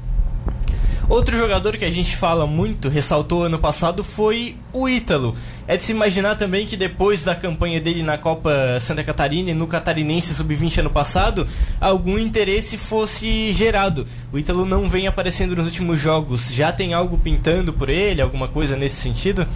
Outro 1.08 1.36
jogador 1.36 1.76
que 1.76 1.84
a 1.84 1.90
gente 1.90 2.16
fala 2.16 2.48
muito, 2.48 2.88
ressaltou 2.88 3.44
ano 3.44 3.60
passado, 3.60 4.02
foi 4.02 4.56
o 4.72 4.88
Ítalo. 4.88 5.36
É 5.68 5.76
de 5.76 5.84
se 5.84 5.92
imaginar 5.92 6.34
também 6.34 6.66
que 6.66 6.76
depois 6.76 7.22
da 7.22 7.32
campanha 7.32 7.80
dele 7.80 8.02
na 8.02 8.18
Copa 8.18 8.50
Santa 8.80 9.04
Catarina 9.04 9.50
e 9.50 9.54
no 9.54 9.68
Catarinense 9.68 10.34
Sub-20 10.34 10.78
ano 10.78 10.90
passado, 10.90 11.46
algum 11.80 12.18
interesse 12.18 12.76
fosse 12.76 13.52
gerado. 13.52 14.04
O 14.32 14.38
Ítalo 14.38 14.66
não 14.66 14.88
vem 14.90 15.06
aparecendo 15.06 15.54
nos 15.54 15.66
últimos 15.66 16.00
jogos. 16.00 16.52
Já 16.52 16.72
tem 16.72 16.92
algo 16.92 17.16
pintando 17.18 17.72
por 17.72 17.88
ele, 17.88 18.20
alguma 18.20 18.48
coisa 18.48 18.74
nesse 18.76 18.96
sentido? 18.96 19.46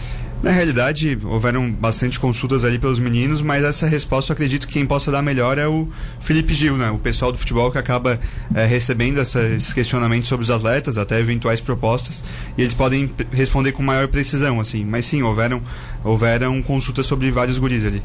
Na 0.43 0.51
realidade, 0.51 1.19
houveram 1.25 1.71
bastante 1.71 2.19
consultas 2.19 2.65
ali 2.65 2.79
pelos 2.79 2.99
meninos, 2.99 3.43
mas 3.43 3.63
essa 3.63 3.87
resposta 3.87 4.33
eu 4.33 4.35
acredito 4.35 4.67
que 4.67 4.73
quem 4.73 4.87
possa 4.87 5.13
dar 5.13 5.21
melhor 5.21 5.59
é 5.59 5.69
o 5.69 5.87
Felipe 6.19 6.55
Gil, 6.55 6.79
né? 6.79 6.91
O 6.91 6.99
pessoal 6.99 7.31
do 7.31 7.37
futebol 7.37 7.71
que 7.71 7.77
acaba 7.77 8.19
é, 8.55 8.65
recebendo 8.65 9.21
essa, 9.21 9.43
esses 9.43 9.71
questionamentos 9.75 10.31
sobre 10.31 10.45
os 10.45 10.51
atletas, 10.51 10.97
até 10.97 11.21
eventuais 11.21 11.61
propostas, 11.61 12.25
e 12.57 12.63
eles 12.63 12.73
podem 12.73 13.11
responder 13.31 13.73
com 13.73 13.83
maior 13.83 14.09
precisão, 14.09 14.59
assim. 14.59 14.83
Mas 14.83 15.05
sim, 15.05 15.23
houveram, 15.23 15.61
houveram 16.03 16.63
consultas 16.63 17.05
sobre 17.05 17.31
vários 17.31 17.59
guris 17.59 17.85
ali. 17.85 18.03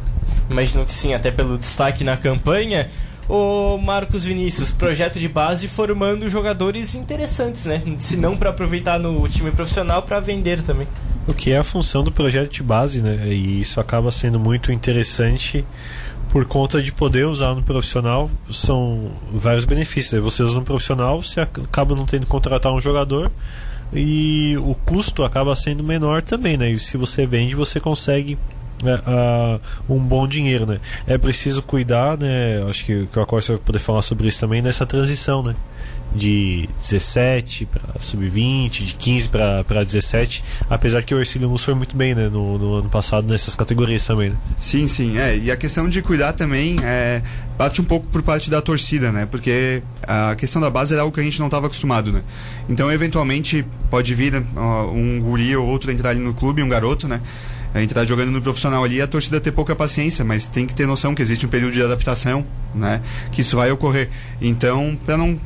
Imagino 0.49 0.83
que 0.83 0.93
sim, 0.93 1.13
até 1.13 1.31
pelo 1.31 1.57
destaque 1.57 2.03
na 2.03 2.17
campanha. 2.17 2.89
O 3.29 3.77
Marcos 3.77 4.25
Vinícius, 4.25 4.71
projeto 4.71 5.19
de 5.19 5.29
base 5.29 5.69
formando 5.69 6.29
jogadores 6.29 6.95
interessantes, 6.95 7.63
né? 7.63 7.81
Se 7.97 8.17
não 8.17 8.35
para 8.35 8.49
aproveitar 8.49 8.99
no 8.99 9.25
time 9.29 9.51
profissional, 9.51 10.03
para 10.03 10.19
vender 10.19 10.61
também 10.61 10.85
o 11.27 11.33
que 11.33 11.51
é 11.51 11.57
a 11.57 11.63
função 11.63 12.03
do 12.03 12.11
projeto 12.11 12.51
de 12.51 12.63
base, 12.63 13.01
né? 13.01 13.27
E 13.27 13.59
isso 13.59 13.79
acaba 13.79 14.11
sendo 14.11 14.39
muito 14.39 14.71
interessante 14.71 15.65
por 16.29 16.45
conta 16.45 16.81
de 16.81 16.91
poder 16.91 17.25
usar 17.25 17.55
no 17.55 17.63
profissional. 17.63 18.29
São 18.51 19.11
vários 19.33 19.65
benefícios. 19.65 20.21
Você 20.21 20.43
usa 20.43 20.55
no 20.55 20.63
profissional, 20.63 21.21
você 21.21 21.39
acaba 21.39 21.95
não 21.95 22.05
tendo 22.05 22.25
que 22.25 22.31
contratar 22.31 22.73
um 22.73 22.81
jogador 22.81 23.31
e 23.93 24.57
o 24.57 24.75
custo 24.75 25.23
acaba 25.23 25.55
sendo 25.55 25.83
menor 25.83 26.21
também, 26.21 26.57
né? 26.57 26.69
E 26.71 26.79
se 26.79 26.97
você 26.97 27.25
vende, 27.25 27.55
você 27.55 27.79
consegue 27.79 28.37
uh, 28.83 29.59
um 29.89 29.99
bom 29.99 30.27
dinheiro, 30.27 30.65
né? 30.65 30.79
É 31.07 31.17
preciso 31.17 31.61
cuidar, 31.61 32.17
né? 32.17 32.63
Acho 32.69 32.85
que, 32.85 33.07
que 33.07 33.19
o 33.19 33.21
Acorce 33.21 33.49
vai 33.49 33.57
poder 33.57 33.79
falar 33.79 34.01
sobre 34.01 34.27
isso 34.27 34.39
também 34.39 34.61
nessa 34.61 34.85
transição, 34.85 35.41
né? 35.43 35.55
De 36.15 36.69
17 36.79 37.65
para 37.65 37.99
sub-20, 37.99 38.85
de 38.85 38.93
15 38.93 39.29
para 39.29 39.83
17, 39.83 40.43
apesar 40.69 41.03
que 41.03 41.13
o 41.13 41.19
Ercílio 41.19 41.49
Luz 41.49 41.63
foi 41.63 41.73
muito 41.73 41.95
bem 41.95 42.15
né, 42.15 42.29
no, 42.29 42.57
no, 42.57 42.75
ano 42.75 42.89
passado 42.89 43.29
nessas 43.29 43.55
categorias 43.55 44.05
também. 44.05 44.29
Né? 44.29 44.37
Sim, 44.59 44.87
sim, 44.87 45.17
é, 45.17 45.37
e 45.37 45.51
a 45.51 45.57
questão 45.57 45.89
de 45.89 46.01
cuidar 46.01 46.33
também 46.33 46.77
é, 46.81 47.21
bate 47.57 47.81
um 47.81 47.83
pouco 47.83 48.07
por 48.07 48.23
parte 48.23 48.49
da 48.49 48.61
torcida, 48.61 49.11
né, 49.11 49.27
porque 49.29 49.83
a 50.03 50.35
questão 50.35 50.61
da 50.61 50.69
base 50.69 50.93
era 50.93 51.01
algo 51.01 51.13
que 51.13 51.19
a 51.19 51.23
gente 51.23 51.39
não 51.39 51.47
estava 51.47 51.67
acostumado, 51.67 52.11
né, 52.11 52.21
então 52.69 52.91
eventualmente 52.91 53.65
pode 53.89 54.15
vir 54.15 54.35
uh, 54.35 54.91
um 54.91 55.19
guri 55.19 55.55
ou 55.55 55.67
outro 55.67 55.91
entrar 55.91 56.11
ali 56.11 56.19
no 56.19 56.33
clube, 56.33 56.63
um 56.63 56.69
garoto, 56.69 57.07
né, 57.07 57.21
a 57.75 57.81
gente 57.81 57.93
tá 57.93 58.05
jogando 58.05 58.31
no 58.31 58.41
profissional 58.41 58.85
ali, 58.85 59.01
a 59.01 59.07
torcida 59.07 59.41
ter 59.41 59.51
pouca 59.51 59.75
paciência, 59.75 60.23
mas 60.23 60.45
tem 60.45 60.65
que 60.65 60.73
ter 60.73 60.87
noção 60.87 61.13
que 61.13 61.21
existe 61.21 61.45
um 61.45 61.49
período 61.49 61.73
de 61.73 61.83
adaptação, 61.83 62.45
né? 62.73 63.01
Que 63.33 63.41
isso 63.41 63.57
vai 63.57 63.69
ocorrer. 63.69 64.09
Então, 64.41 64.97
para 65.05 65.17
não 65.17 65.37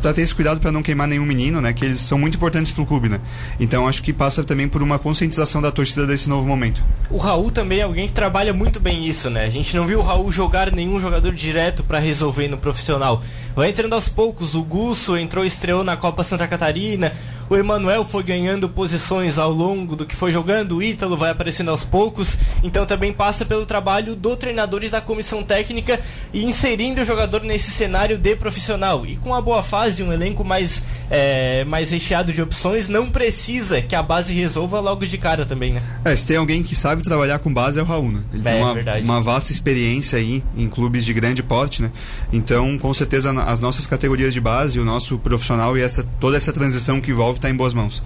para 0.00 0.12
ter 0.12 0.22
esse 0.22 0.34
cuidado 0.34 0.60
para 0.60 0.72
não 0.72 0.82
queimar 0.82 1.08
nenhum 1.08 1.24
menino, 1.24 1.60
né? 1.60 1.72
Que 1.72 1.84
eles 1.84 2.00
são 2.00 2.18
muito 2.18 2.36
importantes 2.36 2.72
para 2.72 2.82
o 2.82 2.86
clube, 2.86 3.08
né? 3.08 3.20
Então 3.58 3.86
acho 3.86 4.02
que 4.02 4.12
passa 4.12 4.44
também 4.44 4.68
por 4.68 4.82
uma 4.82 4.98
conscientização 4.98 5.60
da 5.62 5.72
torcida 5.72 6.06
desse 6.06 6.28
novo 6.28 6.46
momento. 6.46 6.82
O 7.10 7.18
Raul 7.18 7.50
também 7.50 7.80
é 7.80 7.82
alguém 7.82 8.06
que 8.06 8.12
trabalha 8.12 8.52
muito 8.52 8.80
bem 8.80 9.06
isso, 9.06 9.30
né? 9.30 9.44
A 9.44 9.50
gente 9.50 9.76
não 9.76 9.86
viu 9.86 10.00
o 10.00 10.02
Raul 10.02 10.30
jogar 10.30 10.72
nenhum 10.72 11.00
jogador 11.00 11.32
direto 11.32 11.82
para 11.82 11.98
resolver 11.98 12.48
no 12.48 12.58
profissional. 12.58 13.22
Vai 13.54 13.70
entrando 13.70 13.94
aos 13.94 14.08
poucos. 14.08 14.54
O 14.54 14.62
Gusso 14.62 15.16
entrou 15.16 15.44
estreou 15.44 15.82
na 15.82 15.96
Copa 15.96 16.22
Santa 16.22 16.46
Catarina. 16.46 17.12
O 17.48 17.54
Emanuel 17.54 18.04
foi 18.04 18.24
ganhando 18.24 18.68
posições 18.68 19.38
ao 19.38 19.52
longo 19.52 19.94
do 19.94 20.04
que 20.04 20.16
foi 20.16 20.32
jogando, 20.32 20.76
o 20.76 20.82
Ítalo 20.82 21.16
vai 21.16 21.30
aparecendo 21.30 21.70
aos 21.70 21.84
poucos, 21.84 22.36
então 22.60 22.84
também 22.84 23.12
passa 23.12 23.44
pelo 23.44 23.64
trabalho 23.64 24.16
do 24.16 24.36
treinador 24.36 24.82
e 24.82 24.88
da 24.88 25.00
comissão 25.00 25.44
técnica 25.44 26.00
e 26.32 26.44
inserindo 26.44 27.00
o 27.00 27.04
jogador 27.04 27.42
nesse 27.42 27.70
cenário 27.70 28.18
de 28.18 28.34
profissional. 28.34 29.06
E 29.06 29.16
com 29.16 29.32
a 29.32 29.40
boa 29.40 29.62
fase, 29.62 30.02
um 30.02 30.12
elenco 30.12 30.44
mais, 30.44 30.82
é, 31.08 31.64
mais 31.64 31.92
recheado 31.92 32.32
de 32.32 32.42
opções, 32.42 32.88
não 32.88 33.08
precisa 33.10 33.80
que 33.80 33.94
a 33.94 34.02
base 34.02 34.34
resolva 34.34 34.80
logo 34.80 35.06
de 35.06 35.16
cara 35.16 35.46
também, 35.46 35.72
né? 35.72 35.82
É, 36.04 36.16
se 36.16 36.26
tem 36.26 36.36
alguém 36.36 36.64
que 36.64 36.74
sabe 36.74 37.02
trabalhar 37.02 37.38
com 37.38 37.54
base 37.54 37.78
é 37.78 37.82
o 37.82 37.86
Raul, 37.86 38.10
né? 38.10 38.22
Ele 38.32 38.48
é, 38.48 38.52
tem 38.52 38.62
uma, 38.62 39.14
uma 39.14 39.20
vasta 39.20 39.52
experiência 39.52 40.18
aí 40.18 40.42
em 40.56 40.68
clubes 40.68 41.04
de 41.04 41.12
grande 41.12 41.44
porte, 41.44 41.80
né? 41.80 41.92
Então, 42.32 42.76
com 42.76 42.92
certeza, 42.92 43.30
as 43.44 43.60
nossas 43.60 43.86
categorias 43.86 44.34
de 44.34 44.40
base, 44.40 44.80
o 44.80 44.84
nosso 44.84 45.16
profissional 45.16 45.78
e 45.78 45.82
essa, 45.82 46.04
toda 46.18 46.36
essa 46.36 46.52
transição 46.52 47.00
que 47.00 47.12
envolve 47.12 47.35
está 47.38 47.50
em 47.50 47.54
boas 47.54 47.74
mãos. 47.74 48.02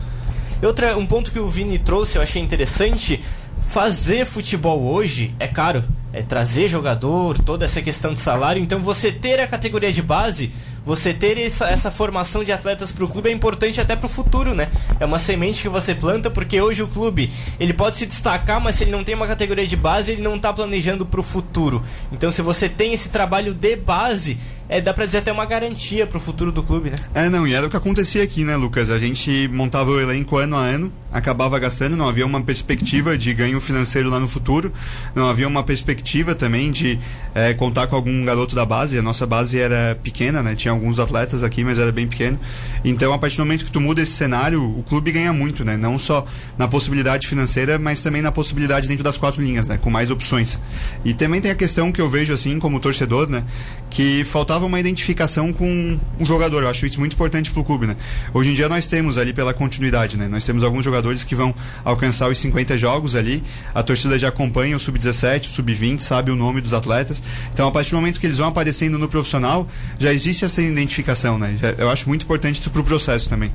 Outra, 0.62 0.96
um 0.96 1.06
ponto 1.06 1.32
que 1.32 1.38
o 1.38 1.48
Vini 1.48 1.78
trouxe, 1.78 2.16
eu 2.16 2.22
achei 2.22 2.42
interessante. 2.42 3.22
Fazer 3.68 4.26
futebol 4.26 4.82
hoje 4.82 5.34
é 5.38 5.46
caro. 5.46 5.84
É 6.12 6.22
trazer 6.22 6.68
jogador, 6.68 7.38
toda 7.38 7.64
essa 7.64 7.80
questão 7.80 8.12
de 8.12 8.20
salário. 8.20 8.62
Então, 8.62 8.80
você 8.80 9.12
ter 9.12 9.38
a 9.40 9.46
categoria 9.46 9.92
de 9.92 10.02
base 10.02 10.52
você 10.84 11.12
ter 11.12 11.38
essa, 11.38 11.68
essa 11.68 11.90
formação 11.90 12.42
de 12.42 12.52
atletas 12.52 12.90
para 12.90 13.04
o 13.04 13.10
clube 13.10 13.28
é 13.28 13.32
importante 13.32 13.80
até 13.80 13.94
para 13.94 14.06
o 14.06 14.08
futuro, 14.08 14.54
né? 14.54 14.70
É 14.98 15.04
uma 15.04 15.18
semente 15.18 15.62
que 15.62 15.68
você 15.68 15.94
planta, 15.94 16.30
porque 16.30 16.60
hoje 16.60 16.82
o 16.82 16.88
clube 16.88 17.30
ele 17.58 17.72
pode 17.72 17.96
se 17.96 18.06
destacar, 18.06 18.60
mas 18.60 18.76
se 18.76 18.84
ele 18.84 18.90
não 18.90 19.04
tem 19.04 19.14
uma 19.14 19.26
categoria 19.26 19.66
de 19.66 19.76
base, 19.76 20.12
ele 20.12 20.22
não 20.22 20.36
está 20.36 20.52
planejando 20.52 21.04
para 21.04 21.20
o 21.20 21.22
futuro. 21.22 21.82
Então, 22.10 22.30
se 22.30 22.40
você 22.40 22.68
tem 22.68 22.92
esse 22.92 23.10
trabalho 23.10 23.52
de 23.52 23.76
base, 23.76 24.38
é, 24.70 24.80
dá 24.80 24.94
pra 24.94 25.04
dizer 25.04 25.18
até 25.18 25.32
uma 25.32 25.44
garantia 25.44 26.06
pro 26.06 26.20
futuro 26.20 26.52
do 26.52 26.62
clube, 26.62 26.90
né? 26.90 26.96
É, 27.12 27.28
não, 27.28 27.44
e 27.44 27.52
era 27.52 27.66
o 27.66 27.70
que 27.70 27.76
acontecia 27.76 28.22
aqui, 28.22 28.44
né, 28.44 28.54
Lucas? 28.54 28.88
A 28.88 29.00
gente 29.00 29.48
montava 29.52 29.90
o 29.90 30.00
elenco 30.00 30.36
ano 30.36 30.56
a 30.56 30.60
ano, 30.60 30.92
acabava 31.12 31.58
gastando, 31.58 31.96
não 31.96 32.08
havia 32.08 32.24
uma 32.24 32.40
perspectiva 32.40 33.18
de 33.18 33.34
ganho 33.34 33.60
financeiro 33.60 34.08
lá 34.08 34.20
no 34.20 34.28
futuro, 34.28 34.72
não 35.12 35.28
havia 35.28 35.48
uma 35.48 35.64
perspectiva 35.64 36.36
também 36.36 36.70
de 36.70 37.00
é, 37.34 37.52
contar 37.52 37.88
com 37.88 37.96
algum 37.96 38.24
garoto 38.24 38.54
da 38.54 38.64
base. 38.64 38.96
A 38.96 39.02
nossa 39.02 39.26
base 39.26 39.58
era 39.58 39.98
pequena, 40.00 40.40
né? 40.40 40.54
Tinha 40.54 40.70
alguns 40.70 41.00
atletas 41.00 41.42
aqui, 41.42 41.64
mas 41.64 41.80
era 41.80 41.90
bem 41.90 42.06
pequeno. 42.06 42.38
Então, 42.84 43.12
a 43.12 43.18
partir 43.18 43.38
do 43.38 43.44
momento 43.44 43.64
que 43.64 43.72
tu 43.72 43.80
muda 43.80 44.00
esse 44.00 44.12
cenário, 44.12 44.62
o 44.62 44.84
clube 44.84 45.10
ganha 45.10 45.32
muito, 45.32 45.64
né? 45.64 45.76
Não 45.76 45.98
só 45.98 46.24
na 46.56 46.68
possibilidade 46.68 47.26
financeira, 47.26 47.76
mas 47.76 48.02
também 48.02 48.22
na 48.22 48.30
possibilidade 48.30 48.86
dentro 48.86 49.02
das 49.02 49.18
quatro 49.18 49.42
linhas, 49.42 49.66
né? 49.66 49.78
Com 49.78 49.90
mais 49.90 50.12
opções. 50.12 50.60
E 51.04 51.12
também 51.12 51.40
tem 51.40 51.50
a 51.50 51.56
questão 51.56 51.90
que 51.90 52.00
eu 52.00 52.08
vejo 52.08 52.32
assim, 52.32 52.60
como 52.60 52.78
torcedor, 52.78 53.28
né? 53.28 53.42
Que 53.90 54.22
faltava 54.24 54.59
uma 54.66 54.80
identificação 54.80 55.52
com 55.52 55.98
um 56.18 56.26
jogador. 56.26 56.62
Eu 56.62 56.68
acho 56.68 56.86
isso 56.86 56.98
muito 56.98 57.14
importante 57.14 57.50
para 57.50 57.60
o 57.60 57.64
clube, 57.64 57.86
né? 57.86 57.96
Hoje 58.32 58.50
em 58.50 58.54
dia 58.54 58.68
nós 58.68 58.86
temos 58.86 59.18
ali 59.18 59.32
pela 59.32 59.52
continuidade, 59.54 60.16
né? 60.16 60.28
Nós 60.28 60.44
temos 60.44 60.62
alguns 60.62 60.84
jogadores 60.84 61.24
que 61.24 61.34
vão 61.34 61.54
alcançar 61.84 62.28
os 62.28 62.38
50 62.38 62.76
jogos 62.78 63.14
ali. 63.14 63.42
A 63.74 63.82
torcida 63.82 64.18
já 64.18 64.28
acompanha 64.28 64.76
o 64.76 64.80
sub-17, 64.80 65.46
o 65.46 65.50
sub-20, 65.50 66.00
sabe 66.00 66.30
o 66.30 66.36
nome 66.36 66.60
dos 66.60 66.74
atletas. 66.74 67.22
Então, 67.52 67.68
a 67.68 67.72
partir 67.72 67.90
do 67.90 67.96
momento 67.96 68.20
que 68.20 68.26
eles 68.26 68.38
vão 68.38 68.48
aparecendo 68.48 68.98
no 68.98 69.08
profissional, 69.08 69.66
já 69.98 70.12
existe 70.12 70.44
essa 70.44 70.60
identificação, 70.60 71.38
né? 71.38 71.56
Eu 71.78 71.90
acho 71.90 72.08
muito 72.08 72.24
importante 72.24 72.60
isso 72.60 72.70
para 72.70 72.80
o 72.80 72.84
processo 72.84 73.28
também. 73.28 73.50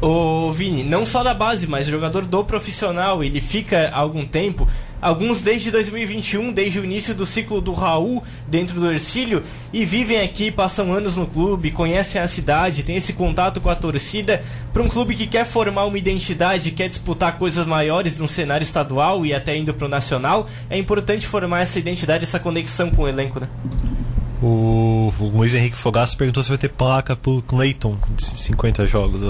O 0.00 0.52
Vini, 0.52 0.84
não 0.84 1.06
só 1.06 1.22
da 1.22 1.32
base, 1.32 1.66
mas 1.66 1.86
jogador 1.86 2.26
do 2.26 2.44
profissional, 2.44 3.24
ele 3.24 3.40
fica 3.40 3.88
algum 3.90 4.26
tempo 4.26 4.68
alguns 5.00 5.40
desde 5.40 5.70
2021, 5.70 6.52
desde 6.52 6.80
o 6.80 6.84
início 6.84 7.14
do 7.14 7.26
ciclo 7.26 7.60
do 7.60 7.72
Raul 7.72 8.22
dentro 8.46 8.80
do 8.80 8.90
Ercílio, 8.90 9.42
e 9.72 9.84
vivem 9.84 10.20
aqui, 10.20 10.50
passam 10.50 10.92
anos 10.92 11.16
no 11.16 11.26
clube, 11.26 11.70
conhecem 11.70 12.20
a 12.20 12.28
cidade, 12.28 12.82
têm 12.82 12.96
esse 12.96 13.12
contato 13.12 13.60
com 13.60 13.68
a 13.68 13.74
torcida. 13.74 14.42
Para 14.72 14.82
um 14.82 14.88
clube 14.88 15.14
que 15.14 15.26
quer 15.26 15.44
formar 15.44 15.84
uma 15.84 15.98
identidade, 15.98 16.70
quer 16.70 16.88
disputar 16.88 17.38
coisas 17.38 17.66
maiores 17.66 18.18
no 18.18 18.28
cenário 18.28 18.64
estadual 18.64 19.24
e 19.24 19.32
até 19.32 19.56
indo 19.56 19.72
para 19.72 19.86
o 19.86 19.88
nacional, 19.88 20.48
é 20.68 20.78
importante 20.78 21.26
formar 21.26 21.60
essa 21.60 21.78
identidade, 21.78 22.24
essa 22.24 22.38
conexão 22.38 22.90
com 22.90 23.02
o 23.02 23.08
elenco, 23.08 23.40
né? 23.40 23.48
O, 24.42 24.75
o 25.08 25.28
Luiz 25.28 25.54
Henrique 25.54 25.76
Fogaça 25.76 26.16
perguntou 26.16 26.42
se 26.42 26.48
vai 26.48 26.58
ter 26.58 26.68
placa 26.68 27.16
pro 27.16 27.42
Clayton 27.42 27.96
de 28.16 28.24
50 28.24 28.86
jogos. 28.86 29.22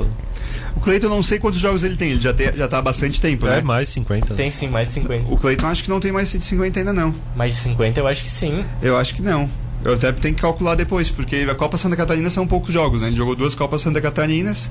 O 0.77 0.81
Cleiton 0.81 1.09
não 1.09 1.23
sei 1.23 1.39
quantos 1.39 1.61
jogos 1.61 1.83
ele 1.83 1.97
tem, 1.97 2.11
ele 2.11 2.21
já, 2.21 2.33
tem, 2.33 2.53
já 2.53 2.69
tá 2.69 2.79
há 2.79 2.83
bastante 2.83 3.21
tempo, 3.21 3.47
né? 3.47 3.59
É, 3.59 3.63
mais 3.63 3.89
50. 3.89 4.35
Tem 4.35 4.51
sim, 4.51 4.69
mais 4.69 4.89
de 4.89 4.95
50. 4.95 5.33
O 5.33 5.37
Cleiton 5.37 5.67
acho 5.67 5.83
que 5.83 5.91
não 5.91 6.01
tem 6.01 6.13
mais 6.13 6.31
de 6.31 6.45
50 6.45 6.79
ainda 6.79 6.93
não. 6.93 7.15
Mais 7.35 7.55
de 7.55 7.61
50 7.61 8.01
eu 8.01 8.07
acho 8.07 8.23
que 8.23 8.31
sim. 8.31 8.65
Eu 8.83 8.97
acho 8.97 9.15
que 9.15 9.23
não. 9.23 9.49
Eu 9.85 9.95
até 9.95 10.11
tenho 10.13 10.35
que 10.35 10.41
calcular 10.41 10.75
depois, 10.75 11.11
porque 11.11 11.47
a 11.49 11.55
Copa 11.55 11.79
Santa 11.79 11.97
Catarina 11.97 12.29
são 12.31 12.47
poucos 12.47 12.73
jogos, 12.73 13.03
né? 13.03 13.09
Ele 13.09 13.17
jogou 13.17 13.37
duas 13.37 13.55
Copas 13.55 13.83
Santa 13.83 14.01
Catarinas. 14.01 14.71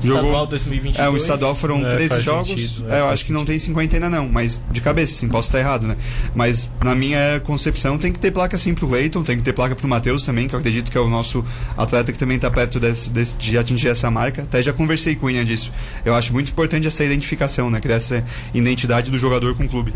Estadual 0.00 0.24
Jogou, 0.24 0.46
2022. 0.46 0.98
é, 1.06 1.08
o 1.08 1.16
estadual 1.16 1.54
foram 1.54 1.86
É, 1.86 1.90
13 1.94 2.08
faz 2.08 2.22
jogos. 2.22 2.48
sentido, 2.48 2.90
é, 2.90 2.96
é, 2.96 3.00
eu 3.00 3.08
acho 3.08 3.24
que 3.24 3.32
não 3.32 3.44
tem 3.44 3.58
50 3.58 3.96
ainda 3.96 4.10
não, 4.10 4.28
mas 4.28 4.60
de 4.70 4.80
cabeça, 4.80 5.14
sim, 5.14 5.28
posso 5.28 5.48
estar 5.48 5.58
errado, 5.58 5.86
né? 5.86 5.96
Mas 6.34 6.70
na 6.84 6.94
minha 6.94 7.40
concepção 7.44 7.96
tem 7.98 8.12
que 8.12 8.18
ter 8.18 8.30
placa 8.30 8.56
sim 8.58 8.74
pro 8.74 8.88
Leighton, 8.88 9.22
tem 9.24 9.36
que 9.36 9.42
ter 9.42 9.52
placa 9.52 9.74
pro 9.74 9.88
Matheus 9.88 10.22
também, 10.22 10.46
que 10.46 10.54
eu 10.54 10.58
acredito 10.58 10.90
que 10.92 10.98
é 10.98 11.00
o 11.00 11.08
nosso 11.08 11.44
atleta 11.76 12.12
que 12.12 12.18
também 12.18 12.36
está 12.36 12.50
perto 12.50 12.78
desse, 12.78 13.08
desse- 13.10 13.34
de 13.36 13.56
atingir 13.56 13.88
essa 13.88 14.10
marca. 14.10 14.42
Até 14.42 14.62
já 14.62 14.72
conversei 14.72 15.16
com 15.16 15.26
o 15.26 15.30
Ian 15.30 15.44
disso. 15.44 15.72
Eu 16.04 16.14
acho 16.14 16.32
muito 16.32 16.50
importante 16.50 16.86
essa 16.86 17.02
identificação, 17.04 17.70
né? 17.70 17.80
Criar 17.80 17.96
essa 17.96 18.24
identidade 18.54 19.10
do 19.10 19.18
jogador 19.18 19.54
com 19.56 19.64
o 19.64 19.68
clube. 19.68 19.94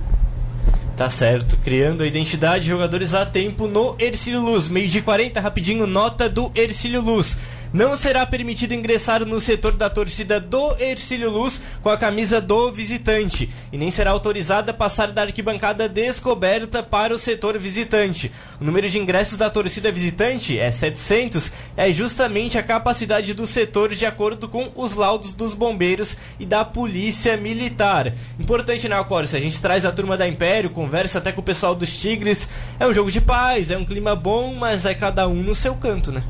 Tá 0.96 1.08
certo, 1.08 1.56
criando 1.64 2.02
a 2.02 2.06
identidade 2.06 2.64
de 2.64 2.70
jogadores 2.70 3.14
a 3.14 3.24
tempo 3.24 3.66
no 3.66 3.96
Ercílio 3.98 4.42
Luz. 4.42 4.68
Meio 4.68 4.86
de 4.86 5.00
40, 5.00 5.40
rapidinho, 5.40 5.86
nota 5.86 6.28
do 6.28 6.52
Ercílio 6.54 7.00
Luz. 7.00 7.38
Não 7.72 7.96
será 7.96 8.26
permitido 8.26 8.74
ingressar 8.74 9.24
no 9.24 9.40
setor 9.40 9.72
da 9.72 9.88
torcida 9.88 10.40
do 10.40 10.76
Ercílio 10.80 11.30
Luz 11.30 11.60
com 11.80 11.88
a 11.88 11.96
camisa 11.96 12.40
do 12.40 12.72
visitante. 12.72 13.48
E 13.72 13.78
nem 13.78 13.92
será 13.92 14.10
autorizada 14.10 14.74
passar 14.74 15.12
da 15.12 15.22
arquibancada 15.22 15.88
descoberta 15.88 16.82
para 16.82 17.14
o 17.14 17.18
setor 17.18 17.56
visitante. 17.58 18.32
O 18.60 18.64
número 18.64 18.90
de 18.90 18.98
ingressos 18.98 19.36
da 19.36 19.48
torcida 19.48 19.92
visitante 19.92 20.58
é 20.58 20.68
700, 20.72 21.52
é 21.76 21.92
justamente 21.92 22.58
a 22.58 22.62
capacidade 22.62 23.34
do 23.34 23.46
setor 23.46 23.94
de 23.94 24.04
acordo 24.04 24.48
com 24.48 24.72
os 24.74 24.94
laudos 24.94 25.32
dos 25.32 25.54
bombeiros 25.54 26.16
e 26.40 26.46
da 26.46 26.64
polícia 26.64 27.36
militar. 27.36 28.12
Importante, 28.38 28.88
né, 28.88 29.00
Corsa? 29.04 29.36
A 29.36 29.40
gente 29.40 29.60
traz 29.60 29.86
a 29.86 29.92
turma 29.92 30.16
da 30.16 30.26
Império, 30.26 30.70
conversa 30.70 31.18
até 31.18 31.30
com 31.30 31.40
o 31.40 31.44
pessoal 31.44 31.76
dos 31.76 31.96
Tigres. 31.96 32.48
É 32.80 32.86
um 32.86 32.92
jogo 32.92 33.12
de 33.12 33.20
paz, 33.20 33.70
é 33.70 33.78
um 33.78 33.84
clima 33.84 34.16
bom, 34.16 34.54
mas 34.54 34.84
é 34.84 34.92
cada 34.92 35.28
um 35.28 35.40
no 35.40 35.54
seu 35.54 35.76
canto, 35.76 36.10
né? 36.10 36.24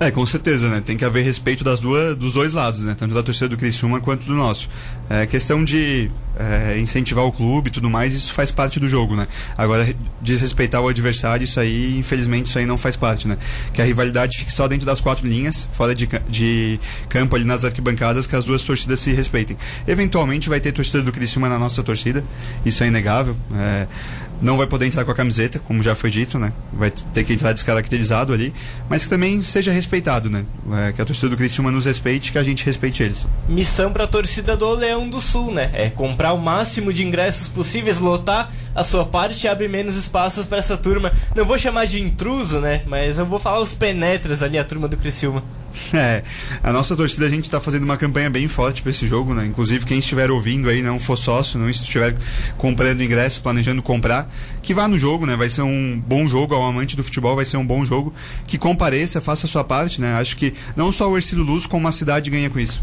É, 0.00 0.10
com 0.10 0.24
certeza, 0.24 0.70
né? 0.70 0.82
Tem 0.82 0.96
que 0.96 1.04
haver 1.04 1.22
respeito 1.22 1.62
das 1.62 1.78
duas, 1.78 2.16
dos 2.16 2.32
dois 2.32 2.54
lados, 2.54 2.80
né? 2.80 2.96
Tanto 2.98 3.14
da 3.14 3.22
torcida 3.22 3.50
do 3.50 3.58
Criciúma 3.58 4.00
quanto 4.00 4.24
do 4.24 4.34
nosso. 4.34 4.66
É, 5.10 5.26
questão 5.26 5.62
de 5.62 6.10
é, 6.38 6.78
incentivar 6.78 7.22
o 7.26 7.30
clube 7.30 7.68
e 7.68 7.70
tudo 7.70 7.90
mais, 7.90 8.14
isso 8.14 8.32
faz 8.32 8.50
parte 8.50 8.80
do 8.80 8.88
jogo, 8.88 9.14
né? 9.14 9.28
Agora, 9.58 9.84
re- 9.84 9.94
desrespeitar 10.22 10.80
o 10.80 10.88
adversário, 10.88 11.44
isso 11.44 11.60
aí, 11.60 11.98
infelizmente, 11.98 12.46
isso 12.46 12.58
aí 12.58 12.64
não 12.64 12.78
faz 12.78 12.96
parte, 12.96 13.28
né? 13.28 13.36
Que 13.74 13.82
a 13.82 13.84
rivalidade 13.84 14.38
fique 14.38 14.50
só 14.50 14.66
dentro 14.66 14.86
das 14.86 15.02
quatro 15.02 15.28
linhas, 15.28 15.68
fora 15.74 15.94
de, 15.94 16.08
de 16.30 16.80
campo 17.10 17.36
ali 17.36 17.44
nas 17.44 17.62
arquibancadas, 17.62 18.26
que 18.26 18.34
as 18.34 18.46
duas 18.46 18.64
torcidas 18.64 19.00
se 19.00 19.12
respeitem. 19.12 19.58
Eventualmente 19.86 20.48
vai 20.48 20.60
ter 20.60 20.72
torcida 20.72 21.02
do 21.02 21.12
Criciúma 21.12 21.46
na 21.50 21.58
nossa 21.58 21.82
torcida, 21.82 22.24
isso 22.64 22.82
é 22.82 22.86
inegável. 22.86 23.36
É, 23.54 23.86
não 24.40 24.56
vai 24.56 24.66
poder 24.66 24.86
entrar 24.86 25.04
com 25.04 25.10
a 25.10 25.14
camiseta, 25.14 25.58
como 25.58 25.82
já 25.82 25.94
foi 25.94 26.10
dito, 26.10 26.38
né? 26.38 26.52
Vai 26.72 26.90
ter 26.90 27.24
que 27.24 27.32
entrar 27.32 27.52
descaracterizado 27.52 28.32
ali, 28.32 28.52
mas 28.88 29.04
que 29.04 29.10
também 29.10 29.42
seja 29.42 29.70
respeitado, 29.70 30.30
né? 30.30 30.44
É, 30.86 30.92
que 30.92 31.02
a 31.02 31.04
torcida 31.04 31.28
do 31.28 31.36
Criciúma 31.36 31.70
nos 31.70 31.86
respeite, 31.86 32.32
que 32.32 32.38
a 32.38 32.42
gente 32.42 32.64
respeite 32.64 33.02
eles. 33.02 33.28
Missão 33.48 33.92
para 33.92 34.04
a 34.04 34.08
torcida 34.08 34.56
do 34.56 34.70
Leão 34.72 35.08
do 35.08 35.20
Sul, 35.20 35.52
né? 35.52 35.70
É 35.74 35.90
comprar 35.90 36.32
o 36.32 36.38
máximo 36.38 36.92
de 36.92 37.04
ingressos 37.04 37.48
possíveis, 37.48 37.98
lotar 37.98 38.50
a 38.74 38.84
sua 38.84 39.04
parte 39.04 39.44
e 39.44 39.48
abrir 39.48 39.68
menos 39.68 39.96
espaços 39.96 40.44
para 40.46 40.58
essa 40.58 40.76
turma. 40.76 41.12
Não 41.34 41.44
vou 41.44 41.58
chamar 41.58 41.86
de 41.86 42.00
intruso, 42.00 42.60
né? 42.60 42.82
Mas 42.86 43.18
eu 43.18 43.26
vou 43.26 43.38
falar 43.38 43.60
os 43.60 43.74
penetras 43.74 44.42
ali, 44.42 44.58
a 44.58 44.64
turma 44.64 44.88
do 44.88 44.96
Criciúma. 44.96 45.42
É, 45.92 46.22
a 46.62 46.72
nossa 46.72 46.96
torcida 46.96 47.26
a 47.26 47.28
gente 47.28 47.44
está 47.44 47.60
fazendo 47.60 47.82
uma 47.82 47.96
campanha 47.96 48.30
bem 48.30 48.46
forte 48.46 48.80
para 48.80 48.90
esse 48.90 49.06
jogo, 49.06 49.34
né? 49.34 49.44
Inclusive 49.46 49.84
quem 49.84 49.98
estiver 49.98 50.30
ouvindo 50.30 50.68
aí, 50.68 50.82
não 50.82 50.98
for 50.98 51.16
sócio, 51.16 51.58
não 51.58 51.68
estiver 51.68 52.16
comprando 52.56 53.02
ingresso, 53.02 53.40
planejando 53.40 53.82
comprar, 53.82 54.30
que 54.62 54.72
vá 54.72 54.86
no 54.86 54.98
jogo, 54.98 55.26
né? 55.26 55.36
Vai 55.36 55.50
ser 55.50 55.62
um 55.62 56.00
bom 56.06 56.28
jogo, 56.28 56.54
ao 56.54 56.66
amante 56.66 56.96
do 56.96 57.02
futebol 57.02 57.34
vai 57.34 57.44
ser 57.44 57.56
um 57.56 57.66
bom 57.66 57.84
jogo, 57.84 58.14
que 58.46 58.56
compareça, 58.56 59.20
faça 59.20 59.46
a 59.46 59.48
sua 59.48 59.64
parte, 59.64 60.00
né? 60.00 60.14
Acho 60.14 60.36
que 60.36 60.54
não 60.76 60.92
só 60.92 61.10
o 61.10 61.16
Ercílio 61.16 61.44
Luz, 61.44 61.66
como 61.66 61.88
a 61.88 61.92
cidade 61.92 62.30
ganha 62.30 62.48
com 62.48 62.60
isso. 62.60 62.82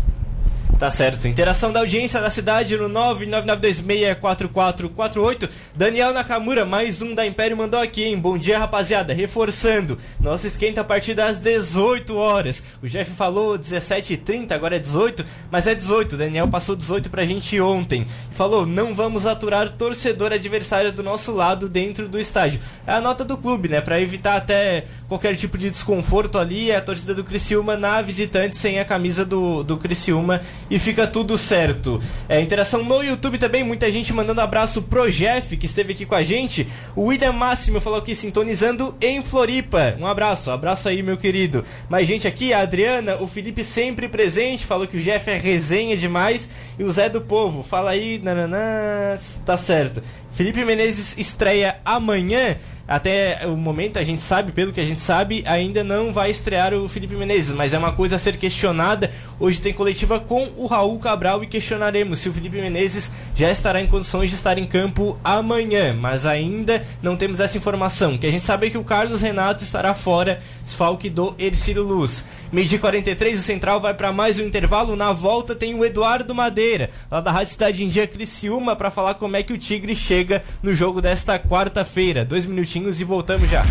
Tá 0.80 0.89
certo. 0.91 1.28
Interação 1.28 1.72
da 1.72 1.80
audiência 1.80 2.22
da 2.22 2.30
cidade 2.30 2.78
no 2.78 2.88
999264448. 2.88 5.49
Daniel 5.76 6.13
Nakamura, 6.13 6.65
mais 6.65 7.01
um 7.01 7.15
da 7.15 7.26
Império, 7.26 7.57
mandou 7.57 7.80
aqui, 7.80 8.03
hein? 8.03 8.20
Bom 8.20 8.38
dia, 8.38 8.59
rapaziada. 8.59 9.11
Reforçando. 9.11 9.97
Nosso 10.20 10.45
esquenta 10.45 10.82
a 10.82 10.84
partir 10.84 11.15
das 11.15 11.39
18 11.39 12.15
horas. 12.15 12.61
O 12.80 12.88
Jeff 12.88 13.09
falou 13.09 13.57
17h30, 13.57 14.51
agora 14.51 14.76
é 14.76 14.80
18, 14.80 15.26
mas 15.49 15.65
é 15.65 15.74
18. 15.74 16.13
O 16.13 16.18
Daniel 16.18 16.47
passou 16.47 16.76
18 16.76 17.09
pra 17.09 17.26
gente 17.26 17.59
ontem. 17.59 18.05
Falou: 18.30 18.68
não 18.68 18.93
vamos 18.93 19.26
aturar 19.26 19.72
torcedor 19.72 20.32
adversário 20.32 20.91
do 20.91 21.01
nosso 21.01 21.34
lado 21.34 21.68
dentro 21.68 22.07
do 22.07 22.20
estádio. 22.20 22.59
É 22.86 22.91
a 22.91 23.01
nota 23.01 23.26
do 23.26 23.36
clube, 23.36 23.68
né? 23.68 23.82
Pra 23.82 23.99
evitar 23.99 24.36
até 24.36 24.86
qualquer 25.07 25.36
tipo 25.36 25.57
de 25.57 25.72
desconforto 25.72 26.38
ali. 26.38 26.70
É 26.70 26.76
a 26.76 26.82
torcida 26.82 27.15
do 27.15 27.24
Criciúma 27.24 27.76
na 27.76 27.99
visitante 27.99 28.55
sem 28.55 28.80
a 28.80 28.86
camisa 28.86 29.26
do, 29.26 29.63
do 29.63 29.76
Criciúma 29.76 30.39
e 30.70 30.80
fica 30.80 31.07
tudo 31.07 31.38
certo. 31.38 32.01
É, 32.28 32.41
interação 32.41 32.84
no 32.84 33.03
YouTube 33.03 33.38
também, 33.38 33.63
muita 33.63 33.91
gente 33.91 34.13
mandando 34.13 34.41
abraço 34.41 34.82
pro 34.82 35.09
Jeff, 35.09 35.55
que 35.55 35.65
esteve 35.65 35.93
aqui 35.93 36.05
com 36.05 36.15
a 36.15 36.24
gente. 36.24 36.68
O 36.95 37.03
William 37.03 37.32
Máximo 37.32 37.80
falou 37.80 37.99
aqui, 37.99 38.15
sintonizando 38.15 38.95
em 39.01 39.22
Floripa. 39.22 39.95
Um 39.99 40.07
abraço, 40.07 40.51
abraço 40.51 40.89
aí, 40.89 41.01
meu 41.01 41.18
querido. 41.18 41.63
Mais 41.89 42.07
gente 42.07 42.28
aqui, 42.28 42.53
a 42.53 42.61
Adriana, 42.61 43.18
o 43.18 43.28
Felipe 43.28 43.63
sempre 43.63 44.07
presente, 44.07 44.65
falou 44.65 44.88
que 44.88 44.97
o 44.97 45.01
Jeff 45.01 45.30
é 45.30 45.38
resenha 45.38 45.95
demais. 45.95 46.49
E 46.80 46.84
o 46.84 46.91
Zé 46.91 47.09
do 47.09 47.22
Povo, 47.22 47.63
fala 47.63 47.91
aí, 47.91 48.20
nananã, 48.24 49.18
tá 49.45 49.57
certo. 49.57 50.03
Felipe 50.38 50.64
Menezes 50.64 51.18
estreia 51.18 51.78
amanhã. 51.84 52.56
Até 52.88 53.42
o 53.46 53.58
momento, 53.58 53.98
a 53.98 54.04
gente 54.04 54.22
sabe, 54.22 54.54
pelo 54.54 54.72
que 54.72 54.80
a 54.80 54.86
gente 54.86 55.02
sabe, 55.02 55.44
ainda 55.46 55.84
não 55.84 56.14
vai 56.14 56.30
estrear 56.30 56.74
o 56.74 56.88
Felipe 56.88 57.16
Menezes, 57.16 57.54
mas 57.54 57.74
é 57.74 57.78
uma 57.78 57.92
coisa 57.92 58.16
a 58.16 58.20
ser 58.20 58.38
questionada. 58.38 59.12
Hoje 59.40 59.60
tem 59.60 59.74
coletiva 59.74 60.20
com 60.22 60.48
o 60.56 60.68
Raul 60.68 60.98
Cabral 61.00 61.44
e 61.44 61.48
questionaremos 61.48 62.20
se 62.20 62.30
o 62.30 62.34
Felipe 62.34 62.62
Menezes 62.62 63.12
já 63.36 63.52
estará 63.52 63.82
em 63.82 63.88
condições 63.88 64.30
de 64.30 64.38
estar 64.38 64.58
em 64.58 64.66
campo 64.66 65.20
amanhã, 65.22 65.94
mas 65.94 66.26
ainda 66.26 66.86
não 67.02 67.18
temos 67.18 67.42
essa 67.42 67.58
informação. 67.58 68.14
O 68.14 68.20
que 68.20 68.28
a 68.28 68.32
gente 68.32 68.46
sabe 68.46 68.68
é 68.68 68.70
que 68.70 68.78
o 68.78 68.86
Carlos 68.86 69.22
Renato 69.22 69.64
estará 69.64 69.94
fora, 69.94 70.40
desfalque 70.64 71.10
do 71.10 71.36
Ercílio 71.38 71.84
Luz. 71.84 72.24
Meio 72.52 72.66
dia 72.66 72.80
43, 72.80 73.39
o 73.39 73.43
Central 73.43 73.82
vai 73.82 73.93
para 73.93 74.14
mais 74.14 74.39
um 74.39 74.43
intervalo. 74.43 74.95
Na 74.95 75.12
volta 75.12 75.54
tem 75.54 75.76
o 75.76 75.84
Eduardo 75.84 76.34
Madeira, 76.34 76.89
lá 77.12 77.20
da 77.20 77.30
Rádio 77.30 77.52
Cidade 77.52 77.84
em 77.84 77.89
Dia 77.89 78.08
Criciúma, 78.08 78.74
para 78.74 78.89
falar 78.89 79.16
como 79.16 79.36
é 79.36 79.43
que 79.43 79.52
o 79.52 79.58
Tigre 79.58 79.93
chega 79.93 80.41
no 80.64 80.74
jogo 80.74 81.02
desta 81.02 81.38
quarta-feira. 81.38 82.24
Dois 82.24 82.45
minutinhos 82.45 83.02
e 83.02 83.04
voltamos 83.04 83.50
já. 83.50 83.66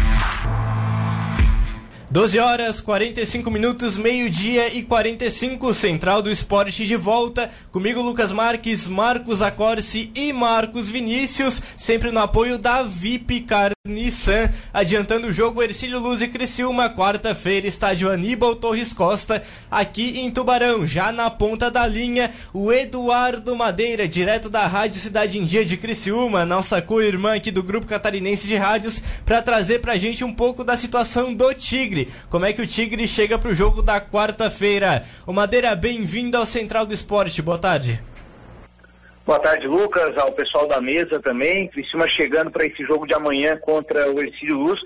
12 2.09 2.39
horas 2.39 2.81
45 2.81 3.51
minutos, 3.51 3.97
meio-dia 3.97 4.73
e 4.73 4.85
45, 4.85 5.75
Central 5.75 6.23
do 6.23 6.31
Esporte 6.31 6.87
de 6.87 6.95
volta. 6.95 7.51
Comigo, 7.73 8.01
Lucas 8.01 8.33
Marques, 8.33 8.87
Marcos 8.87 9.43
Acorce 9.43 10.13
e 10.15 10.33
Marcos 10.33 10.89
Vinícius, 10.89 11.61
sempre 11.77 12.13
no 12.13 12.21
apoio 12.21 12.59
da 12.59 12.85
VIP 12.85 13.41
Car. 13.41 13.73
Adiantando 14.73 15.29
o 15.29 15.33
jogo, 15.33 15.63
Ercílio 15.63 16.01
Luz 16.01 16.21
e 16.21 16.27
Criciúma, 16.27 16.91
quarta-feira, 16.91 17.69
estádio 17.69 18.11
Aníbal 18.11 18.57
Torres 18.57 18.93
Costa, 18.93 19.43
aqui 19.71 20.19
em 20.19 20.29
Tubarão. 20.29 20.85
Já 20.85 21.13
na 21.13 21.31
ponta 21.31 21.71
da 21.71 21.87
linha, 21.87 22.33
o 22.53 22.73
Eduardo 22.73 23.55
Madeira, 23.55 24.09
direto 24.09 24.51
da 24.51 24.67
Rádio 24.67 25.01
Cidade 25.01 25.39
em 25.39 25.45
Dia 25.45 25.65
de 25.65 25.77
Criciúma, 25.77 26.45
nossa 26.45 26.83
co-irmã 26.83 27.37
aqui 27.37 27.53
do 27.53 27.63
Grupo 27.63 27.87
Catarinense 27.87 28.49
de 28.49 28.57
Rádios, 28.57 29.01
para 29.25 29.41
trazer 29.41 29.81
pra 29.81 29.97
gente 29.97 30.25
um 30.25 30.33
pouco 30.33 30.65
da 30.65 30.77
situação 30.77 31.33
do 31.33 31.55
Tigre. 31.55 31.95
Como 32.28 32.44
é 32.44 32.53
que 32.53 32.62
o 32.62 32.66
Tigre 32.66 33.09
chega 33.09 33.38
pro 33.38 33.55
jogo 33.55 33.80
da 33.80 34.01
quarta-feira? 34.01 35.05
O 35.26 35.32
Madeira, 35.32 35.74
bem-vindo 35.74 36.36
ao 36.36 36.44
Central 36.44 36.84
do 36.84 36.92
Esporte. 36.92 37.40
Boa 37.40 37.59
tarde. 37.59 38.01
Boa 39.24 39.40
tarde, 39.40 39.66
Lucas, 39.66 40.16
ao 40.16 40.30
pessoal 40.32 40.68
da 40.68 40.80
mesa 40.80 41.18
também. 41.20 41.66
Criciúma 41.66 42.07
chegando 42.09 42.51
para 42.51 42.66
esse 42.66 42.84
jogo 42.84 43.07
de 43.07 43.14
amanhã 43.14 43.57
contra 43.57 44.09
o 44.11 44.20
Ercílio 44.22 44.57
Luz. 44.57 44.80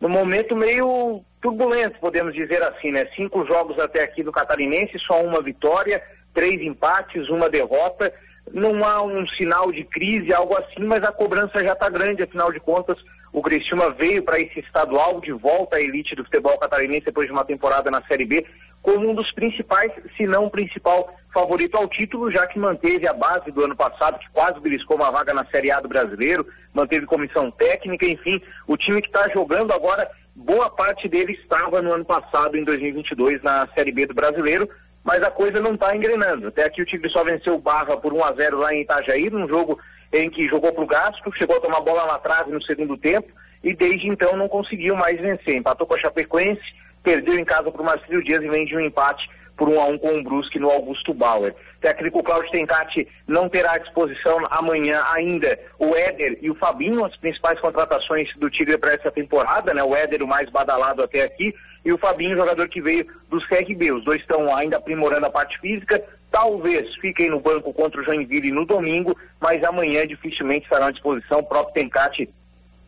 No 0.00 0.08
momento 0.08 0.54
meio 0.54 1.22
turbulento, 1.42 1.98
podemos 1.98 2.32
dizer 2.32 2.62
assim, 2.62 2.92
né? 2.92 3.06
Cinco 3.16 3.44
jogos 3.46 3.78
até 3.78 4.02
aqui 4.02 4.22
do 4.22 4.30
Catarinense, 4.30 4.98
só 5.00 5.20
uma 5.22 5.42
vitória, 5.42 6.02
três 6.32 6.60
empates, 6.62 7.28
uma 7.28 7.50
derrota. 7.50 8.12
Não 8.52 8.84
há 8.84 9.02
um 9.02 9.26
sinal 9.26 9.72
de 9.72 9.84
crise, 9.84 10.32
algo 10.32 10.56
assim, 10.56 10.84
mas 10.84 11.02
a 11.02 11.12
cobrança 11.12 11.62
já 11.62 11.72
está 11.72 11.88
grande, 11.88 12.22
afinal 12.22 12.52
de 12.52 12.60
contas. 12.60 12.96
O 13.32 13.42
Criciúma 13.42 13.90
veio 13.90 14.22
para 14.22 14.40
esse 14.40 14.60
estadual 14.60 15.20
de 15.20 15.32
volta 15.32 15.76
à 15.76 15.80
elite 15.80 16.16
do 16.16 16.24
futebol 16.24 16.58
catarinense 16.58 17.06
depois 17.06 17.26
de 17.26 17.32
uma 17.32 17.44
temporada 17.44 17.90
na 17.90 18.02
Série 18.02 18.24
B 18.24 18.46
como 18.82 19.10
um 19.10 19.14
dos 19.14 19.30
principais, 19.32 19.92
se 20.16 20.26
não 20.26 20.46
o 20.46 20.50
principal 20.50 21.14
favorito 21.32 21.76
ao 21.76 21.86
título, 21.86 22.30
já 22.30 22.46
que 22.46 22.58
manteve 22.58 23.06
a 23.06 23.12
base 23.12 23.50
do 23.50 23.64
ano 23.64 23.76
passado, 23.76 24.18
que 24.18 24.30
quase 24.30 24.58
beliscou 24.58 24.96
uma 24.96 25.10
vaga 25.10 25.34
na 25.34 25.44
Série 25.44 25.70
A 25.70 25.80
do 25.80 25.88
brasileiro, 25.88 26.46
manteve 26.72 27.06
comissão 27.06 27.50
técnica, 27.50 28.06
enfim, 28.06 28.40
o 28.66 28.76
time 28.76 29.02
que 29.02 29.08
está 29.08 29.28
jogando 29.28 29.72
agora, 29.72 30.10
boa 30.34 30.70
parte 30.70 31.08
dele 31.08 31.32
estava 31.32 31.82
no 31.82 31.92
ano 31.92 32.04
passado, 32.04 32.56
em 32.56 32.64
2022, 32.64 33.42
na 33.42 33.68
Série 33.74 33.92
B 33.92 34.06
do 34.06 34.14
brasileiro, 34.14 34.68
mas 35.04 35.22
a 35.22 35.30
coisa 35.30 35.60
não 35.60 35.74
está 35.74 35.94
engrenando. 35.94 36.48
Até 36.48 36.64
aqui 36.64 36.82
o 36.82 36.86
Tigre 36.86 37.10
só 37.10 37.22
venceu 37.22 37.54
o 37.54 37.60
Barra 37.60 37.96
por 37.96 38.12
1 38.12 38.24
a 38.24 38.32
0 38.32 38.58
lá 38.58 38.74
em 38.74 38.82
Itajaí, 38.82 39.30
num 39.30 39.48
jogo 39.48 39.78
em 40.12 40.30
que 40.30 40.48
jogou 40.48 40.72
para 40.72 40.84
o 40.84 40.86
gasto, 40.86 41.32
chegou 41.36 41.56
a 41.56 41.60
tomar 41.60 41.80
bola 41.80 42.06
na 42.06 42.18
trave 42.18 42.50
no 42.50 42.62
segundo 42.62 42.96
tempo 42.96 43.30
e 43.62 43.74
desde 43.74 44.08
então 44.08 44.36
não 44.36 44.48
conseguiu 44.48 44.96
mais 44.96 45.20
vencer. 45.20 45.56
Empatou 45.56 45.86
com 45.86 45.94
a 45.94 45.98
Chapecoense, 45.98 46.62
perdeu 47.02 47.38
em 47.38 47.44
casa 47.44 47.70
para 47.70 47.82
o 47.82 47.84
Marcelo 47.84 48.22
Dias 48.22 48.42
e 48.42 48.48
vem 48.48 48.64
de 48.64 48.76
um 48.76 48.80
empate 48.80 49.28
por 49.56 49.68
um 49.68 49.78
a 49.78 49.84
um 49.84 49.98
com 49.98 50.18
o 50.18 50.22
Brusque 50.22 50.58
no 50.58 50.70
Augusto 50.70 51.12
Bauer. 51.12 51.54
Técnico 51.82 52.22
Cláudio 52.22 52.50
Tencati 52.50 53.06
não 53.28 53.46
terá 53.46 53.72
à 53.72 53.78
disposição 53.78 54.38
amanhã 54.50 55.02
ainda 55.12 55.58
o 55.78 55.94
Éder 55.94 56.38
e 56.40 56.50
o 56.50 56.54
Fabinho, 56.54 57.04
as 57.04 57.14
principais 57.14 57.60
contratações 57.60 58.34
do 58.36 58.48
Tigre 58.48 58.78
para 58.78 58.94
essa 58.94 59.10
temporada, 59.10 59.74
né? 59.74 59.84
O 59.84 59.94
Éder 59.94 60.22
o 60.22 60.26
mais 60.26 60.48
badalado 60.48 61.02
até 61.02 61.22
aqui 61.22 61.54
e 61.84 61.92
o 61.92 61.98
Fabinho, 61.98 62.36
jogador 62.36 62.68
que 62.68 62.80
veio 62.80 63.06
dos 63.28 63.46
CRB. 63.46 63.92
Os 63.92 64.04
dois 64.04 64.22
estão 64.22 64.54
ainda 64.54 64.78
aprimorando 64.78 65.26
a 65.26 65.30
parte 65.30 65.58
física, 65.58 66.02
talvez 66.30 66.94
fiquem 66.96 67.30
no 67.30 67.40
banco 67.40 67.72
contra 67.72 68.00
o 68.00 68.04
Joinville 68.04 68.50
no 68.50 68.64
domingo, 68.64 69.16
mas 69.40 69.62
amanhã 69.64 70.06
dificilmente 70.06 70.64
estarão 70.64 70.86
à 70.86 70.90
disposição. 70.90 71.40
O 71.40 71.44
próprio 71.44 71.74
Tencati 71.74 72.28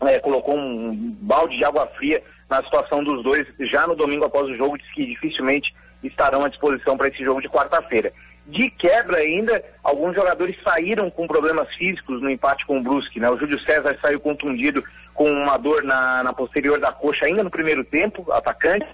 é, 0.00 0.18
colocou 0.18 0.56
um 0.56 1.16
balde 1.20 1.56
de 1.56 1.64
água 1.64 1.86
fria 1.86 2.22
na 2.48 2.62
situação 2.62 3.02
dos 3.02 3.22
dois 3.22 3.46
já 3.60 3.86
no 3.86 3.96
domingo 3.96 4.24
após 4.24 4.48
o 4.48 4.56
jogo, 4.56 4.78
disse 4.78 4.92
que 4.92 5.06
dificilmente 5.06 5.74
estarão 6.02 6.44
à 6.44 6.48
disposição 6.48 6.96
para 6.96 7.08
esse 7.08 7.22
jogo 7.22 7.40
de 7.40 7.48
quarta-feira. 7.48 8.12
De 8.46 8.68
quebra 8.70 9.18
ainda, 9.18 9.64
alguns 9.84 10.14
jogadores 10.14 10.56
saíram 10.62 11.08
com 11.08 11.28
problemas 11.28 11.72
físicos 11.74 12.20
no 12.20 12.28
empate 12.28 12.66
com 12.66 12.78
o 12.78 12.82
Brusque, 12.82 13.20
né? 13.20 13.30
O 13.30 13.38
Júlio 13.38 13.58
César 13.60 13.96
saiu 14.02 14.18
contundido 14.18 14.82
com 15.14 15.30
uma 15.30 15.56
dor 15.56 15.84
na, 15.84 16.24
na 16.24 16.32
posterior 16.32 16.80
da 16.80 16.90
coxa 16.90 17.26
ainda 17.26 17.44
no 17.44 17.50
primeiro 17.50 17.84
tempo, 17.84 18.30
atacante. 18.32 18.86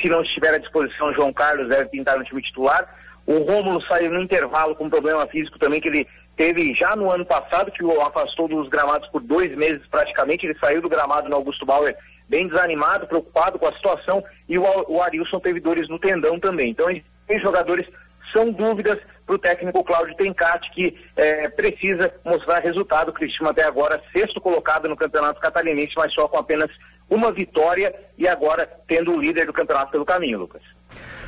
Se 0.00 0.08
não 0.08 0.22
estiver 0.22 0.54
à 0.54 0.58
disposição, 0.58 1.12
João 1.12 1.32
Carlos 1.32 1.68
deve 1.68 1.90
pintar 1.90 2.18
no 2.18 2.24
time 2.24 2.40
titular. 2.40 2.88
O 3.26 3.38
Rômulo 3.38 3.82
saiu 3.86 4.10
no 4.10 4.20
intervalo 4.20 4.74
com 4.74 4.90
problema 4.90 5.26
físico 5.26 5.58
também 5.58 5.80
que 5.80 5.88
ele 5.88 6.06
teve 6.36 6.74
já 6.74 6.94
no 6.94 7.10
ano 7.10 7.24
passado, 7.24 7.70
que 7.70 7.84
o 7.84 8.00
afastou 8.02 8.48
dos 8.48 8.68
gramados 8.68 9.08
por 9.08 9.22
dois 9.22 9.56
meses 9.56 9.86
praticamente. 9.90 10.46
Ele 10.46 10.58
saiu 10.58 10.82
do 10.82 10.88
gramado 10.88 11.28
no 11.28 11.36
Augusto 11.36 11.64
Bauer 11.64 11.96
bem 12.28 12.48
desanimado, 12.48 13.06
preocupado 13.06 13.58
com 13.58 13.66
a 13.66 13.72
situação. 13.72 14.22
E 14.48 14.58
o, 14.58 14.64
o 14.88 15.02
Arilson 15.02 15.40
teve 15.40 15.60
dores 15.60 15.88
no 15.88 15.98
tendão 15.98 16.38
também. 16.38 16.70
Então, 16.70 16.90
esses 16.90 17.42
jogadores 17.42 17.86
são 18.32 18.50
dúvidas 18.50 18.98
para 19.24 19.36
o 19.36 19.38
técnico 19.38 19.84
Cláudio 19.84 20.16
Tencati, 20.16 20.70
que 20.70 20.98
é, 21.16 21.48
precisa 21.48 22.12
mostrar 22.24 22.58
resultado. 22.58 23.08
O 23.08 23.12
Cristiano 23.12 23.50
até 23.50 23.64
agora 23.64 24.02
sexto 24.12 24.40
colocado 24.40 24.88
no 24.88 24.96
Campeonato 24.96 25.40
Catarinense, 25.40 25.94
mas 25.96 26.12
só 26.12 26.28
com 26.28 26.36
apenas 26.36 26.70
uma 27.08 27.32
vitória 27.32 27.94
e 28.18 28.26
agora 28.26 28.68
tendo 28.86 29.12
o 29.12 29.20
líder 29.20 29.46
do 29.46 29.52
campeonato 29.52 29.92
pelo 29.92 30.04
caminho, 30.04 30.38
Lucas. 30.38 30.62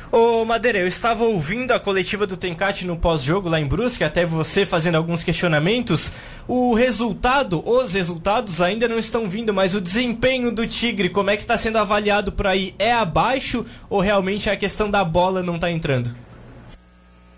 Ô 0.09 0.45
Madeira, 0.45 0.79
eu 0.79 0.87
estava 0.87 1.25
ouvindo 1.25 1.73
a 1.73 1.79
coletiva 1.81 2.25
do 2.25 2.37
Tencate 2.37 2.87
no 2.87 2.95
pós-jogo 2.95 3.49
lá 3.49 3.59
em 3.59 3.67
Brusque, 3.67 4.05
até 4.05 4.25
você 4.25 4.65
fazendo 4.65 4.95
alguns 4.95 5.21
questionamentos. 5.21 6.09
O 6.47 6.73
resultado, 6.73 7.61
os 7.69 7.91
resultados 7.91 8.61
ainda 8.61 8.87
não 8.87 8.97
estão 8.97 9.27
vindo, 9.27 9.53
mas 9.53 9.75
o 9.75 9.81
desempenho 9.81 10.49
do 10.49 10.65
Tigre, 10.65 11.09
como 11.09 11.29
é 11.29 11.35
que 11.35 11.43
está 11.43 11.57
sendo 11.57 11.77
avaliado 11.77 12.31
por 12.31 12.47
aí? 12.47 12.73
É 12.79 12.93
abaixo 12.93 13.65
ou 13.89 13.99
realmente 13.99 14.49
a 14.49 14.55
questão 14.55 14.89
da 14.89 15.03
bola 15.03 15.43
não 15.43 15.55
está 15.55 15.69
entrando? 15.69 16.15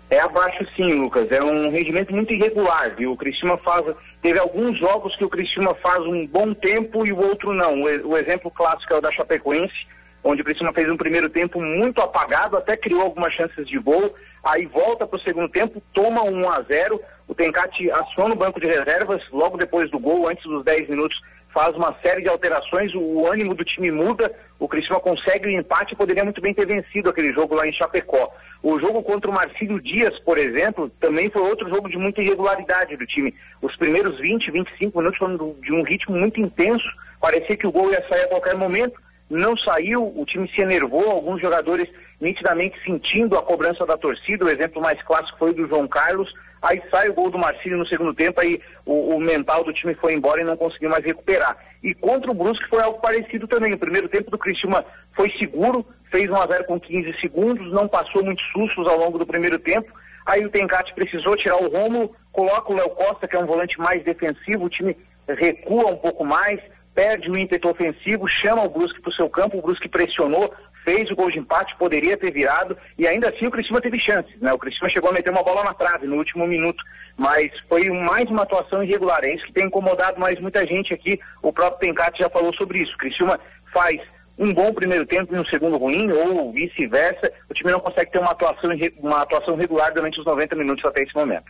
É 0.08 0.20
abaixo 0.20 0.64
sim, 0.76 0.92
Lucas. 0.92 1.30
É 1.32 1.42
um 1.42 1.72
rendimento 1.72 2.14
muito 2.14 2.32
irregular, 2.32 2.94
viu? 2.96 3.12
O 3.12 3.16
Cristina 3.16 3.56
faz. 3.56 3.84
Teve 4.22 4.38
alguns 4.38 4.78
jogos 4.78 5.16
que 5.16 5.24
o 5.24 5.28
Cristina 5.28 5.74
faz 5.74 6.04
um 6.06 6.24
bom 6.24 6.54
tempo 6.54 7.04
e 7.04 7.12
o 7.12 7.18
outro 7.18 7.52
não. 7.52 7.82
O 7.82 8.16
exemplo 8.16 8.48
clássico 8.48 8.92
é 8.92 8.98
o 8.98 9.00
da 9.00 9.10
Chapecoense 9.10 9.90
onde 10.22 10.42
o 10.42 10.44
Criciúma 10.44 10.72
fez 10.72 10.88
um 10.90 10.96
primeiro 10.96 11.28
tempo 11.28 11.60
muito 11.60 12.00
apagado, 12.00 12.56
até 12.56 12.76
criou 12.76 13.02
algumas 13.02 13.32
chances 13.32 13.66
de 13.66 13.78
gol, 13.78 14.14
aí 14.44 14.66
volta 14.66 15.06
para 15.06 15.16
o 15.16 15.22
segundo 15.22 15.48
tempo, 15.48 15.82
toma 15.92 16.22
um 16.22 16.44
1 16.44 16.50
a 16.50 16.62
0 16.62 17.00
o 17.30 17.34
Tencati 17.34 17.88
aciona 17.92 18.34
o 18.34 18.36
banco 18.36 18.60
de 18.60 18.66
reservas 18.66 19.22
logo 19.30 19.56
depois 19.56 19.88
do 19.88 20.00
gol, 20.00 20.28
antes 20.28 20.42
dos 20.42 20.64
10 20.64 20.88
minutos, 20.88 21.22
faz 21.54 21.76
uma 21.76 21.94
série 22.02 22.22
de 22.22 22.28
alterações, 22.28 22.92
o 22.92 23.24
ânimo 23.24 23.54
do 23.54 23.64
time 23.64 23.90
muda, 23.92 24.32
o 24.58 24.66
Criciúma 24.66 24.98
consegue 24.98 25.46
o 25.46 25.50
empate 25.50 25.94
e 25.94 25.96
poderia 25.96 26.24
muito 26.24 26.40
bem 26.40 26.52
ter 26.52 26.66
vencido 26.66 27.08
aquele 27.08 27.32
jogo 27.32 27.54
lá 27.54 27.68
em 27.68 27.72
Chapecó. 27.72 28.32
O 28.60 28.80
jogo 28.80 29.00
contra 29.02 29.30
o 29.30 29.32
Marcílio 29.32 29.80
Dias, 29.80 30.18
por 30.18 30.38
exemplo, 30.38 30.90
também 31.00 31.30
foi 31.30 31.42
outro 31.42 31.68
jogo 31.68 31.88
de 31.88 31.96
muita 31.96 32.20
irregularidade 32.20 32.96
do 32.96 33.06
time. 33.06 33.32
Os 33.62 33.76
primeiros 33.76 34.18
20, 34.18 34.50
25 34.50 34.98
minutos 34.98 35.18
foram 35.18 35.54
de 35.60 35.72
um 35.72 35.82
ritmo 35.82 36.16
muito 36.16 36.40
intenso, 36.40 36.88
parecia 37.20 37.56
que 37.56 37.66
o 37.66 37.72
gol 37.72 37.92
ia 37.92 38.04
sair 38.08 38.24
a 38.24 38.28
qualquer 38.28 38.56
momento, 38.56 39.00
não 39.30 39.56
saiu, 39.56 40.12
o 40.16 40.24
time 40.26 40.50
se 40.52 40.60
enervou, 40.60 41.08
alguns 41.08 41.40
jogadores 41.40 41.88
nitidamente 42.20 42.76
sentindo 42.84 43.38
a 43.38 43.42
cobrança 43.42 43.86
da 43.86 43.96
torcida, 43.96 44.44
o 44.44 44.50
exemplo 44.50 44.82
mais 44.82 45.00
clássico 45.02 45.38
foi 45.38 45.50
o 45.50 45.54
do 45.54 45.68
João 45.68 45.86
Carlos, 45.86 46.34
aí 46.60 46.82
sai 46.90 47.08
o 47.08 47.14
gol 47.14 47.30
do 47.30 47.38
Marcílio 47.38 47.78
no 47.78 47.86
segundo 47.86 48.12
tempo, 48.12 48.40
aí 48.40 48.60
o, 48.84 49.14
o, 49.14 49.20
mental 49.20 49.64
do 49.64 49.72
time 49.72 49.94
foi 49.94 50.12
embora 50.12 50.40
e 50.40 50.44
não 50.44 50.56
conseguiu 50.56 50.90
mais 50.90 51.04
recuperar. 51.04 51.56
E 51.82 51.94
contra 51.94 52.30
o 52.30 52.34
Brusque 52.34 52.68
foi 52.68 52.82
algo 52.82 53.00
parecido 53.00 53.46
também, 53.46 53.72
o 53.72 53.78
primeiro 53.78 54.08
tempo 54.08 54.30
do 54.30 54.36
Cristiúma 54.36 54.84
foi 55.14 55.30
seguro, 55.38 55.86
fez 56.10 56.28
1 56.28 56.36
a 56.36 56.46
0 56.46 56.64
com 56.64 56.78
15 56.78 57.20
segundos, 57.20 57.72
não 57.72 57.88
passou 57.88 58.22
muitos 58.22 58.44
sustos 58.52 58.86
ao 58.86 58.98
longo 58.98 59.18
do 59.18 59.26
primeiro 59.26 59.58
tempo, 59.58 59.92
aí 60.26 60.44
o 60.44 60.50
Tencate 60.50 60.92
precisou 60.92 61.36
tirar 61.36 61.56
o 61.56 61.68
Romulo, 61.68 62.14
coloca 62.32 62.72
o 62.72 62.76
Léo 62.76 62.90
Costa, 62.90 63.26
que 63.26 63.36
é 63.36 63.38
um 63.38 63.46
volante 63.46 63.78
mais 63.78 64.02
defensivo, 64.02 64.64
o 64.64 64.70
time 64.70 64.96
recua 65.26 65.86
um 65.86 65.96
pouco 65.96 66.24
mais, 66.24 66.60
perde 66.94 67.30
o 67.30 67.36
ímpeto 67.36 67.68
ofensivo, 67.68 68.26
chama 68.28 68.64
o 68.64 68.68
Brusque 68.68 69.00
para 69.00 69.10
o 69.10 69.14
seu 69.14 69.28
campo, 69.28 69.58
o 69.58 69.62
Brusque 69.62 69.88
pressionou, 69.88 70.52
fez 70.84 71.10
o 71.10 71.16
gol 71.16 71.30
de 71.30 71.38
empate, 71.38 71.76
poderia 71.76 72.16
ter 72.16 72.30
virado, 72.30 72.76
e 72.98 73.06
ainda 73.06 73.28
assim 73.28 73.46
o 73.46 73.50
Cristina 73.50 73.80
teve 73.80 73.98
chances, 73.98 74.40
né? 74.40 74.52
O 74.52 74.58
Cristina 74.58 74.88
chegou 74.90 75.10
a 75.10 75.12
meter 75.12 75.30
uma 75.30 75.42
bola 75.42 75.64
na 75.64 75.74
trave 75.74 76.06
no 76.06 76.16
último 76.16 76.46
minuto, 76.46 76.82
mas 77.16 77.50
foi 77.68 77.90
mais 77.90 78.28
uma 78.30 78.42
atuação 78.42 78.82
irregular, 78.82 79.22
é 79.24 79.34
isso 79.34 79.46
que 79.46 79.52
tem 79.52 79.66
incomodado 79.66 80.18
mais 80.18 80.38
muita 80.40 80.66
gente 80.66 80.92
aqui, 80.92 81.20
o 81.42 81.52
próprio 81.52 81.80
Tencate 81.80 82.20
já 82.20 82.30
falou 82.30 82.52
sobre 82.54 82.78
isso, 82.78 82.94
o 82.94 82.98
Cristina 82.98 83.38
faz 83.72 84.00
um 84.38 84.54
bom 84.54 84.72
primeiro 84.72 85.04
tempo 85.04 85.34
e 85.34 85.38
um 85.38 85.44
segundo 85.44 85.76
ruim, 85.76 86.10
ou 86.10 86.50
vice-versa, 86.50 87.30
o 87.48 87.52
time 87.52 87.70
não 87.70 87.78
consegue 87.78 88.10
ter 88.10 88.18
uma 88.18 88.30
atuação, 88.30 88.70
uma 88.98 89.20
atuação 89.20 89.54
regular 89.54 89.92
durante 89.92 90.18
os 90.18 90.24
90 90.24 90.56
minutos 90.56 90.84
até 90.84 91.02
esse 91.02 91.14
momento. 91.14 91.44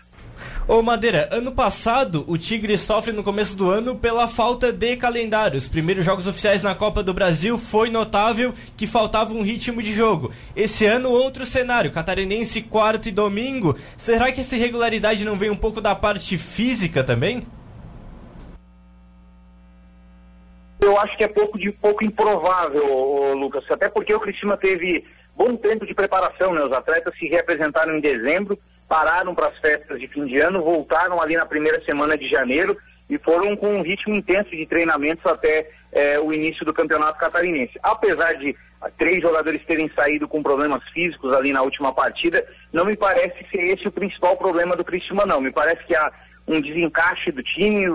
Ô 0.70 0.82
Madeira, 0.82 1.28
ano 1.32 1.50
passado 1.50 2.24
o 2.28 2.38
Tigre 2.38 2.78
sofre 2.78 3.10
no 3.10 3.24
começo 3.24 3.56
do 3.56 3.68
ano 3.68 3.96
pela 3.96 4.28
falta 4.28 4.72
de 4.72 4.96
calendário. 4.96 5.58
Os 5.58 5.66
primeiros 5.66 6.04
jogos 6.04 6.28
oficiais 6.28 6.62
na 6.62 6.76
Copa 6.76 7.02
do 7.02 7.12
Brasil 7.12 7.58
foi 7.58 7.90
notável 7.90 8.54
que 8.76 8.86
faltava 8.86 9.34
um 9.34 9.42
ritmo 9.42 9.82
de 9.82 9.92
jogo. 9.92 10.32
Esse 10.54 10.86
ano, 10.86 11.10
outro 11.10 11.44
cenário: 11.44 11.90
catarinense 11.90 12.62
quarto 12.62 13.08
e 13.08 13.10
domingo. 13.10 13.76
Será 13.96 14.30
que 14.30 14.42
essa 14.42 14.54
irregularidade 14.54 15.24
não 15.24 15.34
vem 15.34 15.50
um 15.50 15.56
pouco 15.56 15.80
da 15.80 15.92
parte 15.92 16.38
física 16.38 17.02
também? 17.02 17.44
Eu 20.80 20.96
acho 21.00 21.16
que 21.16 21.24
é 21.24 21.28
pouco 21.28 21.58
de 21.58 21.72
pouco 21.72 22.04
improvável, 22.04 23.34
Lucas, 23.34 23.68
até 23.68 23.88
porque 23.88 24.14
o 24.14 24.20
Cristina 24.20 24.56
teve 24.56 25.04
bom 25.36 25.56
tempo 25.56 25.84
de 25.84 25.94
preparação, 25.94 26.54
né? 26.54 26.62
Os 26.62 26.72
atletas 26.72 27.12
se 27.18 27.26
representaram 27.26 27.96
em 27.96 28.00
dezembro 28.00 28.56
pararam 28.90 29.36
para 29.36 29.46
as 29.46 29.58
festas 29.58 30.00
de 30.00 30.08
fim 30.08 30.26
de 30.26 30.40
ano, 30.40 30.64
voltaram 30.64 31.22
ali 31.22 31.36
na 31.36 31.46
primeira 31.46 31.80
semana 31.84 32.18
de 32.18 32.28
janeiro 32.28 32.76
e 33.08 33.16
foram 33.18 33.54
com 33.54 33.76
um 33.76 33.82
ritmo 33.82 34.12
intenso 34.12 34.50
de 34.50 34.66
treinamentos 34.66 35.24
até 35.24 35.70
eh, 35.92 36.18
o 36.18 36.32
início 36.32 36.64
do 36.64 36.74
campeonato 36.74 37.16
catarinense. 37.16 37.78
Apesar 37.84 38.32
de 38.34 38.56
três 38.98 39.22
jogadores 39.22 39.64
terem 39.64 39.88
saído 39.94 40.26
com 40.26 40.42
problemas 40.42 40.82
físicos 40.88 41.32
ali 41.32 41.52
na 41.52 41.62
última 41.62 41.92
partida, 41.92 42.44
não 42.72 42.84
me 42.84 42.96
parece 42.96 43.46
ser 43.48 43.62
esse 43.62 43.86
o 43.86 43.92
principal 43.92 44.36
problema 44.36 44.74
do 44.74 44.84
Cristiano, 44.84 45.24
não. 45.24 45.40
Me 45.40 45.52
parece 45.52 45.84
que 45.84 45.94
há 45.94 46.10
um 46.48 46.60
desencaixe 46.60 47.30
do 47.30 47.44
time, 47.44 47.86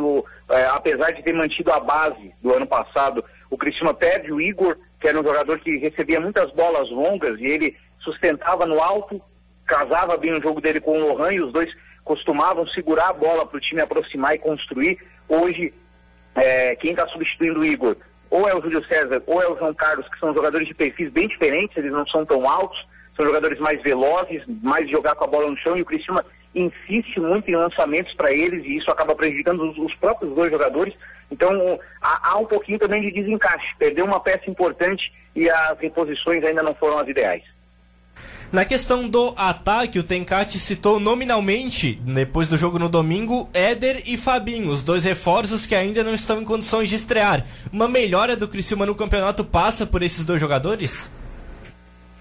eh, 0.50 0.66
apesar 0.72 1.12
de 1.12 1.22
ter 1.22 1.34
mantido 1.34 1.74
a 1.74 1.80
base 1.82 2.32
do 2.42 2.54
ano 2.54 2.66
passado, 2.66 3.22
o 3.50 3.58
Cristiano 3.58 3.94
perde 3.94 4.32
o 4.32 4.40
Igor, 4.40 4.78
que 5.02 5.10
era 5.10 5.20
um 5.20 5.24
jogador 5.24 5.60
que 5.60 5.76
recebia 5.76 6.22
muitas 6.22 6.52
bolas 6.52 6.90
longas 6.90 7.38
e 7.42 7.46
ele 7.46 7.76
sustentava 8.00 8.66
no 8.66 8.82
alto, 8.82 9.22
casava 9.66 10.18
bem 10.18 10.34
o 10.34 10.42
jogo 10.42 10.62
dele 10.62 10.80
com 10.80 10.98
o 10.98 11.08
Lohan 11.08 11.34
e 11.34 11.42
os 11.42 11.52
dois 11.52 11.74
costumavam 12.04 12.68
segurar 12.68 13.10
a 13.10 13.14
bola 13.14 13.46
para 13.46 13.58
o 13.58 13.62
time 13.62 13.82
aproximar 13.82 14.36
e 14.36 14.40
construir. 14.40 15.00
Hoje, 15.28 15.74
é, 16.36 16.76
quem 16.76 16.92
está 16.92 17.08
substituindo 17.08 17.60
o 17.60 17.66
Igor 17.66 17.96
ou 18.30 18.48
é 18.48 18.56
o 18.56 18.62
Júlio 18.62 18.86
César 18.86 19.22
ou 19.26 19.42
é 19.42 19.48
o 19.48 19.58
João 19.58 19.74
Carlos, 19.74 20.08
que 20.08 20.20
são 20.20 20.34
jogadores 20.34 20.68
de 20.68 20.74
perfis 20.74 21.10
bem 21.10 21.28
diferentes, 21.28 21.76
eles 21.78 21.92
não 21.92 22.06
são 22.08 22.26
tão 22.26 22.48
altos, 22.48 22.86
são 23.16 23.26
jogadores 23.26 23.60
mais 23.60 23.82
velozes, 23.82 24.44
mais 24.62 24.86
de 24.86 24.92
jogar 24.92 25.16
com 25.16 25.24
a 25.24 25.28
bola 25.28 25.50
no 25.50 25.58
chão 25.58 25.78
e 25.78 25.82
o 25.82 25.86
Cristiano 25.86 26.24
insiste 26.54 27.20
muito 27.20 27.50
em 27.50 27.56
lançamentos 27.56 28.14
para 28.14 28.32
eles 28.32 28.64
e 28.66 28.78
isso 28.78 28.92
acaba 28.92 29.16
prejudicando 29.16 29.70
os, 29.70 29.78
os 29.78 29.96
próprios 29.96 30.34
dois 30.36 30.52
jogadores. 30.52 30.94
Então 31.32 31.80
há, 32.02 32.32
há, 32.32 32.38
um 32.38 32.46
pouquinho 32.46 32.78
também 32.80 33.02
de 33.02 33.12
desencaixe. 33.12 33.76
Perdeu 33.78 34.06
uma 34.06 34.20
peça 34.20 34.50
importante 34.50 35.12
e 35.36 35.50
as 35.50 35.80
reposições 35.80 36.44
ainda 36.44 36.62
não 36.62 36.76
foram 36.76 37.00
as 37.00 37.08
ideais. 37.08 37.55
Na 38.56 38.64
questão 38.64 39.10
do 39.10 39.34
ataque, 39.36 40.00
o 40.00 40.04
Tencati 40.04 40.58
citou 40.60 40.98
nominalmente, 40.98 42.00
depois 42.06 42.48
do 42.48 42.58
jogo 42.58 42.80
no 42.80 42.88
domingo, 42.88 43.50
Éder 43.54 44.04
e 44.06 44.16
Fabinho, 44.16 44.72
os 44.72 44.82
dois 44.82 45.04
reforços 45.04 45.66
que 45.66 45.76
ainda 45.76 46.06
não 46.06 46.14
estão 46.14 46.42
em 46.42 46.46
condições 46.46 46.88
de 46.88 46.96
estrear. 46.96 47.46
Uma 47.70 47.90
melhora 47.90 48.34
do 48.34 48.48
Criciúma 48.48 48.86
no 48.86 48.96
campeonato 48.96 49.44
passa 49.44 49.86
por 49.86 50.02
esses 50.02 50.24
dois 50.24 50.40
jogadores? 50.40 51.12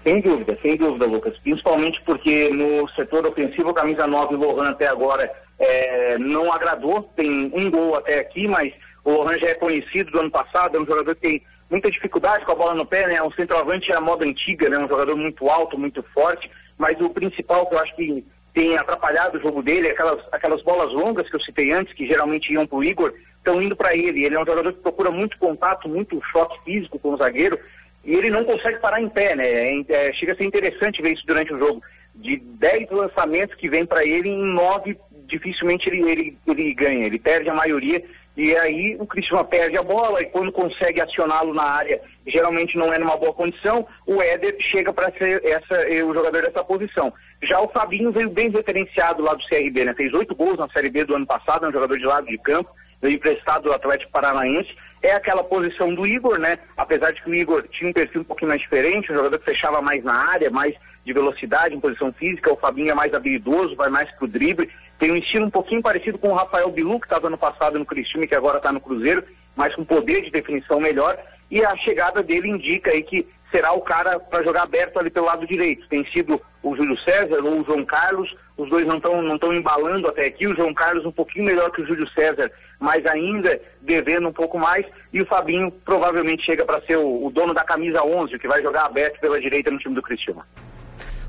Sem 0.03 0.19
dúvida, 0.19 0.59
sem 0.61 0.75
dúvida, 0.75 1.05
Lucas. 1.05 1.37
Principalmente 1.37 2.01
porque 2.05 2.49
no 2.49 2.85
setor 2.89 3.25
ofensivo, 3.25 3.73
camisa 3.73 4.05
9 4.05 4.35
Lohan 4.35 4.71
até 4.71 4.87
agora 4.87 5.31
é, 5.57 6.17
não 6.17 6.51
agradou. 6.51 7.09
Tem 7.15 7.49
um 7.53 7.71
gol 7.71 7.95
até 7.95 8.19
aqui, 8.19 8.45
mas 8.45 8.73
O 9.05 9.11
Lohan 9.11 9.39
já 9.39 9.47
é 9.47 9.53
conhecido 9.53 10.11
do 10.11 10.19
ano 10.19 10.31
passado, 10.31 10.75
é 10.75 10.81
um 10.81 10.85
jogador 10.85 11.15
que 11.15 11.21
tem 11.21 11.41
muita 11.69 11.89
dificuldade 11.89 12.45
com 12.45 12.51
a 12.51 12.55
bola 12.55 12.73
no 12.73 12.85
pé, 12.85 13.07
né? 13.07 13.15
É 13.15 13.23
um 13.23 13.31
centroavante 13.31 13.91
à 13.91 13.99
moda 13.99 14.25
antiga, 14.25 14.69
né? 14.69 14.77
Um 14.77 14.87
jogador 14.87 15.15
muito 15.15 15.49
alto, 15.49 15.77
muito 15.77 16.03
forte, 16.03 16.49
mas 16.77 16.99
o 16.99 17.09
principal 17.09 17.65
que 17.65 17.75
eu 17.75 17.79
acho 17.79 17.95
que 17.95 18.25
tem 18.53 18.77
atrapalhado 18.77 19.37
o 19.37 19.41
jogo 19.41 19.61
dele, 19.61 19.89
é 19.89 19.91
aquelas, 19.91 20.21
aquelas 20.31 20.61
bolas 20.61 20.91
longas 20.91 21.29
que 21.29 21.35
eu 21.35 21.41
citei 21.41 21.71
antes, 21.71 21.93
que 21.93 22.07
geralmente 22.07 22.53
iam 22.53 22.65
para 22.65 22.77
o 22.77 22.83
Igor, 22.83 23.13
estão 23.37 23.61
indo 23.61 23.75
para 23.75 23.95
ele. 23.95 24.23
Ele 24.23 24.35
é 24.35 24.39
um 24.39 24.45
jogador 24.45 24.71
que 24.71 24.79
procura 24.79 25.11
muito 25.11 25.37
contato, 25.37 25.89
muito 25.89 26.21
choque 26.31 26.57
físico 26.63 26.97
com 26.97 27.13
o 27.13 27.17
zagueiro, 27.17 27.59
e 28.03 28.15
ele 28.15 28.29
não 28.29 28.45
consegue 28.45 28.79
parar 28.79 29.01
em 29.01 29.09
pé, 29.09 29.35
né? 29.35 29.45
É, 29.45 29.85
é, 29.89 30.13
chega 30.13 30.33
a 30.33 30.35
ser 30.35 30.45
interessante 30.45 31.01
ver 31.01 31.13
isso 31.13 31.25
durante 31.25 31.53
o 31.53 31.59
jogo. 31.59 31.83
De 32.13 32.37
10 32.37 32.91
lançamentos 32.91 33.55
que 33.55 33.67
vem 33.67 33.85
para 33.85 34.05
ele, 34.05 34.29
em 34.29 34.53
9 34.53 34.97
dificilmente 35.27 35.89
ele, 35.89 36.09
ele, 36.09 36.37
ele 36.47 36.73
ganha, 36.73 37.05
ele 37.05 37.19
perde 37.19 37.49
a 37.49 37.53
maioria 37.53 38.03
e 38.37 38.55
aí 38.55 38.97
o 38.99 39.05
Cristiano 39.05 39.45
perde 39.45 39.77
a 39.77 39.83
bola 39.83 40.21
e 40.21 40.25
quando 40.25 40.51
consegue 40.51 40.99
acioná-lo 40.99 41.53
na 41.53 41.63
área, 41.63 42.01
geralmente 42.27 42.77
não 42.77 42.93
é 42.93 42.97
numa 42.97 43.15
boa 43.15 43.33
condição, 43.33 43.87
o 44.05 44.21
Éder 44.21 44.55
chega 44.59 44.91
para 44.91 45.11
ser 45.11 45.43
essa, 45.45 45.75
eh, 45.89 46.03
o 46.03 46.13
jogador 46.13 46.41
dessa 46.41 46.63
posição. 46.63 47.13
Já 47.41 47.59
o 47.61 47.69
Fabinho 47.69 48.11
veio 48.11 48.29
bem 48.29 48.49
referenciado 48.49 49.23
lá 49.23 49.33
do 49.33 49.45
CRB, 49.45 49.85
né? 49.85 49.93
Fez 49.93 50.13
oito 50.13 50.35
gols 50.35 50.57
na 50.57 50.67
Série 50.69 50.89
B 50.89 51.05
do 51.05 51.15
ano 51.15 51.25
passado, 51.25 51.65
é 51.65 51.69
um 51.69 51.71
jogador 51.71 51.97
de 51.97 52.05
lado 52.05 52.27
de 52.27 52.37
campo, 52.37 52.69
veio 53.01 53.15
emprestado 53.15 53.63
do 53.63 53.73
Atlético 53.73 54.11
Paranaense. 54.11 54.75
É 55.01 55.13
aquela 55.13 55.43
posição 55.43 55.93
do 55.93 56.07
Igor, 56.07 56.39
né? 56.39 56.57
Apesar 56.75 57.11
de 57.11 57.21
que 57.21 57.29
o 57.29 57.35
Igor 57.35 57.63
tinha 57.67 57.89
um 57.89 57.93
perfil 57.93 58.21
um 58.21 58.25
pouquinho 58.25 58.49
mais 58.49 58.61
diferente, 58.61 59.11
um 59.11 59.15
jogador 59.15 59.37
que 59.37 59.45
fechava 59.45 59.81
mais 59.81 60.03
na 60.03 60.13
área, 60.13 60.49
mais 60.49 60.73
de 61.05 61.13
velocidade, 61.13 61.75
em 61.75 61.79
posição 61.79 62.11
física, 62.11 62.51
o 62.51 62.57
Fabinho 62.57 62.89
é 62.89 62.95
mais 62.95 63.13
habilidoso, 63.13 63.75
vai 63.75 63.89
mais 63.89 64.09
pro 64.11 64.27
drible, 64.27 64.69
tem 64.97 65.11
um 65.11 65.17
estilo 65.17 65.45
um 65.45 65.49
pouquinho 65.49 65.81
parecido 65.81 66.17
com 66.17 66.29
o 66.29 66.33
Rafael 66.33 66.69
Bilu, 66.71 66.99
que 66.99 67.05
estava 67.05 67.27
ano 67.27 67.37
passado 67.37 67.77
no 67.77 67.85
Criciúma 67.85 68.25
e 68.25 68.27
que 68.27 68.35
agora 68.35 68.57
está 68.57 68.71
no 68.71 68.79
Cruzeiro, 68.79 69.23
mas 69.55 69.75
com 69.75 69.83
poder 69.83 70.21
de 70.21 70.31
definição 70.31 70.79
melhor, 70.79 71.17
e 71.49 71.63
a 71.63 71.75
chegada 71.77 72.23
dele 72.23 72.49
indica 72.49 72.91
aí 72.91 73.03
que 73.03 73.27
será 73.51 73.71
o 73.73 73.81
cara 73.81 74.19
para 74.19 74.43
jogar 74.43 74.63
aberto 74.63 74.99
ali 74.99 75.09
pelo 75.09 75.27
lado 75.27 75.47
direito. 75.47 75.87
Tem 75.87 76.05
sido 76.11 76.41
o 76.61 76.75
Júlio 76.75 76.97
César 76.99 77.43
ou 77.43 77.61
o 77.61 77.63
João 77.63 77.85
Carlos, 77.85 78.35
os 78.57 78.69
dois 78.69 78.87
não 78.87 78.97
estão 78.97 79.21
não 79.21 79.53
embalando 79.53 80.07
até 80.07 80.25
aqui, 80.25 80.47
o 80.47 80.55
João 80.55 80.73
Carlos 80.73 81.05
um 81.05 81.11
pouquinho 81.11 81.45
melhor 81.45 81.69
que 81.71 81.81
o 81.81 81.87
Júlio 81.87 82.09
César, 82.09 82.51
mas 82.79 83.05
ainda 83.05 83.59
devendo 83.81 84.27
um 84.27 84.33
pouco 84.33 84.57
mais, 84.57 84.85
e 85.13 85.21
o 85.21 85.25
Fabinho 85.25 85.71
provavelmente 85.71 86.45
chega 86.45 86.65
para 86.65 86.81
ser 86.81 86.97
o, 86.97 87.25
o, 87.25 87.31
dono 87.31 87.53
da 87.53 87.63
camisa 87.63 88.03
11, 88.03 88.37
que 88.39 88.47
vai 88.47 88.61
jogar 88.61 88.85
aberto 88.85 89.19
pela 89.19 89.39
direita 89.39 89.71
no 89.71 89.77
time 89.77 89.95
do 89.95 90.01
Cristiúma. 90.01 90.45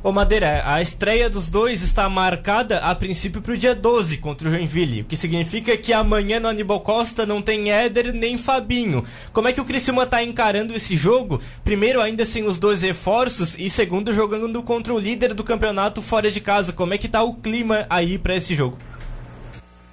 Ô 0.03 0.13
Madeira, 0.13 0.63
a 0.65 0.81
estreia 0.81 1.29
dos 1.29 1.49
dois 1.49 1.83
está 1.83 2.09
marcada 2.09 2.79
a 2.79 2.95
princípio 2.95 3.41
para 3.41 3.55
o 3.55 3.57
dia 3.57 3.75
12 3.75 4.19
contra 4.19 4.49
o 4.49 4.53
Joinville, 4.53 5.01
o 5.01 5.05
que 5.05 5.17
significa 5.17 5.77
que 5.77 5.93
amanhã 5.93 6.39
no 6.39 6.49
Aníbal 6.49 6.81
Costa 6.81 7.27
não 7.27 7.43
tem 7.43 7.73
Éder 7.73 8.13
nem 8.13 8.39
Fabinho. 8.39 9.05
Como 9.33 9.49
é 9.49 9.53
que 9.53 9.61
o 9.61 9.65
Criciúma 9.65 10.05
está 10.05 10.23
encarando 10.23 10.75
esse 10.75 10.97
jogo? 10.97 11.41
Primeiro, 11.65 12.01
ainda 12.01 12.25
sem 12.25 12.45
os 12.45 12.59
dois 12.59 12.83
reforços, 12.83 13.59
e 13.59 13.69
segundo, 13.69 14.13
jogando 14.13 14.63
contra 14.63 14.95
o 14.95 14.99
líder 14.99 15.35
do 15.35 15.43
campeonato 15.43 16.01
fora 16.03 16.31
de 16.31 16.41
casa. 16.41 16.73
Como 16.73 16.95
é 16.95 16.99
que 16.99 17.07
está 17.07 17.23
o 17.23 17.35
clima 17.35 17.87
aí 17.91 18.19
para 18.19 18.37
esse 18.37 18.55
jogo? 18.55 18.79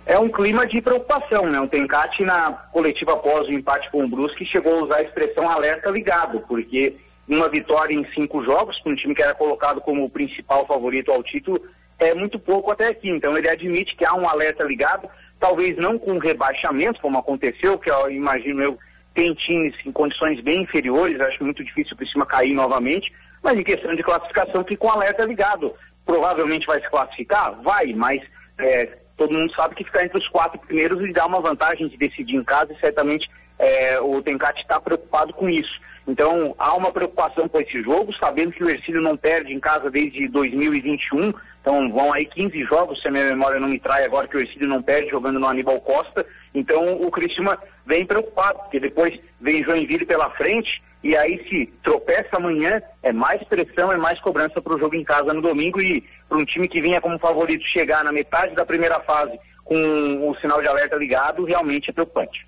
É 0.05 0.19
um 0.19 0.29
clima 0.29 0.67
de 0.67 0.81
preocupação, 0.81 1.49
né? 1.49 1.59
O 1.61 1.67
Tencate 1.67 2.23
na 2.23 2.51
coletiva 2.51 3.13
após 3.13 3.47
o 3.47 3.53
empate 3.53 3.89
com 3.89 4.03
o 4.03 4.07
Brusque 4.07 4.45
chegou 4.45 4.79
a 4.79 4.83
usar 4.83 4.95
a 4.97 5.03
expressão 5.03 5.49
alerta 5.49 5.89
ligado, 5.89 6.41
porque 6.41 6.93
uma 7.33 7.49
vitória 7.49 7.93
em 7.93 8.05
cinco 8.13 8.43
jogos, 8.43 8.79
para 8.79 8.91
um 8.91 8.95
time 8.95 9.15
que 9.15 9.21
era 9.21 9.33
colocado 9.33 9.81
como 9.81 10.03
o 10.03 10.09
principal 10.09 10.65
favorito 10.65 11.11
ao 11.11 11.23
título, 11.23 11.61
é 11.99 12.13
muito 12.13 12.39
pouco 12.39 12.71
até 12.71 12.87
aqui. 12.87 13.09
Então 13.09 13.37
ele 13.37 13.49
admite 13.49 13.95
que 13.95 14.05
há 14.05 14.13
um 14.13 14.27
alerta 14.27 14.63
ligado, 14.63 15.07
talvez 15.39 15.77
não 15.77 15.97
com 15.97 16.17
rebaixamento, 16.17 17.01
como 17.01 17.17
aconteceu, 17.17 17.77
que 17.77 17.89
eu 17.89 18.11
imagino 18.11 18.61
eu, 18.61 18.77
tem 19.13 19.33
times 19.33 19.75
em 19.85 19.91
condições 19.91 20.39
bem 20.41 20.61
inferiores, 20.61 21.21
acho 21.21 21.43
muito 21.43 21.63
difícil 21.63 21.95
para 21.95 22.07
cima 22.07 22.25
cair 22.25 22.53
novamente, 22.53 23.13
mas 23.41 23.57
em 23.57 23.63
questão 23.63 23.95
de 23.95 24.03
classificação 24.03 24.63
que 24.63 24.77
com 24.77 24.89
alerta 24.89 25.25
ligado. 25.25 25.73
Provavelmente 26.05 26.67
vai 26.67 26.81
se 26.81 26.89
classificar? 26.89 27.53
Vai, 27.61 27.93
mas 27.93 28.21
é, 28.57 28.89
todo 29.17 29.33
mundo 29.33 29.53
sabe 29.53 29.75
que 29.75 29.83
ficar 29.83 30.03
entre 30.03 30.17
os 30.17 30.27
quatro 30.27 30.59
primeiros 30.59 30.99
lhe 31.01 31.13
dá 31.13 31.25
uma 31.25 31.39
vantagem 31.39 31.87
de 31.87 31.95
decidir 31.95 32.35
em 32.35 32.43
casa 32.43 32.73
e 32.73 32.79
certamente 32.79 33.29
é, 33.59 33.99
o 34.01 34.21
Tencate 34.21 34.61
está 34.61 34.79
preocupado 34.81 35.33
com 35.33 35.47
isso. 35.49 35.79
Então, 36.07 36.53
há 36.57 36.75
uma 36.75 36.91
preocupação 36.91 37.47
com 37.47 37.59
esse 37.59 37.81
jogo, 37.81 38.13
sabendo 38.15 38.51
que 38.51 38.63
o 38.63 38.69
Ercílio 38.69 39.01
não 39.01 39.15
perde 39.15 39.53
em 39.53 39.59
casa 39.59 39.89
desde 39.89 40.27
2021. 40.27 41.33
Então, 41.61 41.89
vão 41.89 42.11
aí 42.11 42.25
15 42.25 42.63
jogos, 42.65 43.01
se 43.01 43.07
a 43.07 43.11
minha 43.11 43.25
memória 43.25 43.59
não 43.59 43.69
me 43.69 43.79
trai 43.79 44.03
agora, 44.03 44.27
que 44.27 44.35
o 44.35 44.39
Ercílio 44.39 44.67
não 44.67 44.81
perde 44.81 45.09
jogando 45.09 45.39
no 45.39 45.47
Aníbal 45.47 45.79
Costa. 45.79 46.25
Então, 46.53 47.01
o 47.01 47.09
Criciúma 47.09 47.57
vem 47.85 48.05
preocupado, 48.05 48.59
porque 48.59 48.81
depois 48.81 49.17
vem 49.39 49.63
Joinville 49.63 50.05
pela 50.05 50.29
frente, 50.29 50.83
e 51.01 51.15
aí 51.15 51.41
se 51.47 51.67
tropeça 51.81 52.35
amanhã, 52.35 52.81
é 53.01 53.13
mais 53.13 53.41
pressão, 53.43 53.91
é 53.91 53.97
mais 53.97 54.19
cobrança 54.19 54.61
para 54.61 54.73
o 54.73 54.79
jogo 54.79 54.95
em 54.95 55.03
casa 55.05 55.33
no 55.33 55.41
domingo, 55.41 55.81
e 55.81 56.03
para 56.27 56.37
um 56.37 56.45
time 56.45 56.67
que 56.67 56.81
vinha 56.81 56.99
como 56.99 57.17
favorito 57.17 57.63
chegar 57.65 58.03
na 58.03 58.11
metade 58.11 58.55
da 58.55 58.65
primeira 58.65 58.99
fase 58.99 59.39
com 59.63 60.29
o 60.29 60.35
sinal 60.41 60.61
de 60.61 60.67
alerta 60.67 60.97
ligado, 60.97 61.45
realmente 61.45 61.89
é 61.89 61.93
preocupante. 61.93 62.45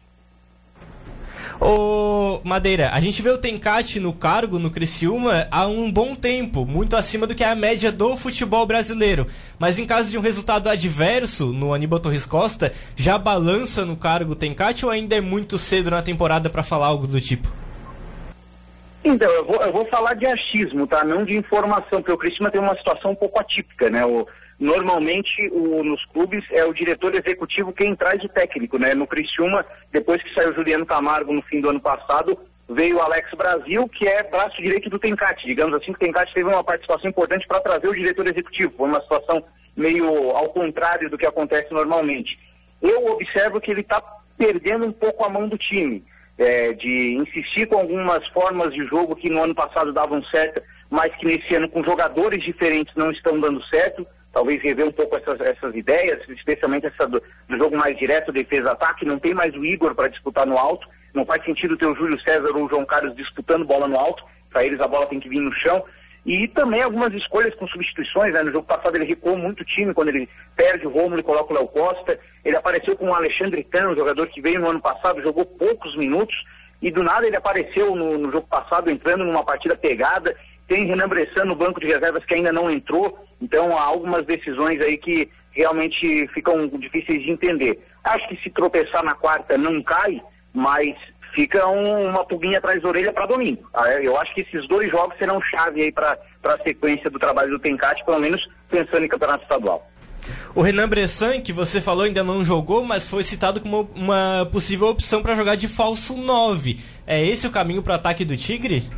Ô, 1.60 2.42
Madeira, 2.44 2.90
a 2.92 3.00
gente 3.00 3.22
vê 3.22 3.30
o 3.30 3.38
Tencate 3.38 4.00
no 4.00 4.12
cargo 4.12 4.60
no 4.60 4.70
Criciúma 4.70 5.48
há 5.50 5.66
um 5.66 5.90
bom 5.90 6.14
tempo, 6.14 6.66
muito 6.66 6.98
acima 6.98 7.26
do 7.26 7.34
que 7.34 7.44
é 7.44 7.48
a 7.48 7.56
média 7.56 7.92
do 7.92 8.18
futebol 8.18 8.66
brasileiro. 8.66 9.26
Mas 9.58 9.80
em 9.80 9.86
caso 9.86 10.12
de 10.12 10.18
um 10.18 10.22
resultado 10.22 10.68
adverso 10.68 11.54
no 11.54 11.74
Aníbal 11.74 12.00
Torres 12.00 12.26
Costa, 12.26 12.74
já 12.96 13.18
balança 13.18 13.86
no 13.86 13.96
cargo 13.96 14.34
o 14.34 14.36
Tencate 14.36 14.86
ou 14.86 14.92
ainda 14.92 15.16
é 15.16 15.22
muito 15.22 15.58
cedo 15.58 15.90
na 15.90 16.02
temporada 16.02 16.50
para 16.50 16.62
falar 16.62 16.88
algo 16.88 17.08
do 17.08 17.22
tipo? 17.22 17.48
Então, 19.04 19.30
eu 19.30 19.46
vou, 19.46 19.62
eu 19.62 19.72
vou 19.72 19.86
falar 19.86 20.16
de 20.16 20.26
achismo, 20.26 20.86
tá? 20.86 21.04
Não 21.04 21.24
de 21.24 21.38
informação, 21.38 22.02
porque 22.02 22.12
o 22.12 22.18
Criciúma 22.18 22.52
tem 22.52 22.60
uma 22.60 22.76
situação 22.76 23.12
um 23.12 23.16
pouco 23.16 23.40
atípica, 23.40 23.90
né? 23.90 24.04
O, 24.04 24.28
normalmente 24.60 25.50
o, 25.52 25.84
nos 25.84 26.04
clubes 26.06 26.44
é 26.52 26.64
o 26.66 26.74
diretor 26.74 27.14
executivo 27.14 27.74
quem 27.74 27.96
traz 27.96 28.24
o 28.24 28.30
técnico, 28.30 28.78
né? 28.78 28.94
No 28.94 29.08
Criciúma, 29.08 29.66
depois 29.92 30.22
que 30.22 30.34
saiu 30.34 30.54
Juliano 30.54 30.86
Camargo 30.86 31.34
no 31.34 31.42
fim 31.42 31.60
do 31.60 31.70
ano 31.70 31.80
passado, 31.80 32.38
veio 32.68 32.98
o 32.98 33.02
Alex 33.02 33.32
Brasil, 33.34 33.88
que 33.88 34.08
é 34.08 34.24
braço 34.24 34.62
direito 34.62 34.90
do 34.90 35.00
Tencate. 35.00 35.46
Digamos 35.46 35.76
assim, 35.76 35.92
o 35.92 35.98
Tencate 35.98 36.34
teve 36.34 36.50
uma 36.50 36.64
participação 36.64 37.10
importante 37.10 37.48
para 37.48 37.60
trazer 37.60 37.88
o 37.88 37.94
diretor 37.94 38.26
executivo. 38.28 38.74
Foi 38.78 38.88
uma 38.88 39.02
situação 39.02 39.44
meio 39.76 40.32
ao 40.32 40.50
contrário 40.50 41.10
do 41.10 41.18
que 41.18 41.26
acontece 41.26 41.74
normalmente. 41.74 42.40
Eu 42.82 43.14
observo 43.14 43.60
que 43.60 43.72
ele 43.72 43.82
está 43.82 44.02
perdendo 44.38 44.86
um 44.86 44.92
pouco 44.92 45.24
a 45.24 45.30
mão 45.30 45.48
do 45.48 45.58
time, 45.58 46.04
é, 46.38 46.74
de 46.74 47.16
insistir 47.16 47.68
com 47.68 47.78
algumas 47.78 48.28
formas 48.30 48.74
de 48.74 48.86
jogo 48.86 49.16
que 49.16 49.30
no 49.30 49.44
ano 49.44 49.56
passado 49.56 49.94
davam 49.94 50.24
certo, 50.26 50.62
mas 50.90 51.14
que 51.16 51.26
nesse 51.26 51.56
ano 51.56 51.70
com 51.70 51.84
jogadores 51.84 52.44
diferentes 52.44 52.94
não 52.96 53.12
estão 53.12 53.40
dando 53.40 53.64
certo 53.66 54.06
talvez 54.36 54.62
rever 54.62 54.86
um 54.86 54.92
pouco 54.92 55.16
essas, 55.16 55.40
essas 55.40 55.74
ideias, 55.74 56.20
especialmente 56.28 56.88
essa 56.88 57.08
do, 57.08 57.24
do 57.48 57.58
jogo 57.58 57.78
mais 57.78 57.98
direto, 57.98 58.34
defesa-ataque. 58.34 59.06
Não 59.06 59.18
tem 59.18 59.34
mais 59.34 59.56
o 59.56 59.64
Igor 59.64 59.96
para 59.96 60.10
disputar 60.10 60.46
no 60.46 60.58
alto. 60.58 60.86
Não 61.14 61.26
faz 61.26 61.42
sentido 61.46 61.78
ter 61.78 61.86
o 61.86 61.96
Júlio 61.96 62.20
César 62.20 62.52
ou 62.54 62.66
o 62.66 62.70
João 62.70 62.86
Carlos 62.86 63.16
disputando 63.16 63.64
bola 63.64 63.88
no 63.88 63.98
alto. 63.98 64.26
Para 64.52 64.66
eles 64.66 64.82
a 64.82 64.90
bola 64.90 65.06
tem 65.06 65.22
que 65.22 65.30
vir 65.30 65.40
no 65.40 65.54
chão. 65.54 65.82
E 66.26 66.50
também 66.50 66.82
algumas 66.82 67.14
escolhas 67.14 67.56
com 67.56 67.66
substituições. 67.66 68.34
Né? 68.34 68.44
No 68.44 68.52
jogo 68.52 68.68
passado 68.68 68.98
ele 68.98 69.06
recuou 69.06 69.38
muito 69.38 69.62
o 69.62 69.66
time 69.66 69.94
quando 69.94 70.10
ele 70.10 70.28
perde 70.54 70.86
o 70.86 70.90
Romulo 70.90 71.22
e 71.22 71.24
coloca 71.24 71.54
o 71.54 71.56
Léo 71.56 71.68
Costa. 71.70 72.20
Ele 72.44 72.58
apareceu 72.58 72.94
com 72.98 73.12
o 73.12 73.16
Alexandre 73.16 73.64
Tan, 73.64 73.92
um 73.92 73.96
jogador 73.96 74.28
que 74.28 74.42
veio 74.42 74.60
no 74.60 74.70
ano 74.70 74.82
passado, 74.82 75.22
jogou 75.22 75.46
poucos 75.46 75.96
minutos. 75.96 76.44
E 76.82 76.92
do 76.92 77.04
nada 77.04 77.26
ele 77.26 77.38
apareceu 77.38 77.96
no, 77.96 78.18
no 78.18 78.30
jogo 78.34 78.48
passado 78.48 78.90
entrando 78.90 79.24
numa 79.24 79.46
partida 79.46 79.78
pegada. 79.78 80.36
Tem 80.68 80.86
Renan 80.86 81.08
Bressan 81.08 81.46
no 81.46 81.56
banco 81.56 81.80
de 81.80 81.88
reservas 81.88 82.26
que 82.26 82.34
ainda 82.34 82.52
não 82.52 82.70
entrou. 82.70 83.25
Então 83.42 83.78
há 83.78 83.84
algumas 83.84 84.26
decisões 84.26 84.82
aí 84.82 84.98
que 84.98 85.30
realmente 85.52 86.28
ficam 86.28 86.68
difíceis 86.68 87.24
de 87.24 87.32
entender. 87.32 87.80
Acho 88.04 88.28
que 88.28 88.36
se 88.38 88.50
tropeçar 88.50 89.04
na 89.04 89.16
quarta 89.16 89.58
não 89.58 89.82
cai, 89.82 90.22
mas 90.54 90.96
fica 91.34 91.68
um, 91.68 92.10
uma 92.10 92.24
pulguinha 92.24 92.58
atrás 92.58 92.82
da 92.82 92.88
orelha 92.88 93.12
para 93.12 93.26
domingo. 93.26 93.68
Ah, 93.74 93.90
eu 94.02 94.18
acho 94.18 94.34
que 94.34 94.42
esses 94.42 94.68
dois 94.68 94.90
jogos 94.90 95.18
serão 95.18 95.42
chave 95.42 95.82
aí 95.82 95.92
para 95.92 96.18
a 96.44 96.58
sequência 96.60 97.10
do 97.10 97.20
trabalho 97.20 97.52
do 97.52 97.60
Tencate, 97.60 98.06
pelo 98.06 98.20
menos 98.20 98.48
pensando 98.70 99.04
em 99.04 99.10
campeonato 99.10 99.44
estadual. 99.44 99.86
O 100.56 100.62
Renan 100.62 100.88
Bressan, 100.88 101.42
que 101.42 101.54
você 101.54 101.82
falou, 101.82 102.06
ainda 102.06 102.24
não 102.24 102.44
jogou, 102.44 102.84
mas 102.84 103.08
foi 103.08 103.24
citado 103.24 103.60
como 103.60 103.90
uma 103.94 104.48
possível 104.52 104.88
opção 104.88 105.22
para 105.22 105.36
jogar 105.36 105.56
de 105.56 105.68
falso 105.68 106.16
9. 106.16 106.80
É 107.06 107.24
esse 107.24 107.46
o 107.46 107.52
caminho 107.52 107.84
para 107.84 107.94
o 107.94 107.96
ataque 107.96 108.26
do 108.26 108.36
Tigre? 108.36 108.90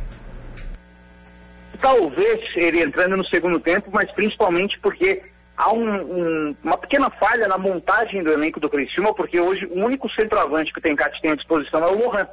Talvez 1.80 2.40
ele 2.56 2.82
entrando 2.82 3.16
no 3.16 3.24
segundo 3.24 3.60
tempo, 3.60 3.90
mas 3.92 4.10
principalmente 4.10 4.78
porque 4.80 5.22
há 5.56 5.72
um, 5.72 5.88
um, 5.88 6.56
uma 6.62 6.76
pequena 6.76 7.10
falha 7.10 7.46
na 7.48 7.58
montagem 7.58 8.22
do 8.22 8.32
elenco 8.32 8.60
do 8.60 8.68
Criciúma, 8.68 9.14
porque 9.14 9.40
hoje 9.40 9.66
o 9.66 9.84
único 9.84 10.08
centroavante 10.10 10.72
que 10.72 10.78
o 10.78 10.82
Tencate 10.82 11.20
tem 11.20 11.32
à 11.32 11.34
disposição 11.34 11.82
é 11.84 11.88
o 11.88 11.98
Lohan, 11.98 12.26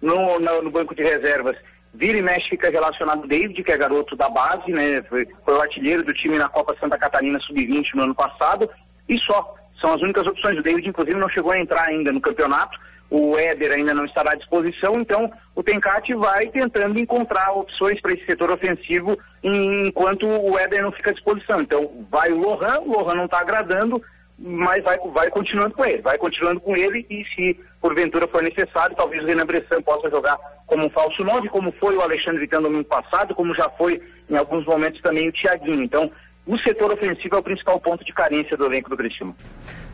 no, 0.00 0.38
no, 0.38 0.62
no, 0.62 0.70
banco 0.70 0.94
de 0.94 1.02
reservas. 1.02 1.56
Vira 1.92 2.18
e 2.18 2.22
mexe 2.22 2.50
fica 2.50 2.70
relacionado 2.70 3.26
David, 3.26 3.62
que 3.62 3.72
é 3.72 3.76
garoto 3.76 4.14
da 4.14 4.28
base, 4.28 4.70
né? 4.70 5.02
Foi, 5.02 5.26
foi 5.44 5.54
o 5.54 5.60
artilheiro 5.60 6.04
do 6.04 6.14
time 6.14 6.38
na 6.38 6.48
Copa 6.48 6.76
Santa 6.78 6.98
Catarina 6.98 7.40
Sub-20 7.40 7.94
no 7.94 8.02
ano 8.02 8.14
passado, 8.14 8.70
e 9.08 9.18
só. 9.18 9.54
São 9.80 9.94
as 9.94 10.02
únicas 10.02 10.26
opções. 10.26 10.58
O 10.58 10.62
David, 10.62 10.88
inclusive, 10.88 11.18
não 11.20 11.28
chegou 11.28 11.52
a 11.52 11.60
entrar 11.60 11.84
ainda 11.84 12.10
no 12.10 12.20
campeonato. 12.20 12.76
O 13.10 13.38
Éder 13.38 13.72
ainda 13.72 13.94
não 13.94 14.04
estará 14.04 14.32
à 14.32 14.34
disposição, 14.34 15.00
então 15.00 15.32
o 15.54 15.62
Tencate 15.62 16.14
vai 16.14 16.48
tentando 16.48 16.98
encontrar 16.98 17.52
opções 17.52 18.00
para 18.00 18.12
esse 18.12 18.26
setor 18.26 18.50
ofensivo 18.50 19.18
enquanto 19.42 20.26
o 20.26 20.58
Éder 20.58 20.82
não 20.82 20.92
fica 20.92 21.10
à 21.10 21.12
disposição. 21.14 21.62
Então 21.62 22.06
vai 22.10 22.30
o 22.30 22.38
Lohan, 22.38 22.80
o 22.80 22.92
Lohan 22.92 23.14
não 23.14 23.24
está 23.24 23.40
agradando, 23.40 24.02
mas 24.38 24.84
vai, 24.84 24.98
vai 24.98 25.30
continuando 25.30 25.74
com 25.74 25.84
ele, 25.84 26.02
vai 26.02 26.18
continuando 26.18 26.60
com 26.60 26.76
ele 26.76 27.06
e 27.08 27.24
se 27.34 27.58
porventura 27.80 28.26
for 28.28 28.42
necessário, 28.42 28.96
talvez 28.96 29.22
o 29.22 29.26
Renan 29.26 29.46
Bressan 29.46 29.80
possa 29.82 30.10
jogar 30.10 30.36
como 30.66 30.84
um 30.84 30.90
falso 30.90 31.24
9, 31.24 31.48
como 31.48 31.72
foi 31.72 31.96
o 31.96 32.02
Alexandre 32.02 32.40
Vitão 32.40 32.60
no 32.60 32.68
ano 32.68 32.84
passado, 32.84 33.34
como 33.34 33.54
já 33.54 33.70
foi 33.70 34.02
em 34.28 34.36
alguns 34.36 34.64
momentos 34.66 35.00
também 35.00 35.28
o 35.28 35.32
Thiaguinho. 35.32 35.82
Então, 35.82 36.10
o 36.48 36.58
setor 36.58 36.90
ofensivo 36.90 37.36
é 37.36 37.38
o 37.38 37.42
principal 37.42 37.78
ponto 37.78 38.02
de 38.02 38.12
carência 38.12 38.56
do 38.56 38.64
elenco 38.64 38.88
do 38.88 38.96
Criciúma. 38.96 39.36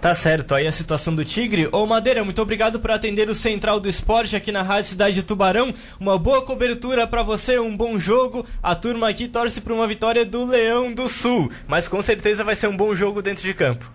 Tá 0.00 0.14
certo, 0.14 0.55
aí 0.55 0.66
a 0.66 0.72
situação 0.72 1.14
do 1.14 1.24
Tigre. 1.24 1.68
Ô 1.72 1.84
Madeira, 1.84 2.22
muito 2.22 2.40
obrigado 2.40 2.78
por 2.78 2.92
atender 2.92 3.28
o 3.28 3.34
Central 3.34 3.80
do 3.80 3.88
Esporte 3.88 4.36
aqui 4.36 4.52
na 4.52 4.62
Rádio 4.62 4.90
Cidade 4.90 5.16
de 5.16 5.22
Tubarão. 5.24 5.74
Uma 5.98 6.16
boa 6.16 6.42
cobertura 6.42 7.07
para 7.07 7.22
você, 7.22 7.59
um 7.59 7.76
bom 7.76 7.98
jogo. 7.98 8.46
A 8.62 8.76
turma 8.76 9.09
aqui 9.09 9.26
torce 9.26 9.61
para 9.61 9.74
uma 9.74 9.86
vitória 9.86 10.24
do 10.24 10.44
Leão 10.44 10.92
do 10.92 11.09
Sul, 11.09 11.50
mas 11.66 11.88
com 11.88 12.00
certeza 12.02 12.44
vai 12.44 12.55
ser 12.55 12.68
um 12.68 12.76
bom 12.76 12.94
jogo 12.94 13.20
dentro 13.20 13.42
de 13.42 13.52
campo. 13.52 13.90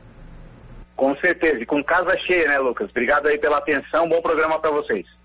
Com 0.97 1.16
certeza, 1.16 1.60
e 1.62 1.66
com 1.66 1.82
casa 1.82 2.18
cheia, 2.18 2.49
né, 2.49 2.60
Lucas? 2.60 2.89
Obrigado 2.89 3.28
aí 3.28 3.38
pela 3.38 3.60
atenção, 3.60 4.10
bom 4.10 4.22
programa 4.22 4.60
para 4.60 4.72
vocês. 4.72 5.18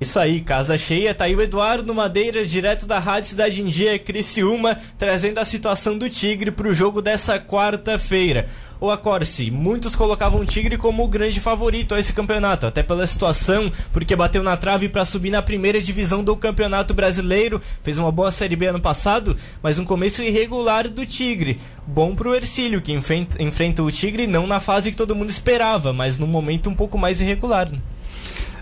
Isso 0.00 0.18
aí, 0.18 0.40
casa 0.40 0.78
cheia, 0.78 1.14
tá 1.14 1.26
aí 1.26 1.36
o 1.36 1.42
Eduardo 1.42 1.94
Madeira, 1.94 2.42
direto 2.42 2.86
da 2.86 2.98
Rádio 2.98 3.28
Cidade 3.28 3.60
em 3.60 3.66
Dia, 3.66 3.98
Criciúma, 3.98 4.74
trazendo 4.96 5.36
a 5.36 5.44
situação 5.44 5.98
do 5.98 6.08
Tigre 6.08 6.50
pro 6.50 6.72
jogo 6.72 7.02
dessa 7.02 7.38
quarta-feira. 7.38 8.48
O 8.80 8.90
Acorce, 8.90 9.50
muitos 9.50 9.94
colocavam 9.94 10.40
o 10.40 10.46
Tigre 10.46 10.78
como 10.78 11.04
o 11.04 11.08
grande 11.08 11.38
favorito 11.38 11.94
a 11.94 12.00
esse 12.00 12.14
campeonato, 12.14 12.66
até 12.66 12.82
pela 12.82 13.06
situação, 13.06 13.70
porque 13.92 14.16
bateu 14.16 14.42
na 14.42 14.56
trave 14.56 14.88
para 14.88 15.04
subir 15.04 15.28
na 15.28 15.42
primeira 15.42 15.78
divisão 15.78 16.24
do 16.24 16.34
Campeonato 16.34 16.94
Brasileiro, 16.94 17.60
fez 17.84 17.98
uma 17.98 18.10
boa 18.10 18.32
Série 18.32 18.56
B 18.56 18.68
ano 18.68 18.80
passado, 18.80 19.36
mas 19.62 19.78
um 19.78 19.84
começo 19.84 20.22
irregular 20.22 20.88
do 20.88 21.04
Tigre. 21.04 21.60
Bom 21.86 22.14
pro 22.14 22.34
Ercílio, 22.34 22.80
que 22.80 22.94
enfrenta, 22.94 23.42
enfrenta 23.42 23.82
o 23.82 23.92
Tigre 23.92 24.26
não 24.26 24.46
na 24.46 24.60
fase 24.60 24.90
que 24.90 24.96
todo 24.96 25.14
mundo 25.14 25.28
esperava, 25.28 25.92
mas 25.92 26.18
num 26.18 26.26
momento 26.26 26.70
um 26.70 26.74
pouco 26.74 26.96
mais 26.96 27.20
irregular. 27.20 27.70
Né? 27.70 27.78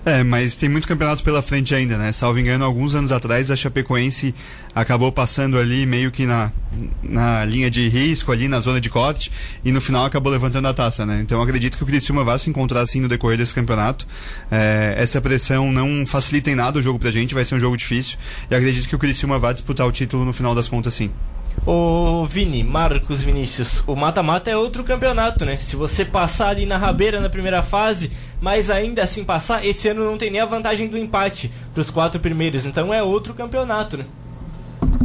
É, 0.05 0.23
mas 0.23 0.57
tem 0.57 0.69
muitos 0.69 0.89
campeonatos 0.89 1.23
pela 1.23 1.43
frente 1.43 1.75
ainda, 1.75 1.99
né? 1.99 2.13
Salvo 2.13 2.39
engano, 2.39 2.65
alguns 2.65 2.95
anos 2.95 3.13
atrás 3.13 3.51
a 3.51 3.57
Chapecoense 3.57 4.35
acabou 4.75 5.11
passando 5.11 5.59
ali 5.59 5.85
meio 5.87 6.11
que 6.11 6.25
na, 6.25 6.53
na 7.03 7.45
linha 7.45 7.71
de 7.71 7.89
risco, 7.89 8.31
ali 8.31 8.49
na 8.49 8.61
zona 8.61 8.81
de 8.81 8.89
corte, 8.89 9.31
e 9.65 9.73
no 9.73 9.81
final 9.81 10.05
acabou 10.05 10.33
levantando 10.33 10.69
a 10.69 10.75
taça, 10.75 11.05
né? 11.05 11.21
Então 11.23 11.43
acredito 11.43 11.77
que 11.77 11.83
o 11.83 11.87
Criciúma 11.87 12.25
vai 12.25 12.39
se 12.39 12.49
encontrar 12.49 12.83
assim 12.83 13.01
no 13.01 13.09
decorrer 13.09 13.37
desse 13.37 13.55
campeonato. 13.55 14.07
É, 14.51 14.95
essa 14.97 15.21
pressão 15.21 15.73
não 15.73 16.07
facilita 16.07 16.51
em 16.51 16.55
nada 16.55 16.79
o 16.79 16.83
jogo 16.83 16.99
pra 16.99 17.11
gente, 17.11 17.35
vai 17.35 17.45
ser 17.45 17.57
um 17.57 17.61
jogo 17.61 17.77
difícil, 17.77 18.19
e 18.51 18.55
acredito 18.55 18.89
que 18.89 18.95
o 18.95 18.99
Criciúma 18.99 19.39
vai 19.39 19.53
disputar 19.53 19.87
o 19.87 19.93
título 19.93 20.25
no 20.25 20.33
final 20.33 20.55
das 20.55 20.69
contas 20.69 20.95
sim. 20.95 21.11
Ô 21.67 22.25
Vini, 22.25 22.63
Marcos 22.65 23.23
Vinícius, 23.23 23.83
o 23.87 23.95
mata-mata 23.95 24.51
é 24.51 24.57
outro 24.57 24.83
campeonato, 24.85 25.45
né? 25.45 25.57
Se 25.59 25.77
você 25.77 26.05
passar 26.05 26.49
ali 26.49 26.65
na 26.65 26.77
rabeira 26.77 27.21
na 27.21 27.29
primeira 27.29 27.63
fase, 27.63 28.11
mas 28.41 28.71
ainda 28.71 29.03
assim 29.03 29.25
passar, 29.25 29.65
esse 29.65 29.89
ano 29.89 30.05
não 30.05 30.17
tem 30.17 30.31
nem 30.31 30.41
a 30.41 30.47
vantagem 30.47 30.89
do 30.89 30.97
empate 30.97 31.51
para 31.75 31.81
os 31.81 31.91
quatro 31.91 32.21
primeiros, 32.21 32.65
então 32.65 32.93
é 32.93 33.03
outro 33.03 33.35
campeonato, 33.35 33.99
né? 33.99 34.05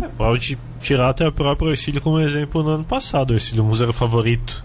É, 0.01 0.07
pode 0.07 0.57
tirar 0.79 1.09
até 1.09 1.27
o 1.27 1.31
próprio 1.31 1.69
Ercílio 1.69 2.01
como 2.01 2.19
exemplo 2.19 2.63
no 2.63 2.71
ano 2.71 2.83
passado. 2.83 3.31
O 3.31 3.33
Ercílio 3.33 3.63
Musa 3.63 3.85
era 3.85 3.91
o 3.91 3.93
favorito 3.93 4.63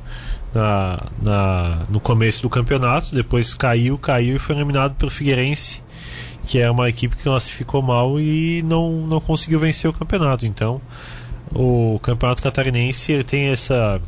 na, 0.55 1.07
na, 1.22 1.86
no 1.89 2.01
começo 2.01 2.43
do 2.43 2.51
campeonato, 2.51 3.14
depois 3.14 3.55
caiu, 3.55 3.99
caiu 3.99 4.36
e 4.36 4.39
foi 4.39 4.57
eliminado 4.57 4.95
pelo 4.95 5.11
Figueirense, 5.11 5.82
que 6.47 6.59
é 6.59 6.70
uma 6.70 6.89
equipe 6.89 7.16
que 7.16 7.22
classificou 7.22 7.82
mal 7.82 8.18
e 8.18 8.62
não, 8.62 9.07
não 9.07 9.20
conseguiu 9.20 9.61
vencer 9.61 9.91
o 9.91 9.93
campeonato. 9.93 10.47
Então, 10.47 10.80
o 11.55 11.99
campeonato 12.01 12.42
catarinense 12.42 13.22
tem 13.24 13.46
essa 13.46 14.01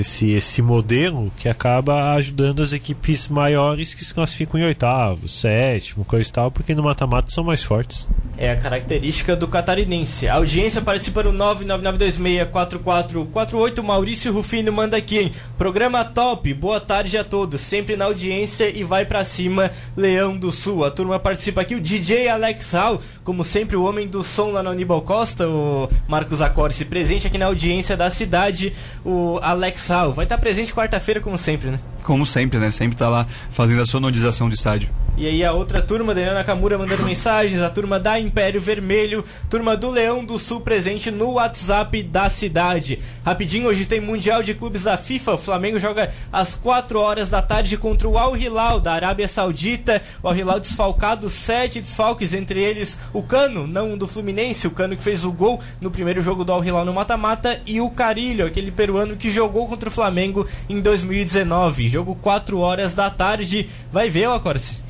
esse, 0.00 0.30
esse 0.30 0.62
modelo 0.62 1.32
que 1.38 1.48
acaba 1.48 2.14
ajudando 2.14 2.62
as 2.62 2.72
equipes 2.72 3.28
maiores 3.28 3.94
que 3.94 4.04
se 4.04 4.12
classificam 4.12 4.60
em 4.60 4.64
oitavo, 4.64 5.28
sétimo, 5.28 6.04
coisa 6.04 6.28
e 6.28 6.32
tal, 6.32 6.50
porque 6.50 6.74
no 6.74 6.82
mata-mata 6.82 7.30
são 7.30 7.44
mais 7.44 7.62
fortes. 7.62 8.08
É 8.38 8.50
a 8.50 8.56
característica 8.56 9.34
do 9.34 9.48
catarinense. 9.48 10.28
A 10.28 10.34
audiência 10.34 10.82
participa 10.82 11.22
no 11.22 11.32
999264448. 11.32 13.82
Maurício 13.82 14.30
Rufino 14.32 14.70
manda 14.72 14.96
aqui, 14.96 15.18
hein? 15.18 15.32
Programa 15.56 16.04
top, 16.04 16.52
boa 16.52 16.78
tarde 16.78 17.16
a 17.16 17.24
todos. 17.24 17.62
Sempre 17.62 17.96
na 17.96 18.04
audiência 18.04 18.68
e 18.68 18.84
vai 18.84 19.06
para 19.06 19.24
cima, 19.24 19.70
Leão 19.96 20.36
do 20.36 20.52
Sul. 20.52 20.84
A 20.84 20.90
turma 20.90 21.18
participa 21.18 21.62
aqui, 21.62 21.74
o 21.74 21.80
DJ 21.80 22.28
Alex 22.28 22.72
Hall, 22.72 23.00
como 23.24 23.42
sempre, 23.42 23.74
o 23.74 23.84
homem 23.84 24.06
do 24.06 24.22
som 24.22 24.50
lá 24.50 24.62
no 24.62 24.68
Aníbal 24.70 25.00
Costa, 25.00 25.48
o 25.48 25.88
Marcos 26.06 26.42
Acorce, 26.42 26.84
presente 26.84 27.26
aqui 27.26 27.38
na 27.38 27.46
audiência 27.46 27.96
da 27.96 28.10
cidade, 28.10 28.74
o 29.04 29.38
Alex 29.42 29.85
Hall. 29.88 30.12
Vai 30.12 30.24
estar 30.24 30.38
presente 30.38 30.74
quarta-feira, 30.74 31.20
como 31.20 31.38
sempre, 31.38 31.70
né? 31.70 31.80
Como 32.06 32.24
sempre, 32.24 32.60
né? 32.60 32.70
Sempre 32.70 32.96
tá 32.96 33.08
lá 33.08 33.26
fazendo 33.50 33.82
a 33.82 33.86
sonorização 33.86 34.48
do 34.48 34.54
estádio. 34.54 34.88
E 35.18 35.26
aí 35.26 35.42
a 35.42 35.50
outra 35.50 35.80
turma, 35.80 36.14
Daniela 36.14 36.34
Nakamura 36.34 36.76
mandando 36.76 37.02
mensagens, 37.08 37.62
a 37.62 37.70
turma 37.70 37.98
da 37.98 38.20
Império 38.20 38.60
Vermelho, 38.60 39.24
turma 39.48 39.74
do 39.74 39.90
Leão 39.90 40.22
do 40.22 40.38
Sul 40.38 40.60
presente 40.60 41.10
no 41.10 41.32
WhatsApp 41.32 42.02
da 42.02 42.28
cidade. 42.28 43.00
Rapidinho, 43.24 43.66
hoje 43.66 43.86
tem 43.86 43.98
Mundial 43.98 44.42
de 44.42 44.52
Clubes 44.52 44.82
da 44.82 44.98
FIFA, 44.98 45.32
o 45.32 45.38
Flamengo 45.38 45.78
joga 45.78 46.12
às 46.30 46.54
4 46.54 47.00
horas 47.00 47.30
da 47.30 47.40
tarde 47.40 47.78
contra 47.78 48.06
o 48.06 48.18
Al 48.18 48.36
Hilal 48.36 48.78
da 48.78 48.92
Arábia 48.92 49.26
Saudita. 49.26 50.02
O 50.22 50.28
Al 50.28 50.36
Hilal 50.36 50.60
desfalcado, 50.60 51.30
sete 51.30 51.80
desfalques, 51.80 52.34
entre 52.34 52.60
eles 52.60 52.98
o 53.12 53.22
Cano, 53.22 53.66
não 53.66 53.96
do 53.96 54.06
Fluminense, 54.06 54.66
o 54.66 54.70
Cano 54.70 54.98
que 54.98 55.02
fez 55.02 55.24
o 55.24 55.32
gol 55.32 55.60
no 55.80 55.90
primeiro 55.90 56.20
jogo 56.20 56.44
do 56.44 56.52
Al 56.52 56.62
Hilal 56.62 56.84
no 56.84 56.92
mata-mata, 56.92 57.58
e 57.66 57.80
o 57.80 57.88
Carilho, 57.88 58.46
aquele 58.46 58.70
peruano 58.70 59.16
que 59.16 59.30
jogou 59.30 59.66
contra 59.66 59.88
o 59.88 59.92
Flamengo 59.92 60.46
em 60.68 60.78
2019. 60.78 61.95
Jogo 61.96 62.14
4 62.16 62.58
horas 62.58 62.92
da 62.92 63.08
tarde. 63.08 63.70
Vai 63.90 64.10
ver, 64.10 64.28
Acorce? 64.28 64.82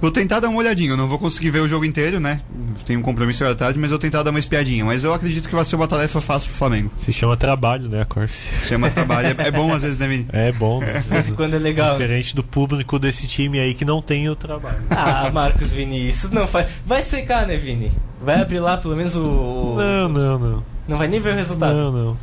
Vou 0.00 0.10
tentar 0.10 0.40
dar 0.40 0.48
uma 0.48 0.58
olhadinha, 0.58 0.90
eu 0.90 0.96
não 0.96 1.06
vou 1.06 1.18
conseguir 1.18 1.50
ver 1.50 1.60
o 1.60 1.68
jogo 1.68 1.84
inteiro, 1.84 2.18
né? 2.18 2.40
Tenho 2.86 2.98
um 2.98 3.02
compromisso 3.02 3.44
à 3.44 3.54
tarde, 3.54 3.78
mas 3.78 3.90
eu 3.90 3.96
vou 3.96 3.98
tentar 3.98 4.22
dar 4.22 4.30
uma 4.30 4.38
espiadinha. 4.38 4.82
Mas 4.82 5.04
eu 5.04 5.12
acredito 5.12 5.50
que 5.50 5.54
vai 5.54 5.66
ser 5.66 5.76
uma 5.76 5.86
tarefa 5.86 6.18
fácil 6.18 6.48
pro 6.48 6.56
Flamengo. 6.56 6.90
Se 6.96 7.12
chama 7.12 7.36
trabalho, 7.36 7.90
né, 7.90 8.00
a 8.00 8.04
Corse? 8.06 8.46
Se 8.46 8.68
chama 8.68 8.88
trabalho. 8.88 9.36
É, 9.38 9.48
é 9.48 9.50
bom 9.50 9.70
às 9.70 9.82
vezes, 9.82 9.98
né, 9.98 10.08
Vini? 10.08 10.26
É 10.32 10.50
bom. 10.52 10.80
Né? 10.80 11.00
De 11.00 11.08
vez 11.10 11.28
em 11.28 11.34
quando 11.34 11.52
é 11.56 11.58
legal. 11.58 11.98
Diferente 11.98 12.34
do 12.34 12.42
público 12.42 12.98
desse 12.98 13.26
time 13.26 13.60
aí 13.60 13.74
que 13.74 13.84
não 13.84 14.00
tem 14.00 14.26
o 14.30 14.34
trabalho. 14.34 14.78
Ah, 14.88 15.30
Marcos 15.30 15.72
Vinícius, 15.72 16.32
não 16.32 16.48
faz. 16.48 16.70
Vai 16.86 17.02
secar, 17.02 17.46
né, 17.46 17.58
Vini? 17.58 17.92
Vai 18.22 18.40
abrir 18.40 18.60
lá 18.60 18.78
pelo 18.78 18.96
menos 18.96 19.14
o. 19.14 19.76
Não, 19.76 20.08
não, 20.08 20.38
não. 20.38 20.64
Não 20.88 20.96
vai 20.96 21.06
nem 21.06 21.20
ver 21.20 21.34
o 21.34 21.36
resultado. 21.36 21.74
Não, 21.74 21.92
não. 21.92 22.16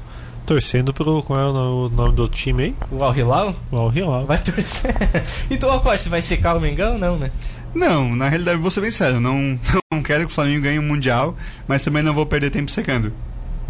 Torcendo 0.46 0.94
pro. 0.94 1.24
Qual 1.24 1.40
é 1.40 1.46
o 1.46 1.90
nome 1.90 2.16
do 2.16 2.28
time 2.28 2.64
aí? 2.64 2.76
O 2.92 3.04
Al 3.04 3.16
Hilal? 3.16 3.56
O 3.72 3.78
Al 3.78 3.94
Hilal. 3.94 4.26
Vai 4.26 4.38
torcer. 4.38 4.94
então, 5.50 5.72
Acosta, 5.72 6.10
vai 6.10 6.22
secar 6.22 6.56
o 6.56 6.60
Mengão? 6.60 6.98
Não, 6.98 7.18
né? 7.18 7.32
Não, 7.74 8.16
na 8.16 8.30
realidade 8.30 8.60
vou 8.60 8.70
ser 8.70 8.82
bem 8.82 8.92
sério, 8.92 9.20
não, 9.20 9.58
não 9.92 10.04
quero 10.04 10.26
que 10.26 10.32
o 10.32 10.36
Flamengo 10.36 10.64
ganhe 10.64 10.78
o 10.78 10.82
um 10.82 10.86
Mundial, 10.86 11.36
mas 11.68 11.84
também 11.84 12.04
não 12.04 12.14
vou 12.14 12.26
perder 12.26 12.52
tempo 12.52 12.70
secando. 12.70 13.12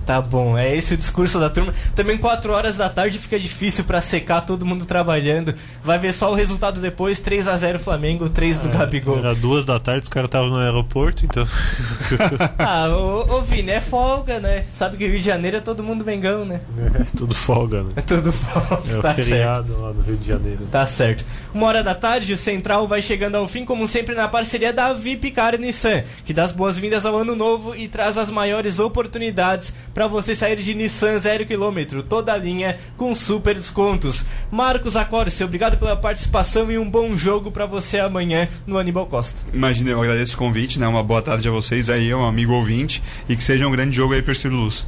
Tá 0.06 0.22
bom, 0.22 0.58
é 0.58 0.76
esse 0.76 0.94
o 0.94 0.98
discurso 0.98 1.40
da 1.40 1.50
turma. 1.50 1.74
Também 1.96 2.18
4 2.18 2.52
horas 2.52 2.76
da 2.76 2.90
tarde 2.90 3.18
fica 3.20 3.40
difícil 3.40 3.84
para 3.86 4.02
secar 4.02 4.42
todo 4.42 4.66
mundo 4.66 4.86
trabalhando. 4.86 5.54
Vai 5.84 5.98
ver 5.98 6.12
só 6.12 6.32
o 6.32 6.36
resultado 6.36 6.82
depois: 6.82 7.20
3 7.20 7.48
a 7.48 7.58
0 7.58 7.80
Flamengo, 7.80 8.30
3 8.30 8.58
do 8.58 8.70
é, 8.70 8.72
Gabigol. 8.72 9.20
Era 9.20 9.34
duas 9.34 9.66
da 9.66 9.80
tarde, 9.80 10.04
os 10.04 10.10
caras 10.10 10.28
estavam 10.28 10.50
no 10.50 10.58
aeroporto, 10.58 11.26
então. 11.26 11.48
ah, 12.60 12.90
ô, 12.90 13.38
ô 13.38 13.42
Vini, 13.42 13.72
é 13.72 13.82
folga, 13.82 14.40
né? 14.40 14.66
Sabe 14.70 14.98
que 14.98 15.08
Rio 15.08 15.18
de 15.18 15.26
Janeiro 15.26 15.58
é 15.58 15.62
todo 15.62 15.82
mundo 15.82 16.04
mengão, 16.04 16.44
né? 16.44 16.60
É, 16.78 17.04
tudo 17.16 17.34
folga, 17.34 17.84
né? 17.84 17.94
É 17.96 18.02
tudo 18.02 18.32
folga. 18.32 18.94
É 18.94 18.98
o 18.98 19.02
tá 19.02 19.14
feriado 19.14 19.68
certo. 19.68 19.82
lá 19.82 19.94
no 19.94 20.02
Rio 20.02 20.18
de 20.18 20.28
Janeiro. 20.28 20.68
Tá 20.72 20.86
certo. 20.86 21.24
Uma 21.54 21.68
hora 21.68 21.84
da 21.84 21.96
tarde, 21.96 22.34
o 22.34 22.38
Central 22.38 22.88
vai 22.88 23.02
chegando 23.02 23.36
ao 23.36 23.48
fim, 23.48 23.64
como 23.64 23.88
sempre, 23.88 24.16
na 24.16 24.28
parceria 24.28 24.74
da 24.74 24.92
VIP 24.92 25.32
Car 25.32 25.58
Nissan, 25.58 26.04
que 26.26 26.34
dá 26.34 26.44
as 26.44 26.52
boas-vindas 26.52 27.06
ao 27.06 27.16
ano 27.16 27.36
novo 27.36 27.76
e 27.76 27.88
traz 27.88 28.18
as 28.18 28.30
maiores 28.30 28.80
oportunidades 28.80 29.74
para 29.94 30.08
você 30.08 30.36
sair 30.36 30.58
de 30.58 30.74
Nissan 30.74 31.20
0km, 31.20 32.04
toda 32.04 32.34
a 32.34 32.38
linha 32.38 32.78
com 32.98 33.14
super 33.14 33.56
descontos. 33.56 34.26
Marcos 34.52 34.96
Acorce, 34.96 35.44
obrigado 35.44 35.78
pela 35.78 35.96
participação 35.96 36.72
e 36.72 36.78
um 36.78 36.90
bom 36.90 37.16
jogo 37.16 37.52
para 37.52 37.66
você 37.66 38.00
amanhã 38.00 38.48
no 38.66 38.78
Aníbal 38.78 39.06
Costa. 39.06 39.42
Imagina, 39.54 39.92
eu 39.92 40.02
agradeço 40.02 40.36
o 40.36 40.38
convite, 40.38 40.80
né? 40.80 40.88
Uma 40.88 41.04
boa 41.04 41.22
tarde 41.22 41.48
a 41.48 41.52
vocês 41.52 41.90
aí, 41.90 42.14
um 42.14 42.26
amigo 42.26 42.54
ouvinte, 42.54 43.02
e 43.30 43.36
que 43.36 43.44
seja 43.44 43.68
um 43.68 43.72
grande 43.72 43.96
jogo 43.96 44.14
aí 44.14 44.24
Ciro 44.36 44.56
Luz. 44.56 44.86